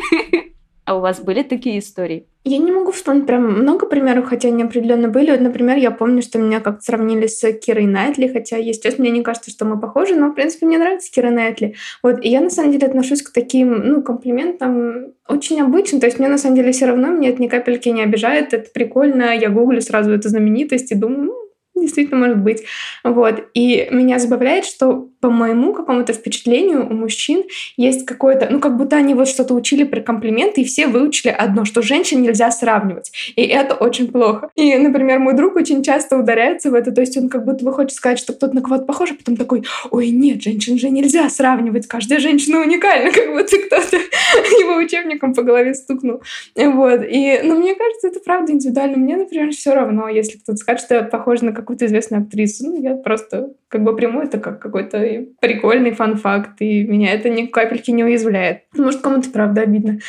А 0.90 0.96
у 0.96 1.02
вас 1.02 1.20
были 1.20 1.44
такие 1.44 1.78
истории? 1.78 2.26
Я 2.46 2.58
не 2.58 2.72
могу 2.72 2.92
вспомнить 2.92 3.28
прям 3.28 3.44
много 3.44 3.86
примеров, 3.86 4.26
хотя 4.26 4.48
они 4.48 4.64
определенно 4.64 5.08
были. 5.08 5.30
Вот, 5.30 5.40
например, 5.40 5.78
я 5.78 5.92
помню, 5.92 6.24
что 6.24 6.40
меня 6.40 6.62
как-то 6.62 6.82
сравнили 6.82 7.28
с 7.28 7.54
Кирой 7.60 7.86
Найтли, 7.86 8.28
хотя, 8.28 8.58
естественно, 8.58 9.08
мне 9.08 9.20
не 9.20 9.24
кажется, 9.24 9.52
что 9.52 9.66
мы 9.66 9.80
похожи, 9.80 10.16
но, 10.16 10.30
в 10.30 10.34
принципе, 10.34 10.66
мне 10.66 10.80
нравится 10.80 11.12
Кира 11.12 11.30
Найтли. 11.30 11.76
Вот, 12.02 12.26
и 12.26 12.30
я, 12.30 12.42
на 12.42 12.50
самом 12.50 12.72
деле, 12.72 12.88
отношусь 12.88 13.22
к 13.22 13.32
таким, 13.32 13.72
ну, 13.72 14.02
комплиментам 14.02 15.14
очень 15.28 15.62
обычно. 15.62 16.00
То 16.00 16.08
есть 16.08 16.18
мне, 16.18 16.28
на 16.28 16.40
самом 16.40 16.56
деле, 16.56 16.72
все 16.72 16.88
равно, 16.88 17.10
мне 17.10 17.30
это 17.30 17.40
ни 17.40 17.48
капельки 17.48 17.90
не 17.90 18.02
обижает, 18.02 18.56
это 18.56 18.72
прикольно. 18.74 19.38
Я 19.38 19.50
гуглю 19.50 19.82
сразу 19.82 20.10
эту 20.10 20.28
знаменитость 20.30 20.92
и 20.92 20.96
думаю, 20.96 21.26
ну, 21.26 21.82
действительно 21.84 22.18
может 22.18 22.40
быть. 22.40 22.64
Вот. 23.04 23.44
И 23.54 23.88
меня 23.92 24.18
забавляет, 24.18 24.66
что 24.66 25.09
по 25.20 25.30
моему 25.30 25.74
какому-то 25.74 26.14
впечатлению 26.14 26.88
у 26.90 26.94
мужчин 26.94 27.44
есть 27.78 28.06
какое-то, 28.06 28.48
ну, 28.50 28.60
как 28.60 28.78
будто 28.78 28.96
они 28.96 29.14
вот 29.14 29.28
что-то 29.28 29.54
учили 29.54 29.84
про 29.84 30.02
комплименты, 30.02 30.62
и 30.62 30.66
все 30.66 30.88
выучили 30.88 31.30
одно, 31.30 31.66
что 31.66 31.82
женщин 31.82 32.22
нельзя 32.22 32.52
сравнивать. 32.52 33.12
И 33.36 33.42
это 33.42 33.76
очень 33.76 34.12
плохо. 34.12 34.50
И, 34.56 34.76
например, 34.78 35.20
мой 35.20 35.36
друг 35.36 35.56
очень 35.56 35.84
часто 35.84 36.18
ударяется 36.18 36.72
в 36.72 36.74
это, 36.74 36.92
то 36.92 37.02
есть 37.02 37.18
он 37.18 37.30
как 37.30 37.46
будто 37.46 37.66
бы 37.66 37.74
хочет 37.74 37.94
сказать, 37.94 38.20
что 38.20 38.34
кто-то 38.34 38.56
на 38.56 38.62
кого-то 38.62 38.86
похож, 38.86 39.12
а 39.12 39.16
потом 39.16 39.36
такой, 39.36 39.64
ой, 39.92 40.10
нет, 40.10 40.42
женщин 40.42 40.78
же 40.78 40.90
нельзя 40.90 41.30
сравнивать, 41.30 41.88
каждая 41.88 42.20
женщина 42.20 42.62
уникальна, 42.62 43.12
как 43.14 43.32
будто 43.32 43.58
кто-то 43.58 43.98
его 44.60 44.76
учебником 44.76 45.34
по 45.34 45.44
голове 45.44 45.74
стукнул. 45.74 46.22
Вот. 46.56 47.02
И, 47.04 47.40
ну, 47.44 47.60
мне 47.60 47.76
кажется, 47.76 48.08
это 48.08 48.20
правда 48.20 48.54
индивидуально. 48.54 48.98
Мне, 48.98 49.18
например, 49.18 49.52
все 49.52 49.74
равно, 49.74 50.08
если 50.08 50.38
кто-то 50.38 50.58
скажет, 50.58 50.86
что 50.86 50.96
я 50.96 51.04
похожа 51.04 51.46
на 51.46 51.54
какую-то 51.54 51.86
известную 51.86 52.24
актрису, 52.24 52.66
ну, 52.66 52.82
я 52.82 52.96
просто 52.96 53.54
как 53.68 53.84
бы 53.84 53.96
приму 53.96 54.22
это 54.22 54.40
как 54.40 54.60
какой-то 54.60 54.98
прикольный 55.40 55.92
фан-факт, 55.92 56.62
и 56.62 56.84
меня 56.84 57.14
это 57.14 57.30
ни 57.30 57.46
капельки 57.46 57.92
не 57.92 58.04
уязвляет. 58.04 58.64
Может, 58.76 59.02
кому-то 59.02 59.30
правда 59.30 59.62
обидно. 59.62 60.00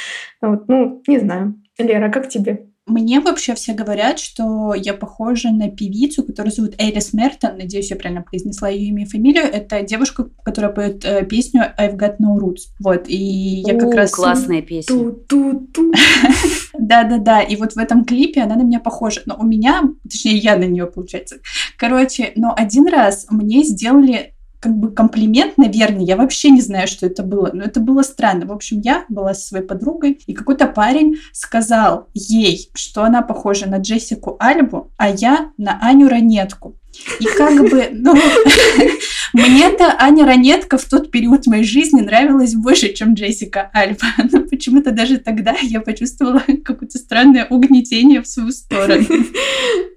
Вот, 0.41 0.69
ну, 0.69 1.03
не 1.07 1.19
знаю. 1.19 1.55
Лера, 1.79 2.11
как 2.11 2.29
тебе? 2.29 2.71
Мне 2.91 3.21
вообще 3.21 3.55
все 3.55 3.73
говорят, 3.73 4.19
что 4.19 4.75
я 4.75 4.95
похожа 4.95 5.51
на 5.51 5.71
певицу, 5.71 6.25
которую 6.25 6.53
зовут 6.53 6.75
Элис 6.79 7.13
Мертон. 7.13 7.57
Надеюсь, 7.57 7.91
я 7.91 7.97
правильно 7.97 8.23
произнесла 8.23 8.69
ее 8.69 8.89
имя 8.89 9.05
и 9.05 9.09
фамилию. 9.09 9.45
Это 9.45 9.83
девушка, 9.83 10.29
которая 10.45 10.73
поет 10.73 11.05
э, 11.05 11.25
песню 11.25 11.73
I've 11.79 11.97
Got 11.97 12.17
No 12.21 12.37
Roots. 12.37 12.73
Вот, 12.81 13.05
и 13.07 13.63
я 13.65 13.79
как 13.79 13.91
У, 13.91 13.93
раз... 13.93 14.11
Классная 14.11 14.63
песня. 14.63 14.93
Ту-ту-ту. 14.93 15.93
Да-да-да, 16.79 17.43
и 17.43 17.55
вот 17.55 17.75
в 17.75 17.79
этом 17.79 18.05
клипе 18.05 18.43
она 18.43 18.57
на 18.57 18.63
меня 18.63 18.81
похожа. 18.81 19.23
Но 19.25 19.37
у 19.39 19.45
меня, 19.45 19.85
точнее, 20.03 20.39
я 20.39 20.57
на 20.57 20.65
нее, 20.65 20.87
получается. 20.87 21.37
Короче, 21.77 22.33
но 22.35 22.53
один 22.57 22.89
раз 22.89 23.27
мне 23.31 23.63
сделали 23.63 24.35
как 24.61 24.77
бы 24.77 24.93
комплимент, 24.93 25.57
наверное, 25.57 26.05
я 26.05 26.17
вообще 26.17 26.51
не 26.51 26.61
знаю, 26.61 26.87
что 26.87 27.07
это 27.07 27.23
было, 27.23 27.51
но 27.53 27.65
это 27.65 27.81
было 27.81 28.03
странно. 28.03 28.47
В 28.47 28.53
общем, 28.53 28.81
я 28.81 29.07
была 29.09 29.35
со 29.35 29.49
своей 29.49 29.67
подругой, 29.67 30.21
и 30.27 30.35
какой-то 30.35 30.67
парень 30.67 31.17
сказал 31.33 32.09
ей, 32.13 32.71
что 32.75 33.03
она 33.03 33.23
похожа 33.23 33.67
на 33.67 33.79
Джессику 33.79 34.37
Альбу, 34.39 34.93
а 34.99 35.09
я 35.09 35.51
на 35.57 35.79
Аню 35.83 36.09
Ранетку. 36.09 36.77
И 37.21 37.25
как 37.25 37.71
бы, 37.71 37.89
ну, 37.93 38.15
мне-то 39.33 39.95
Аня 39.99 40.27
Ранетка 40.27 40.77
в 40.77 40.85
тот 40.85 41.11
период 41.11 41.47
моей 41.47 41.65
жизни 41.65 42.01
нравилась 42.01 42.55
больше, 42.55 42.93
чем 42.93 43.15
Джессика 43.15 43.71
Альба. 43.73 44.07
Но 44.33 44.43
почему-то 44.43 44.91
даже 44.91 45.19
тогда 45.19 45.57
я 45.63 45.81
почувствовала 45.81 46.43
какое-то 46.65 46.99
странное 46.99 47.47
угнетение 47.49 48.21
в 48.21 48.27
свою 48.27 48.51
сторону. 48.51 49.07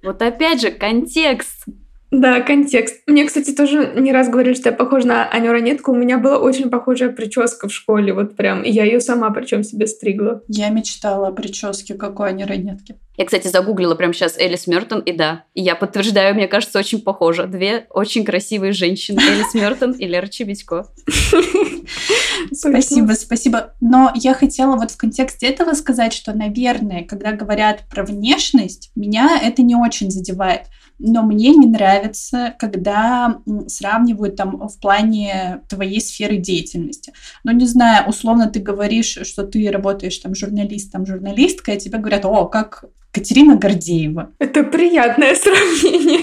Вот 0.04 0.22
опять 0.22 0.62
же, 0.62 0.72
контекст. 0.72 1.66
Да, 2.14 2.42
контекст. 2.42 3.02
Мне, 3.08 3.26
кстати, 3.26 3.52
тоже 3.56 3.92
не 3.96 4.12
раз 4.12 4.30
говорили, 4.30 4.54
что 4.54 4.70
я 4.70 4.76
похожа 4.76 5.08
на 5.08 5.28
Аню 5.30 5.52
Ранетку. 5.52 5.92
У 5.92 5.96
меня 5.96 6.20
была 6.20 6.38
очень 6.38 6.70
похожая 6.70 7.10
прическа 7.10 7.68
в 7.68 7.74
школе, 7.74 8.14
вот 8.14 8.36
прям. 8.36 8.62
И 8.62 8.70
я 8.70 8.84
ее 8.84 9.00
сама 9.00 9.32
причем 9.32 9.64
себе 9.64 9.88
стригла. 9.88 10.44
Я 10.48 10.70
мечтала 10.70 11.30
о 11.30 11.32
прическе, 11.32 11.96
как 11.96 12.20
у 12.20 12.24
Ани 12.24 12.46
Ранетки. 12.46 12.98
Я, 13.18 13.26
кстати, 13.26 13.48
загуглила 13.48 13.96
прямо 13.96 14.14
сейчас 14.14 14.38
Элис 14.38 14.68
Мертон, 14.68 15.00
и 15.00 15.12
да, 15.12 15.46
я 15.56 15.76
подтверждаю, 15.76 16.36
мне 16.36 16.48
кажется, 16.48 16.78
очень 16.78 17.02
похоже. 17.02 17.48
Две 17.48 17.88
очень 17.90 18.26
красивые 18.26 18.74
женщины, 18.74 19.20
Элис 19.20 19.54
Мертон 19.56 19.94
и 19.94 20.06
Лера 20.06 20.28
Чебедько. 20.28 20.88
Спасибо, 22.52 23.14
спасибо. 23.14 23.74
Но 23.82 24.12
я 24.16 24.34
хотела 24.34 24.76
вот 24.76 24.92
в 24.92 24.98
контексте 24.98 25.48
этого 25.48 25.74
сказать, 25.74 26.14
что, 26.14 26.34
наверное, 26.34 27.04
когда 27.04 27.32
говорят 27.32 27.84
про 27.90 28.04
внешность, 28.04 28.92
меня 28.96 29.40
это 29.42 29.62
не 29.62 29.76
очень 29.76 30.12
задевает 30.12 30.68
но 31.00 31.24
мне 31.24 31.50
не 31.50 31.68
нравится, 31.68 32.56
когда 32.58 33.42
сравнивают 33.68 34.36
там 34.36 34.68
в 34.68 34.80
плане 34.80 35.62
твоей 35.68 36.00
сферы 36.00 36.38
деятельности. 36.38 37.14
Ну, 37.44 37.52
не 37.52 37.66
знаю, 37.66 38.08
условно 38.08 38.48
ты 38.48 38.60
говоришь, 38.60 39.20
что 39.24 39.44
ты 39.44 39.70
работаешь 39.70 40.18
там 40.20 40.36
журналистом, 40.36 41.06
журналисткой, 41.06 41.76
а 41.76 41.80
тебе 41.80 41.98
говорят, 41.98 42.26
о, 42.26 42.46
как 42.46 42.86
Катерина 43.14 43.56
Гордеева. 43.56 44.32
Это 44.40 44.64
приятное 44.64 45.36
сравнение. 45.36 46.22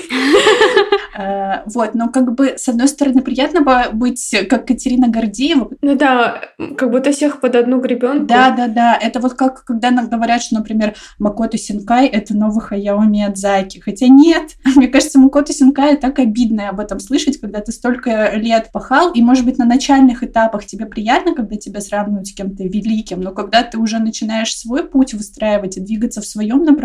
Э, 1.17 1.63
вот, 1.67 1.95
но 1.95 2.09
как 2.09 2.35
бы, 2.35 2.55
с 2.57 2.69
одной 2.69 2.89
стороны, 2.89 3.23
приятно 3.23 3.61
быть 3.93 4.35
как 4.49 4.67
Катерина 4.67 5.09
Гордеева. 5.09 5.71
Ну 5.83 5.97
да, 5.97 6.41
как 6.77 6.91
будто 6.91 7.13
всех 7.13 7.41
под 7.41 7.55
одну 7.57 7.81
гребенку. 7.81 8.27
Да, 8.27 8.51
да, 8.51 8.69
да. 8.69 8.99
Это 9.01 9.21
вот 9.21 9.35
как, 9.35 9.65
когда 9.65 9.91
нам 9.91 10.09
говорят, 10.09 10.43
что, 10.43 10.57
например, 10.57 10.95
Макото 11.19 11.59
Синкай— 11.59 12.07
это 12.09 12.37
новый 12.37 12.63
Хаяо 12.63 13.05
Миядзаки. 13.05 13.79
Хотя 13.79 14.09
нет, 14.09 14.57
мне 14.77 14.89
кажется, 14.89 15.19
Макото 15.19 15.53
Синкай 15.53 15.97
так 15.97 16.19
обидно 16.19 16.71
об 16.71 16.81
этом 16.81 16.99
слышать, 16.99 17.39
когда 17.41 17.61
ты 17.61 17.71
столько 17.71 18.33
лет 18.35 18.71
пахал, 18.73 19.13
и, 19.13 19.23
может 19.23 19.45
быть, 19.45 19.59
на 19.59 19.65
начальных 19.65 20.25
этапах 20.25 20.65
тебе 20.65 20.87
приятно, 20.87 21.35
когда 21.35 21.57
тебя 21.57 21.81
сравнивают 21.81 22.27
с 22.27 22.35
кем-то 22.35 22.65
великим, 22.65 23.21
но 23.21 23.33
когда 23.33 23.63
ты 23.63 23.79
уже 23.79 23.99
начинаешь 23.99 24.57
свой 24.57 24.85
путь 24.85 25.15
выстраивать 25.15 25.77
и 25.77 25.81
двигаться 25.81 26.21
в 26.21 26.27
своем 26.27 26.65
направлении, 26.65 26.80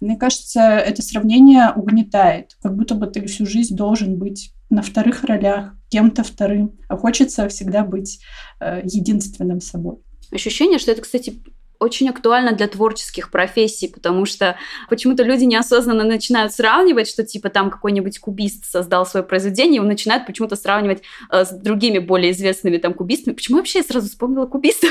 мне 0.00 0.16
кажется, 0.16 0.60
это 0.60 1.02
сравнение 1.02 1.72
угнетает. 1.74 2.56
Как 2.62 2.76
будто 2.76 2.94
бы 2.94 3.06
ты 3.06 3.26
всю 3.26 3.46
жизнь 3.46 3.76
должен 3.76 4.18
быть 4.18 4.52
на 4.70 4.82
вторых 4.82 5.24
ролях, 5.24 5.74
кем-то 5.90 6.24
вторым, 6.24 6.78
а 6.88 6.96
хочется 6.96 7.48
всегда 7.48 7.84
быть 7.84 8.20
э, 8.60 8.80
единственным 8.84 9.60
собой. 9.60 9.96
Ощущение, 10.30 10.78
что 10.78 10.92
это, 10.92 11.02
кстати, 11.02 11.42
очень 11.82 12.08
актуально 12.08 12.52
для 12.52 12.68
творческих 12.68 13.30
профессий, 13.30 13.88
потому 13.88 14.24
что 14.24 14.56
почему-то 14.88 15.22
люди 15.22 15.44
неосознанно 15.44 16.04
начинают 16.04 16.52
сравнивать, 16.52 17.08
что 17.08 17.24
типа 17.24 17.48
там 17.50 17.70
какой-нибудь 17.70 18.18
кубист 18.18 18.70
создал 18.70 19.04
свое 19.04 19.24
произведение, 19.24 19.78
и 19.78 19.80
он 19.80 19.88
начинает 19.88 20.26
почему-то 20.26 20.56
сравнивать 20.56 21.02
э, 21.30 21.44
с 21.44 21.50
другими 21.50 21.98
более 21.98 22.32
известными 22.32 22.78
там 22.78 22.94
кубистами. 22.94 23.34
Почему 23.34 23.58
вообще 23.58 23.80
я 23.80 23.84
сразу 23.84 24.08
вспомнила 24.08 24.46
кубистов? 24.46 24.90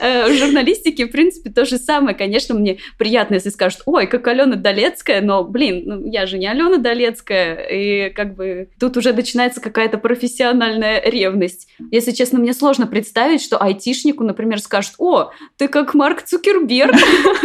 Э, 0.00 0.28
в 0.28 0.36
журналистике, 0.36 1.06
в 1.06 1.10
принципе, 1.10 1.50
то 1.50 1.64
же 1.64 1.76
самое. 1.76 2.16
Конечно, 2.16 2.54
мне 2.54 2.78
приятно, 2.98 3.34
если 3.34 3.50
скажут, 3.50 3.82
ой, 3.86 4.06
как 4.06 4.26
Алена 4.26 4.56
Долецкая, 4.56 5.20
но, 5.20 5.44
блин, 5.44 5.82
ну, 5.84 6.10
я 6.10 6.26
же 6.26 6.38
не 6.38 6.46
Алена 6.46 6.78
Долецкая, 6.78 7.66
и 7.70 8.10
как 8.10 8.34
бы 8.34 8.68
тут 8.80 8.96
уже 8.96 9.12
начинается 9.12 9.60
какая-то 9.60 9.98
профессиональная 9.98 11.02
ревность. 11.04 11.68
Если 11.90 12.12
честно, 12.12 12.38
мне 12.38 12.54
сложно 12.54 12.86
представить, 12.86 13.42
что 13.42 13.58
айтишнику, 13.58 14.24
например, 14.24 14.60
скажут, 14.60 14.94
о, 14.98 15.30
ты 15.56 15.63
ты 15.64 15.68
как 15.68 15.94
Марк 15.94 16.22
Цукерберг. 16.22 16.94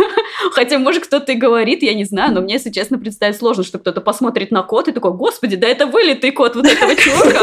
Хотя, 0.51 0.77
может, 0.77 1.05
кто-то 1.05 1.31
и 1.31 1.35
говорит, 1.35 1.83
я 1.83 1.93
не 1.93 2.03
знаю, 2.03 2.33
но 2.33 2.41
мне, 2.41 2.55
если 2.55 2.69
честно, 2.69 2.97
представить 2.97 3.37
сложно, 3.37 3.63
что 3.63 3.79
кто-то 3.79 4.01
посмотрит 4.01 4.51
на 4.51 4.61
код 4.61 4.89
и 4.89 4.91
такой, 4.91 5.13
господи, 5.13 5.55
да 5.55 5.67
это 5.67 5.87
вылитый 5.87 6.31
код 6.31 6.55
вот 6.55 6.65
этого 6.65 6.95
чувака. 6.95 7.39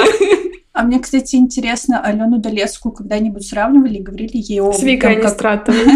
А 0.74 0.82
мне, 0.82 0.98
кстати, 0.98 1.36
интересно, 1.36 2.02
Алену 2.02 2.38
Долеску 2.38 2.92
когда-нибудь 2.92 3.46
сравнивали 3.46 3.96
и 3.96 4.02
говорили 4.02 4.36
ей 4.36 4.60
о... 4.60 4.72
С 4.72 4.82
Викой 4.82 5.16
Анистратовой. 5.16 5.80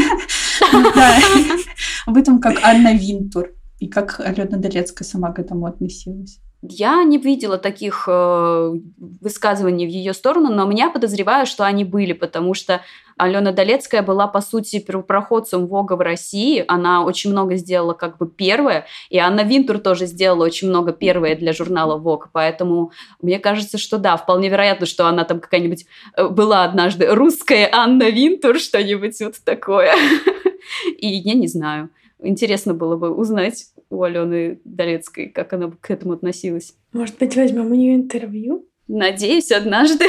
Да. 0.72 1.16
Об 2.06 2.16
этом 2.16 2.38
как 2.38 2.62
Анна 2.62 2.94
Винтур. 2.94 3.50
И 3.78 3.88
как 3.88 4.20
Алена 4.20 4.58
Долецкая 4.58 5.06
сама 5.06 5.32
к 5.32 5.38
этому 5.38 5.66
относилась. 5.66 6.38
Я 6.62 7.02
не 7.04 7.16
видела 7.16 7.56
таких 7.56 8.04
э, 8.06 8.72
высказываний 8.98 9.86
в 9.86 9.88
ее 9.88 10.12
сторону, 10.12 10.52
но 10.52 10.66
меня 10.66 10.90
подозреваю, 10.90 11.46
что 11.46 11.64
они 11.64 11.84
были, 11.84 12.12
потому 12.12 12.52
что 12.52 12.82
Алена 13.16 13.50
Долецкая 13.52 14.02
была, 14.02 14.26
по 14.26 14.42
сути, 14.42 14.78
первопроходцем 14.78 15.66
Вога 15.66 15.94
в 15.94 16.00
России. 16.00 16.62
Она 16.68 17.02
очень 17.02 17.30
много 17.30 17.56
сделала 17.56 17.94
как 17.94 18.18
бы 18.18 18.28
первое, 18.28 18.86
и 19.08 19.16
Анна 19.16 19.40
Винтур 19.40 19.78
тоже 19.78 20.04
сделала 20.04 20.44
очень 20.44 20.68
много 20.68 20.92
первое 20.92 21.34
для 21.34 21.54
журнала 21.54 21.96
Вог. 21.96 22.28
Поэтому 22.32 22.92
мне 23.22 23.38
кажется, 23.38 23.78
что 23.78 23.96
да, 23.96 24.18
вполне 24.18 24.50
вероятно, 24.50 24.84
что 24.84 25.06
она 25.06 25.24
там 25.24 25.40
какая-нибудь 25.40 25.86
э, 26.14 26.28
была 26.28 26.64
однажды 26.64 27.06
русская 27.06 27.70
Анна 27.72 28.10
Винтур, 28.10 28.58
что-нибудь 28.58 29.18
вот 29.20 29.36
такое. 29.44 29.94
И 30.98 31.06
я 31.06 31.32
не 31.32 31.48
знаю. 31.48 31.88
Интересно 32.22 32.74
было 32.74 32.96
бы 32.96 33.10
узнать 33.10 33.66
у 33.88 34.02
Алены 34.02 34.60
Долецкой, 34.64 35.28
как 35.28 35.52
она 35.52 35.70
к 35.80 35.90
этому 35.90 36.12
относилась. 36.12 36.74
Может 36.92 37.18
быть, 37.18 37.36
возьмем 37.36 37.70
у 37.70 37.74
нее 37.74 37.94
интервью? 37.94 38.66
Надеюсь, 38.88 39.52
однажды. 39.52 40.04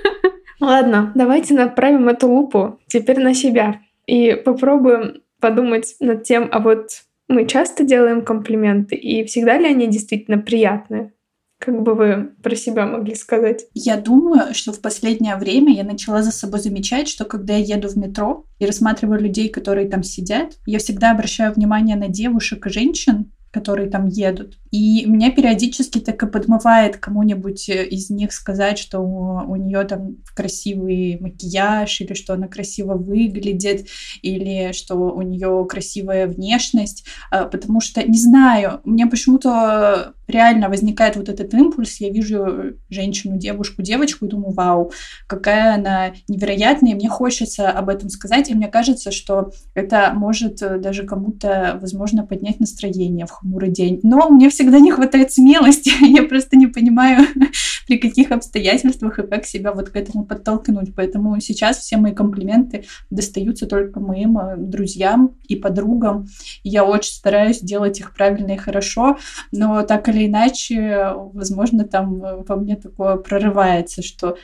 Ладно, 0.60 1.12
давайте 1.14 1.54
направим 1.54 2.08
эту 2.08 2.28
лупу 2.28 2.78
теперь 2.86 3.18
на 3.18 3.34
себя 3.34 3.80
и 4.06 4.34
попробуем 4.34 5.22
подумать 5.40 5.96
над 6.00 6.24
тем, 6.24 6.48
а 6.52 6.60
вот 6.60 6.90
мы 7.28 7.46
часто 7.46 7.84
делаем 7.84 8.22
комплименты, 8.22 8.96
и 8.96 9.24
всегда 9.24 9.56
ли 9.56 9.66
они 9.66 9.86
действительно 9.86 10.38
приятные? 10.38 11.12
Как 11.60 11.82
бы 11.82 11.94
вы 11.94 12.30
про 12.42 12.56
себя 12.56 12.86
могли 12.86 13.14
сказать? 13.14 13.66
Я 13.74 13.98
думаю, 13.98 14.54
что 14.54 14.72
в 14.72 14.80
последнее 14.80 15.36
время 15.36 15.74
я 15.74 15.84
начала 15.84 16.22
за 16.22 16.32
собой 16.32 16.58
замечать, 16.60 17.06
что 17.06 17.26
когда 17.26 17.54
я 17.54 17.76
еду 17.76 17.88
в 17.88 17.96
метро 17.96 18.46
и 18.58 18.64
рассматриваю 18.64 19.20
людей, 19.20 19.50
которые 19.50 19.86
там 19.86 20.02
сидят, 20.02 20.54
я 20.64 20.78
всегда 20.78 21.10
обращаю 21.10 21.52
внимание 21.52 21.96
на 21.96 22.08
девушек 22.08 22.66
и 22.66 22.70
женщин, 22.70 23.32
которые 23.50 23.90
там 23.90 24.06
едут. 24.06 24.58
И 24.70 25.04
меня 25.06 25.32
периодически 25.32 25.98
так 25.98 26.22
и 26.22 26.26
подмывает 26.26 26.96
кому-нибудь 26.96 27.68
э, 27.68 27.84
из 27.86 28.10
них 28.10 28.32
сказать, 28.32 28.78
что 28.78 29.00
у, 29.00 29.50
у 29.50 29.56
нее 29.56 29.82
там 29.84 30.18
красивый 30.34 31.18
макияж, 31.20 32.00
или 32.00 32.14
что 32.14 32.34
она 32.34 32.46
красиво 32.46 32.94
выглядит, 32.94 33.88
или 34.22 34.72
что 34.72 34.94
у 34.94 35.22
нее 35.22 35.66
красивая 35.68 36.28
внешность, 36.28 37.04
а, 37.30 37.46
потому 37.46 37.80
что, 37.80 38.02
не 38.08 38.18
знаю, 38.18 38.80
мне 38.84 39.06
почему-то 39.06 40.14
реально 40.28 40.68
возникает 40.68 41.16
вот 41.16 41.28
этот 41.28 41.52
импульс, 41.54 42.00
я 42.00 42.10
вижу 42.10 42.74
женщину, 42.88 43.36
девушку, 43.36 43.82
девочку 43.82 44.26
и 44.26 44.28
думаю, 44.28 44.52
вау, 44.52 44.92
какая 45.26 45.74
она 45.74 46.12
невероятная, 46.28 46.92
и 46.92 46.94
мне 46.94 47.08
хочется 47.08 47.70
об 47.70 47.88
этом 47.88 48.08
сказать, 48.08 48.48
и 48.48 48.54
мне 48.54 48.68
кажется, 48.68 49.10
что 49.10 49.50
это 49.74 50.12
может 50.14 50.62
э, 50.62 50.78
даже 50.78 51.04
кому-то, 51.04 51.78
возможно, 51.80 52.24
поднять 52.24 52.60
настроение 52.60 53.26
в 53.26 53.30
хмурый 53.40 53.70
день. 53.70 54.00
Но 54.02 54.28
мне 54.28 54.48
все 54.48 54.60
всегда 54.60 54.78
не 54.78 54.90
хватает 54.90 55.32
смелости. 55.32 55.90
Я 56.00 56.22
просто 56.24 56.56
не 56.56 56.66
понимаю, 56.66 57.26
при 57.86 57.96
каких 57.96 58.30
обстоятельствах 58.30 59.18
и 59.18 59.26
как 59.26 59.46
себя 59.46 59.72
вот 59.72 59.88
к 59.88 59.96
этому 59.96 60.24
подтолкнуть. 60.24 60.94
Поэтому 60.94 61.40
сейчас 61.40 61.78
все 61.78 61.96
мои 61.96 62.12
комплименты 62.12 62.84
достаются 63.08 63.66
только 63.66 64.00
моим 64.00 64.38
э, 64.38 64.56
друзьям 64.58 65.36
и 65.48 65.56
подругам. 65.56 66.26
Я 66.62 66.84
очень 66.84 67.12
стараюсь 67.12 67.60
делать 67.60 67.98
их 68.00 68.14
правильно 68.14 68.52
и 68.52 68.58
хорошо, 68.58 69.18
но 69.50 69.82
так 69.82 70.08
или 70.08 70.26
иначе, 70.26 71.14
возможно, 71.32 71.84
там 71.84 72.22
э, 72.22 72.44
во 72.46 72.56
мне 72.56 72.76
такое 72.76 73.16
прорывается, 73.16 74.02
что 74.02 74.36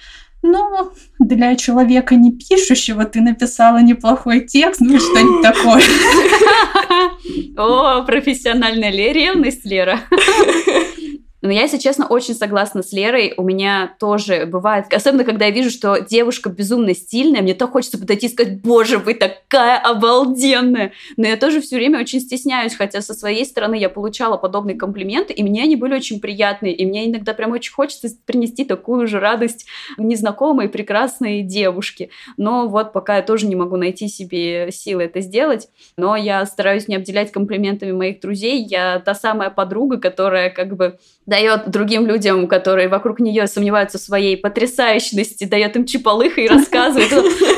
ну, 0.47 0.93
для 1.19 1.57
человека 1.57 2.15
не 2.15 2.33
пишущего 2.33 3.05
ты 3.05 3.21
написала 3.21 3.79
неплохой 3.79 4.41
текст, 4.41 4.81
ну 4.81 4.99
что-нибудь 4.99 5.43
такое. 5.43 5.83
О, 7.57 8.03
профессиональная 8.05 8.91
ревность, 8.91 9.65
Лера? 9.65 10.01
Но 11.47 11.53
я, 11.53 11.63
если 11.63 11.79
честно, 11.79 12.07
очень 12.07 12.35
согласна 12.35 12.83
с 12.83 12.93
Лерой. 12.93 13.35
У 13.37 13.43
меня 13.43 13.95
тоже 14.01 14.47
бывает, 14.47 14.87
особенно 14.93 15.23
когда 15.23 15.47
я 15.47 15.53
вижу, 15.53 15.71
что 15.71 15.99
девушка 15.99 16.51
безумно 16.51 16.93
стильная, 16.95 17.41
мне 17.41 17.55
так 17.55 17.71
хочется 17.71 17.99
подойти 17.99 18.27
и 18.27 18.31
сказать, 18.31 18.61
боже, 18.63 18.99
вы 18.99 19.15
такая 19.15 19.79
обалденная. 19.79 20.93
Но 21.17 21.27
я 21.27 21.37
тоже 21.37 21.61
все 21.61 21.77
время 21.77 22.01
очень 22.01 22.21
стесняюсь, 22.21 22.75
хотя 22.75 23.01
со 23.01 23.15
своей 23.15 23.45
стороны 23.45 23.77
я 23.77 23.89
получала 23.89 24.37
подобные 24.37 24.77
комплименты, 24.77 25.33
и 25.33 25.43
мне 25.45 25.63
они 25.63 25.77
были 25.77 25.95
очень 25.95 26.21
приятные, 26.21 26.75
и 26.75 26.85
мне 26.85 27.09
иногда 27.09 27.33
прям 27.33 27.53
очень 27.53 27.73
хочется 27.73 28.09
принести 28.25 28.65
такую 28.65 29.07
же 29.07 29.21
радость 29.21 29.67
незнакомой 29.99 30.69
прекрасной 30.69 31.43
девушке. 31.43 32.11
Но 32.37 32.67
вот 32.69 32.93
пока 32.93 33.17
я 33.17 33.23
тоже 33.23 33.47
не 33.47 33.55
могу 33.55 33.77
найти 33.77 34.09
себе 34.09 34.71
силы 34.73 35.05
это 35.05 35.21
сделать, 35.21 35.69
но 35.97 36.17
я 36.17 36.45
стараюсь 36.45 36.89
не 36.89 36.97
обделять 36.97 37.31
комплиментами 37.31 37.93
моих 37.93 38.21
друзей. 38.21 38.65
Я 38.65 38.99
та 38.99 39.15
самая 39.15 39.51
подруга, 39.51 39.99
которая 39.99 40.51
как 40.51 40.77
бы 40.77 40.99
дает 41.37 41.69
другим 41.69 42.07
людям, 42.07 42.49
которые 42.49 42.89
вокруг 42.89 43.21
нее 43.21 43.47
сомневаются 43.47 43.99
в 43.99 44.01
своей 44.01 44.39
потрясающности, 44.39 45.45
дает 45.45 45.77
им 45.77 45.85
чиполых 45.85 46.39
и 46.39 46.49
рассказывает, 46.49 47.11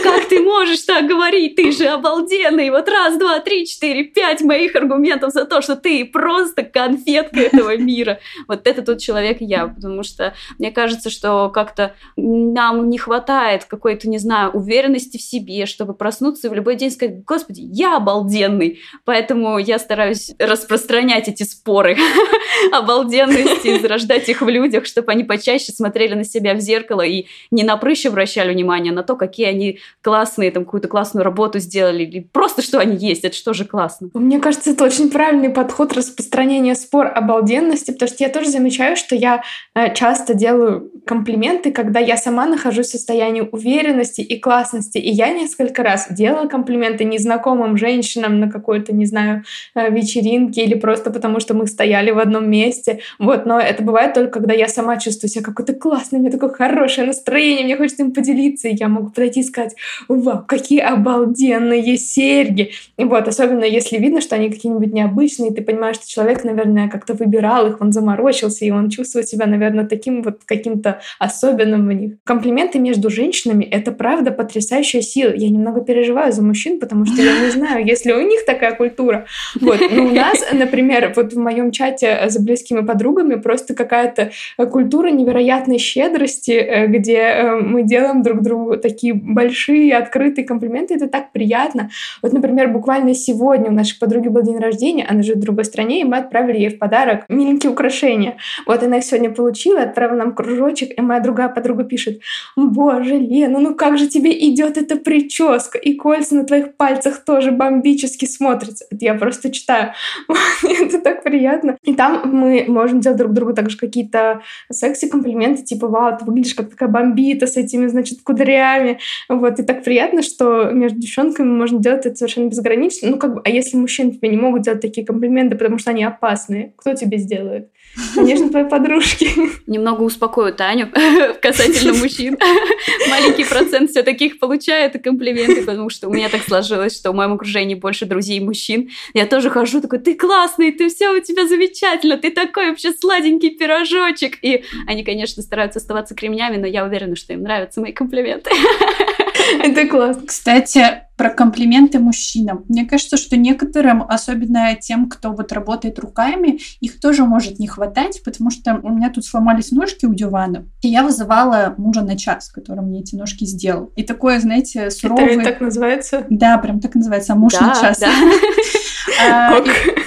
как 0.03 0.29
ты 0.29 0.41
можешь 0.41 0.81
так 0.83 1.07
говорить, 1.07 1.55
ты 1.55 1.71
же 1.71 1.87
обалденный, 1.87 2.71
вот 2.71 2.89
раз, 2.89 3.17
два, 3.17 3.39
три, 3.39 3.67
четыре, 3.67 4.03
пять 4.03 4.41
моих 4.41 4.75
аргументов 4.75 5.33
за 5.33 5.45
то, 5.45 5.63
что 5.63 5.77
ты 5.77 6.05
просто 6.05 6.65
конфетка 6.65 7.39
этого 7.39 7.77
мира. 7.77 8.19
Вот 8.49 8.67
это 8.67 8.83
тот 8.83 8.99
человек 8.99 9.37
я, 9.41 9.69
потому 9.69 10.03
что 10.03 10.35
мне 10.59 10.73
кажется, 10.73 11.09
что 11.09 11.49
как-то 11.49 11.95
нам 12.17 12.91
не 12.91 12.99
хватает 12.99 13.65
какой-то, 13.65 14.09
не 14.09 14.19
знаю, 14.19 14.51
уверенности 14.51 15.19
в 15.19 15.23
себе, 15.23 15.67
чтобы 15.67 15.95
проснуться 15.95 16.49
и 16.49 16.51
в 16.51 16.55
любой 16.55 16.75
день 16.75 16.91
сказать, 16.91 17.25
господи, 17.25 17.61
я 17.61 17.97
обалденный. 17.97 18.81
Поэтому 19.05 19.59
я 19.59 19.79
стараюсь 19.79 20.33
распространять 20.41 21.29
эти 21.29 21.45
споры 21.45 21.97
обалденности 22.73 23.68
и 23.69 23.79
зарождать 23.79 24.29
их 24.29 24.43
в 24.43 24.49
людях, 24.49 24.87
чтобы 24.87 25.13
они 25.13 25.25
почаще 25.25 25.73
смотрели 25.73 26.15
на 26.15 26.25
себя 26.25 26.55
в 26.55 26.61
зеркало 26.61 27.03
и 27.03 27.27
не 27.51 27.65
на 27.65 27.77
прыщи 27.77 28.09
обращали 28.09 28.53
внимание, 28.53 28.93
а 28.93 28.95
на 28.95 29.03
то, 29.03 29.17
какие 29.17 29.47
они 29.47 29.79
классные, 30.03 30.51
там, 30.51 30.65
какую-то 30.65 30.89
классную 30.89 31.25
работу 31.25 31.59
сделали, 31.59 32.05
или 32.05 32.21
просто, 32.21 32.63
что 32.63 32.79
они 32.79 32.97
есть, 32.97 33.25
это 33.25 33.37
что 33.37 33.53
же 33.53 33.65
классно. 33.65 34.11
Мне 34.15 34.39
кажется, 34.41 34.71
это 34.71 34.85
очень 34.85 35.11
правильный 35.11 35.51
подход 35.51 35.93
распространения 35.93 36.75
спор 36.75 37.11
обалденности, 37.15 37.91
потому 37.91 38.09
что 38.09 38.25
я 38.25 38.31
тоже 38.31 38.49
замечаю, 38.51 38.97
что 38.97 39.15
я 39.15 39.43
э, 39.75 39.95
часто 39.95 40.35
делаю 40.35 40.91
комплименты, 41.07 41.73
когда 41.73 42.01
я 42.01 42.17
сама 42.17 42.47
нахожусь 42.47 42.89
в 42.89 42.91
состоянии 42.91 43.41
уверенности 43.41 44.21
и 44.21 44.39
классности, 44.39 44.99
и 44.99 45.11
я 45.11 45.31
несколько 45.31 45.83
раз 45.83 46.07
делала 46.11 46.47
комплименты 46.49 47.05
незнакомым 47.05 47.77
женщинам 47.77 48.41
на 48.41 48.51
какой-то, 48.51 48.95
не 48.95 49.07
знаю, 49.07 49.45
э, 49.75 49.91
вечеринке 49.91 50.65
или 50.65 50.75
просто 50.75 51.11
потому, 51.11 51.41
что 51.41 51.55
мы 51.55 51.67
стояли 51.67 52.11
в 52.11 52.19
одном 52.19 52.51
месте, 52.51 53.01
вот, 53.19 53.47
но 53.47 53.58
это 53.61 53.83
бывает 53.83 54.15
только, 54.15 54.31
когда 54.31 54.55
я 54.55 54.69
сама 54.69 54.97
чувствую 54.99 55.31
себя 55.31 55.45
какой-то 55.45 55.75
классный, 55.75 56.19
у 56.19 56.23
меня 56.23 56.31
такое 56.31 56.51
хорошее 56.51 57.07
настроение, 57.07 57.65
мне 57.65 57.77
хочется 57.77 58.03
им 58.03 58.13
поделиться, 58.13 58.69
и 58.69 58.77
я 58.77 58.89
могу 58.89 59.11
подойти 59.11 59.41
и 59.41 59.45
сказать, 59.45 59.75
вау, 60.09 60.45
какие 60.47 60.81
обалденные 60.81 61.97
серьги. 61.97 62.71
И 62.97 63.05
вот, 63.05 63.29
особенно 63.29 63.65
если 63.65 63.99
видно, 63.99 64.21
что 64.21 64.37
они 64.37 64.51
какие-нибудь 64.51 64.93
необычные, 64.93 65.53
ты 65.53 65.63
понимаешь, 65.63 65.97
что 65.97 66.09
человек, 66.09 66.45
наверное, 66.45 66.89
как-то 66.89 67.15
выбирал 67.15 67.67
их, 67.67 67.81
он 67.81 67.93
заморочился, 67.93 68.65
и 68.65 68.71
он 68.71 68.91
чувствует 68.91 69.29
себя, 69.29 69.47
наверное, 69.47 69.87
таким 69.87 70.23
вот 70.23 70.41
каким-то 70.45 71.01
особенным 71.19 71.87
в 71.87 71.93
них. 71.93 72.13
Комплименты 72.25 72.79
между 72.79 73.11
женщинами— 73.11 73.65
это 73.71 73.93
правда 73.93 74.31
потрясающая 74.31 75.03
сила. 75.03 75.33
Я 75.35 75.49
немного 75.49 75.81
переживаю 75.81 76.33
за 76.33 76.43
мужчин, 76.43 76.81
потому 76.81 77.05
что 77.07 77.23
я 77.23 77.41
не 77.41 77.51
знаю, 77.51 77.85
если 77.85 78.13
у 78.13 78.21
них 78.21 78.45
такая 78.45 78.75
культура. 78.75 79.27
Вот. 79.61 79.81
Но 79.91 80.05
у 80.05 80.11
нас, 80.11 80.45
например, 80.53 81.13
вот 81.17 81.33
в 81.33 81.39
моем 81.39 81.71
чате 81.71 82.25
за 82.29 82.41
близкими 82.41 82.81
подругами 82.81 83.37
просто 83.49 83.73
какая-то 83.73 84.31
э, 84.59 84.67
культура 84.67 85.09
невероятной 85.09 85.79
щедрости, 85.79 86.51
э, 86.51 86.87
где 86.87 87.17
э, 87.17 87.57
мы 87.57 87.83
делаем 87.83 88.23
друг 88.23 88.43
другу 88.43 88.77
такие 88.77 89.15
большие 89.15 89.97
открытые 89.97 90.45
комплименты. 90.45 90.97
Это 90.97 91.09
так 91.09 91.33
приятно. 91.33 91.89
Вот, 92.21 92.35
например, 92.35 92.69
буквально 92.69 93.15
сегодня 93.15 93.71
у 93.71 93.73
нашей 93.73 93.99
подруги 93.99 94.29
был 94.29 94.43
день 94.43 94.59
рождения, 94.59 95.07
она 95.09 95.23
живет 95.23 95.39
в 95.39 95.41
другой 95.47 95.65
стране, 95.65 96.03
и 96.03 96.05
мы 96.05 96.19
отправили 96.19 96.59
ей 96.59 96.69
в 96.69 96.79
подарок 96.79 97.25
миленькие 97.31 97.73
украшения. 97.73 98.37
Вот 98.67 98.83
она 98.83 98.99
их 98.99 99.05
сегодня 99.05 99.31
получила, 99.31 99.81
отправила 99.81 100.19
нам 100.19 100.35
кружочек, 100.35 100.99
и 100.99 101.01
моя 101.01 101.21
другая 101.21 101.49
подруга 101.49 101.85
пишет, 101.85 102.21
боже, 102.55 103.17
Лена, 103.17 103.61
ну 103.61 103.75
как 103.75 103.97
же 103.97 104.09
тебе 104.09 104.31
идет 104.51 104.77
эта 104.77 104.97
прическа, 104.97 105.79
и 105.79 105.95
кольца 105.95 106.35
на 106.35 106.45
твоих 106.45 106.77
пальцах 106.77 107.25
тоже 107.25 107.51
бомбически 107.51 108.27
смотрятся. 108.27 108.85
Это 108.91 109.07
я 109.07 109.15
просто 109.15 109.51
читаю. 109.51 109.95
Это 110.63 110.99
так 110.99 111.23
приятно. 111.23 111.79
И 111.85 111.95
там 111.95 112.21
мы 112.25 112.67
можем 112.69 113.01
делать 113.01 113.19
друг 113.19 113.33
другу 113.39 113.55
также 113.55 113.77
какие-то 113.77 114.43
секси-комплименты, 114.71 115.65
типа, 115.65 115.89
вау, 115.89 116.17
ты 116.19 116.25
выглядишь 116.25 116.55
как 116.55 116.71
такая 116.71 116.89
бомбита 116.89 117.47
с 117.47 117.57
этими, 117.57 117.87
значит, 117.87 118.23
кудрями. 118.23 118.99
Вот, 119.29 119.59
и 119.59 119.63
так 119.63 119.85
приятно, 119.85 120.23
что 120.23 120.71
между 120.71 120.99
девчонками 120.99 121.49
можно 121.49 121.81
делать 121.81 122.07
это 122.07 122.17
совершенно 122.17 122.49
безгранично. 122.49 123.11
Ну, 123.11 123.19
как 123.19 123.35
бы, 123.35 123.43
а 123.45 123.51
если 123.51 123.77
мужчины 123.77 124.13
тебе 124.13 124.29
не 124.29 124.37
могут 124.37 124.63
делать 124.63 124.81
такие 124.81 125.07
комплименты, 125.07 125.57
потому 125.57 125.79
что 125.79 125.91
они 125.91 126.05
опасные, 126.05 126.73
кто 126.77 126.95
тебе 126.95 127.19
сделает? 127.19 127.71
Конечно, 128.15 128.49
твои 128.49 128.65
подружки. 128.65 129.29
Немного 129.67 130.03
успокою 130.03 130.53
Таню 130.53 130.89
касательно 131.43 131.95
мужчин. 131.95 132.37
Маленький 133.11 133.45
процент 133.45 133.91
все 133.91 134.03
таких 134.03 134.39
получает 134.39 135.03
комплименты, 135.03 135.63
потому 135.63 135.91
что 135.91 136.09
у 136.09 136.13
меня 136.13 136.29
так 136.29 136.43
сложилось, 136.43 136.97
что 136.97 137.11
в 137.11 137.15
моем 137.15 137.33
окружении 137.33 137.75
больше 137.75 138.07
друзей 138.07 138.41
мужчин. 138.41 138.91
Я 139.15 139.27
тоже 139.27 139.51
хожу 139.51 139.81
такой, 139.81 139.99
ты 139.99 140.15
классный, 140.15 140.73
ты 140.73 140.89
все 140.89 141.11
у 141.11 141.21
тебя 141.21 141.47
замечательно, 141.47 142.17
ты 142.17 142.31
такой 142.31 142.71
вообще 142.71 142.93
сладенький 142.93 143.51
пирожочек. 143.51 144.39
И 144.43 144.65
они, 144.87 145.05
конечно, 145.05 145.43
стараются 145.43 145.79
оставаться 145.79 146.15
кремнями, 146.15 146.57
но 146.57 146.67
я 146.67 146.85
уверена, 146.85 147.17
что 147.17 147.33
им 147.33 147.43
нравятся 147.43 147.81
мои 147.81 147.93
комплименты. 147.93 148.51
Это 149.63 149.87
классно. 149.87 150.27
Кстати, 150.27 151.03
про 151.17 151.31
комплименты 151.31 151.99
мужчинам. 151.99 152.65
Мне 152.69 152.85
кажется, 152.85 153.17
что 153.17 153.37
некоторым, 153.37 154.05
особенно 154.09 154.75
тем, 154.77 155.09
кто 155.09 155.33
вот 155.33 155.53
работает 155.53 155.99
руками, 155.99 156.61
их 156.81 157.01
тоже 157.01 157.25
может 157.25 157.59
не 157.59 157.67
хватать, 157.67 158.23
потому 158.25 158.51
что 158.51 158.79
у 158.83 158.89
меня 158.91 159.11
тут 159.11 159.25
сломались 159.25 159.73
ножки 159.73 160.07
у 160.07 160.15
дивана, 160.15 160.69
и 160.81 160.89
я 160.89 161.03
вызывала 161.03 161.75
мужа 161.77 162.03
на 162.03 162.17
час, 162.17 162.49
который 162.51 162.85
мне 162.85 163.01
эти 163.01 163.17
ножки 163.17 163.45
сделал. 163.45 163.93
И 163.97 164.05
такое, 164.05 164.39
знаете, 164.39 164.91
суровый... 164.91 165.35
Это 165.35 165.45
так 165.45 165.61
называется? 165.61 166.25
Да, 166.31 166.57
прям 166.59 166.81
так 166.81 166.95
называется, 166.95 167.33
а 167.33 167.37
муж 167.37 167.55
да, 167.55 167.67
на 167.67 167.75
час. 167.75 167.99
Да. 167.99 168.11
А, 169.21 169.59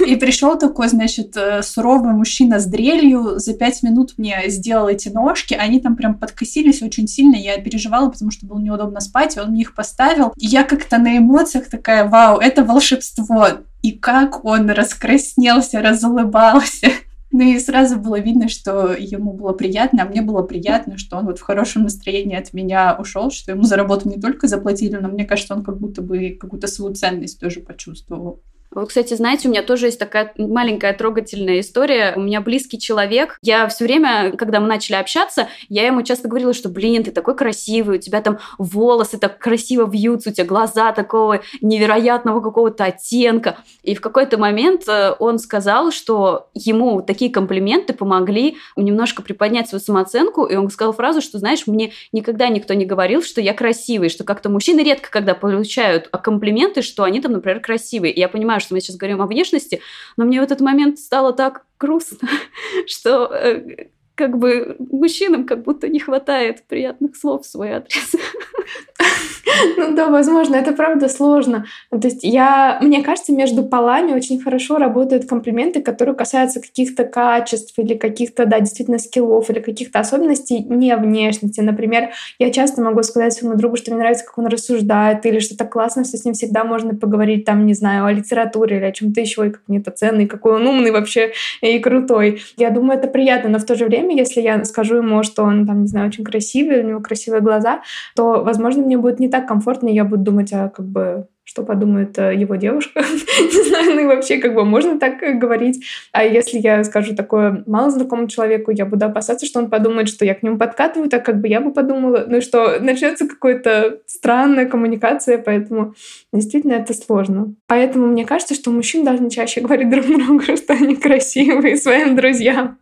и, 0.05 0.15
пришел 0.15 0.57
такой, 0.57 0.87
значит, 0.87 1.35
э, 1.35 1.61
суровый 1.63 2.13
мужчина 2.13 2.59
с 2.59 2.65
дрелью, 2.65 3.39
за 3.39 3.53
пять 3.53 3.83
минут 3.83 4.13
мне 4.17 4.43
сделал 4.47 4.87
эти 4.87 5.09
ножки, 5.09 5.53
они 5.53 5.79
там 5.79 5.95
прям 5.95 6.17
подкосились 6.17 6.81
очень 6.81 7.07
сильно, 7.07 7.35
я 7.35 7.57
переживала, 7.57 8.09
потому 8.09 8.31
что 8.31 8.45
было 8.45 8.59
неудобно 8.59 8.99
спать, 8.99 9.35
и 9.35 9.39
он 9.39 9.49
мне 9.49 9.61
их 9.61 9.75
поставил. 9.75 10.33
И 10.37 10.47
я 10.47 10.63
как-то 10.63 10.97
на 10.97 11.17
эмоциях 11.17 11.69
такая, 11.69 12.07
вау, 12.07 12.39
это 12.39 12.63
волшебство. 12.63 13.47
И 13.81 13.91
как 13.91 14.45
он 14.45 14.69
раскраснелся, 14.69 15.81
разулыбался. 15.81 16.87
Ну 17.33 17.43
и 17.43 17.57
сразу 17.59 17.97
было 17.97 18.19
видно, 18.19 18.49
что 18.49 18.91
ему 18.91 19.31
было 19.31 19.53
приятно, 19.53 20.03
а 20.03 20.05
мне 20.05 20.21
было 20.21 20.41
приятно, 20.41 20.97
что 20.97 21.15
он 21.15 21.27
вот 21.27 21.39
в 21.39 21.43
хорошем 21.43 21.83
настроении 21.83 22.35
от 22.35 22.51
меня 22.51 22.97
ушел, 22.99 23.31
что 23.31 23.51
ему 23.51 23.63
за 23.63 23.77
работу 23.77 24.09
не 24.09 24.19
только 24.19 24.47
заплатили, 24.47 24.97
но 24.97 25.07
мне 25.07 25.23
кажется, 25.23 25.55
он 25.55 25.63
как 25.63 25.79
будто 25.79 26.01
бы 26.01 26.37
какую-то 26.37 26.67
свою 26.67 26.93
ценность 26.93 27.39
тоже 27.39 27.61
почувствовал. 27.61 28.41
Вот, 28.73 28.87
кстати, 28.87 29.13
знаете, 29.15 29.47
у 29.47 29.51
меня 29.51 29.63
тоже 29.63 29.87
есть 29.87 29.99
такая 29.99 30.33
маленькая 30.37 30.93
трогательная 30.93 31.59
история. 31.59 32.13
У 32.15 32.21
меня 32.21 32.39
близкий 32.39 32.79
человек. 32.79 33.37
Я 33.41 33.67
все 33.67 33.83
время, 33.83 34.31
когда 34.37 34.61
мы 34.61 34.67
начали 34.67 34.95
общаться, 34.95 35.49
я 35.67 35.85
ему 35.85 36.03
часто 36.03 36.29
говорила, 36.29 36.53
что, 36.53 36.69
блин, 36.69 37.03
ты 37.03 37.11
такой 37.11 37.35
красивый, 37.35 37.97
у 37.97 38.01
тебя 38.01 38.21
там 38.21 38.39
волосы 38.57 39.17
так 39.17 39.39
красиво 39.39 39.89
вьются, 39.89 40.29
у 40.29 40.33
тебя 40.33 40.45
глаза 40.45 40.93
такого 40.93 41.41
невероятного 41.59 42.39
какого-то 42.39 42.85
оттенка. 42.85 43.57
И 43.83 43.93
в 43.93 43.99
какой-то 43.99 44.37
момент 44.37 44.87
э, 44.87 45.15
он 45.19 45.37
сказал, 45.39 45.91
что 45.91 46.47
ему 46.53 47.01
такие 47.01 47.29
комплименты 47.29 47.93
помогли 47.93 48.55
немножко 48.77 49.21
приподнять 49.21 49.67
свою 49.67 49.81
самооценку, 49.81 50.45
и 50.45 50.55
он 50.55 50.69
сказал 50.69 50.93
фразу, 50.93 51.19
что, 51.19 51.39
знаешь, 51.39 51.67
мне 51.67 51.91
никогда 52.13 52.47
никто 52.47 52.73
не 52.73 52.85
говорил, 52.85 53.21
что 53.21 53.41
я 53.41 53.53
красивый, 53.53 54.07
что 54.07 54.23
как-то 54.23 54.49
мужчины 54.49 54.79
редко 54.79 55.09
когда 55.11 55.35
получают 55.35 56.07
комплименты, 56.07 56.81
что 56.81 57.03
они 57.03 57.19
там, 57.19 57.33
например, 57.33 57.59
красивые. 57.59 58.13
И 58.13 58.19
я 58.19 58.29
понимаю, 58.29 58.60
что 58.61 58.73
мы 58.73 58.79
сейчас 58.79 58.95
говорим 58.95 59.21
о 59.21 59.27
внешности, 59.27 59.81
но 60.17 60.25
мне 60.25 60.39
в 60.39 60.43
этот 60.43 60.61
момент 60.61 60.99
стало 60.99 61.33
так 61.33 61.65
грустно, 61.79 62.29
что 62.87 63.25
э, 63.25 63.87
как 64.15 64.37
бы 64.37 64.75
мужчинам 64.79 65.45
как 65.45 65.63
будто 65.63 65.87
не 65.87 65.99
хватает 65.99 66.67
приятных 66.67 67.15
слов 67.15 67.43
в 67.43 67.49
свой 67.49 67.71
адрес. 67.71 68.15
Ну 69.77 69.95
да, 69.95 70.09
возможно, 70.09 70.55
это 70.55 70.73
правда 70.73 71.09
сложно. 71.09 71.65
То 71.89 72.07
есть 72.07 72.23
я, 72.23 72.77
мне 72.81 73.03
кажется, 73.03 73.33
между 73.33 73.63
полами 73.63 74.13
очень 74.13 74.39
хорошо 74.39 74.77
работают 74.77 75.27
комплименты, 75.27 75.81
которые 75.81 76.15
касаются 76.15 76.61
каких-то 76.61 77.03
качеств 77.03 77.77
или 77.77 77.95
каких-то, 77.95 78.45
да, 78.45 78.59
действительно 78.59 78.99
скиллов 78.99 79.49
или 79.49 79.59
каких-то 79.59 79.99
особенностей 79.99 80.59
не 80.59 80.95
внешности. 80.95 81.61
Например, 81.61 82.11
я 82.39 82.51
часто 82.51 82.81
могу 82.81 83.03
сказать 83.03 83.33
своему 83.33 83.57
другу, 83.57 83.77
что 83.77 83.91
мне 83.91 83.99
нравится, 83.99 84.25
как 84.25 84.37
он 84.37 84.47
рассуждает, 84.47 85.25
или 85.25 85.39
что-то 85.39 85.65
классно, 85.65 86.03
что 86.03 86.17
с 86.17 86.25
ним 86.25 86.33
всегда 86.33 86.63
можно 86.63 86.95
поговорить, 86.95 87.45
там, 87.45 87.65
не 87.65 87.73
знаю, 87.73 88.05
о 88.05 88.11
литературе 88.11 88.77
или 88.77 88.85
о 88.85 88.91
чем-то 88.91 89.21
еще, 89.21 89.47
и 89.47 89.49
как 89.49 89.61
мне 89.67 89.79
это 89.79 89.91
ценный, 89.91 90.27
какой 90.27 90.53
он 90.53 90.67
умный 90.67 90.91
вообще 90.91 91.31
и 91.61 91.79
крутой. 91.79 92.41
Я 92.57 92.69
думаю, 92.69 92.99
это 92.99 93.07
приятно, 93.07 93.49
но 93.49 93.59
в 93.59 93.65
то 93.65 93.75
же 93.75 93.85
время, 93.85 94.15
если 94.15 94.41
я 94.41 94.63
скажу 94.65 94.97
ему, 94.97 95.23
что 95.23 95.43
он, 95.43 95.65
там, 95.65 95.81
не 95.81 95.87
знаю, 95.87 96.07
очень 96.07 96.23
красивый, 96.23 96.83
у 96.83 96.87
него 96.87 96.99
красивые 96.99 97.41
глаза, 97.41 97.81
то, 98.15 98.43
возможно, 98.43 98.83
мне 98.83 98.97
будет 98.97 99.19
не 99.19 99.29
так 99.29 99.40
комфортно, 99.41 99.89
и 99.89 99.93
я 99.93 100.05
буду 100.05 100.23
думать, 100.23 100.51
а 100.53 100.69
как 100.69 100.87
бы 100.87 101.27
что 101.43 101.63
подумает 101.63 102.17
э, 102.17 102.35
его 102.35 102.55
девушка. 102.55 103.01
не 103.39 103.69
знаю, 103.69 103.95
ну 103.95 104.01
и 104.01 104.05
вообще, 104.05 104.37
как 104.37 104.53
бы 104.53 104.63
можно 104.63 104.99
так 104.99 105.21
э, 105.21 105.33
говорить. 105.33 105.83
А 106.11 106.23
если 106.23 106.59
я 106.59 106.83
скажу 106.83 107.15
такое 107.15 107.63
малознакомому 107.65 108.27
человеку, 108.27 108.71
я 108.71 108.85
буду 108.85 109.05
опасаться, 109.05 109.45
что 109.45 109.59
он 109.59 109.69
подумает, 109.69 110.07
что 110.07 110.23
я 110.23 110.35
к 110.35 110.43
нему 110.43 110.57
подкатываю, 110.57 111.09
так 111.09 111.25
как 111.25 111.41
бы 111.41 111.47
я 111.47 111.59
бы 111.59 111.73
подумала, 111.73 112.25
ну 112.27 112.37
и 112.37 112.41
что 112.41 112.79
начнется 112.79 113.27
какая-то 113.27 113.99
странная 114.05 114.65
коммуникация, 114.65 115.39
поэтому 115.39 115.93
действительно 116.31 116.73
это 116.73 116.93
сложно. 116.93 117.55
Поэтому 117.67 118.07
мне 118.07 118.25
кажется, 118.25 118.53
что 118.53 118.71
мужчины 118.71 119.03
должны 119.03 119.29
чаще 119.29 119.61
говорить 119.61 119.89
друг 119.89 120.05
другу, 120.05 120.41
что 120.55 120.73
они 120.73 120.95
красивые 120.95 121.75
своим 121.75 122.15
друзьям. 122.15 122.77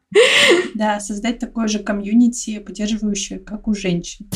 Да, 0.76 1.00
создать 1.00 1.40
такое 1.40 1.68
же 1.68 1.80
комьюнити, 1.80 2.60
поддерживающее, 2.60 3.40
как 3.40 3.68
у 3.68 3.74
женщин. 3.74 4.28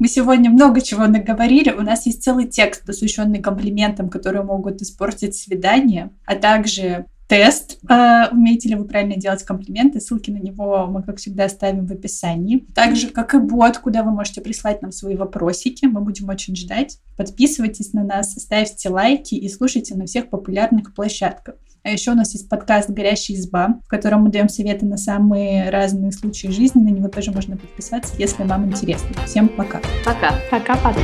Мы 0.00 0.08
сегодня 0.08 0.48
много 0.48 0.80
чего 0.80 1.06
наговорили. 1.06 1.70
У 1.72 1.82
нас 1.82 2.06
есть 2.06 2.22
целый 2.22 2.46
текст, 2.46 2.86
посвященный 2.86 3.40
комплиментам, 3.40 4.08
которые 4.08 4.42
могут 4.42 4.80
испортить 4.80 5.36
свидание, 5.36 6.08
а 6.24 6.36
также 6.36 7.04
тест, 7.28 7.78
э, 7.86 8.28
умеете 8.32 8.70
ли 8.70 8.76
вы 8.76 8.86
правильно 8.86 9.16
делать 9.16 9.44
комплименты. 9.44 10.00
Ссылки 10.00 10.30
на 10.30 10.38
него 10.38 10.86
мы, 10.86 11.02
как 11.02 11.18
всегда, 11.18 11.44
оставим 11.44 11.86
в 11.86 11.92
описании. 11.92 12.64
Также, 12.74 13.08
как 13.08 13.34
и 13.34 13.38
бот, 13.38 13.76
куда 13.76 14.02
вы 14.02 14.10
можете 14.10 14.40
прислать 14.40 14.80
нам 14.80 14.90
свои 14.90 15.16
вопросики. 15.16 15.84
Мы 15.84 16.00
будем 16.00 16.30
очень 16.30 16.56
ждать. 16.56 16.98
Подписывайтесь 17.18 17.92
на 17.92 18.02
нас, 18.02 18.32
ставьте 18.32 18.88
лайки 18.88 19.34
и 19.34 19.50
слушайте 19.50 19.94
на 19.96 20.06
всех 20.06 20.30
популярных 20.30 20.94
площадках. 20.94 21.56
А 21.82 21.90
еще 21.90 22.12
у 22.12 22.14
нас 22.14 22.32
есть 22.34 22.48
подкаст 22.48 22.90
«Горящая 22.90 23.36
изба», 23.36 23.80
в 23.84 23.88
котором 23.88 24.22
мы 24.22 24.30
даем 24.30 24.48
советы 24.48 24.84
на 24.84 24.96
самые 24.96 25.70
разные 25.70 26.12
случаи 26.12 26.48
жизни. 26.48 26.82
На 26.82 26.90
него 26.90 27.08
тоже 27.08 27.32
можно 27.32 27.56
подписаться, 27.56 28.14
если 28.18 28.42
вам 28.44 28.66
интересно. 28.66 29.10
Всем 29.26 29.48
пока. 29.48 29.80
Пока. 30.04 30.34
Пока-пока. 30.50 31.00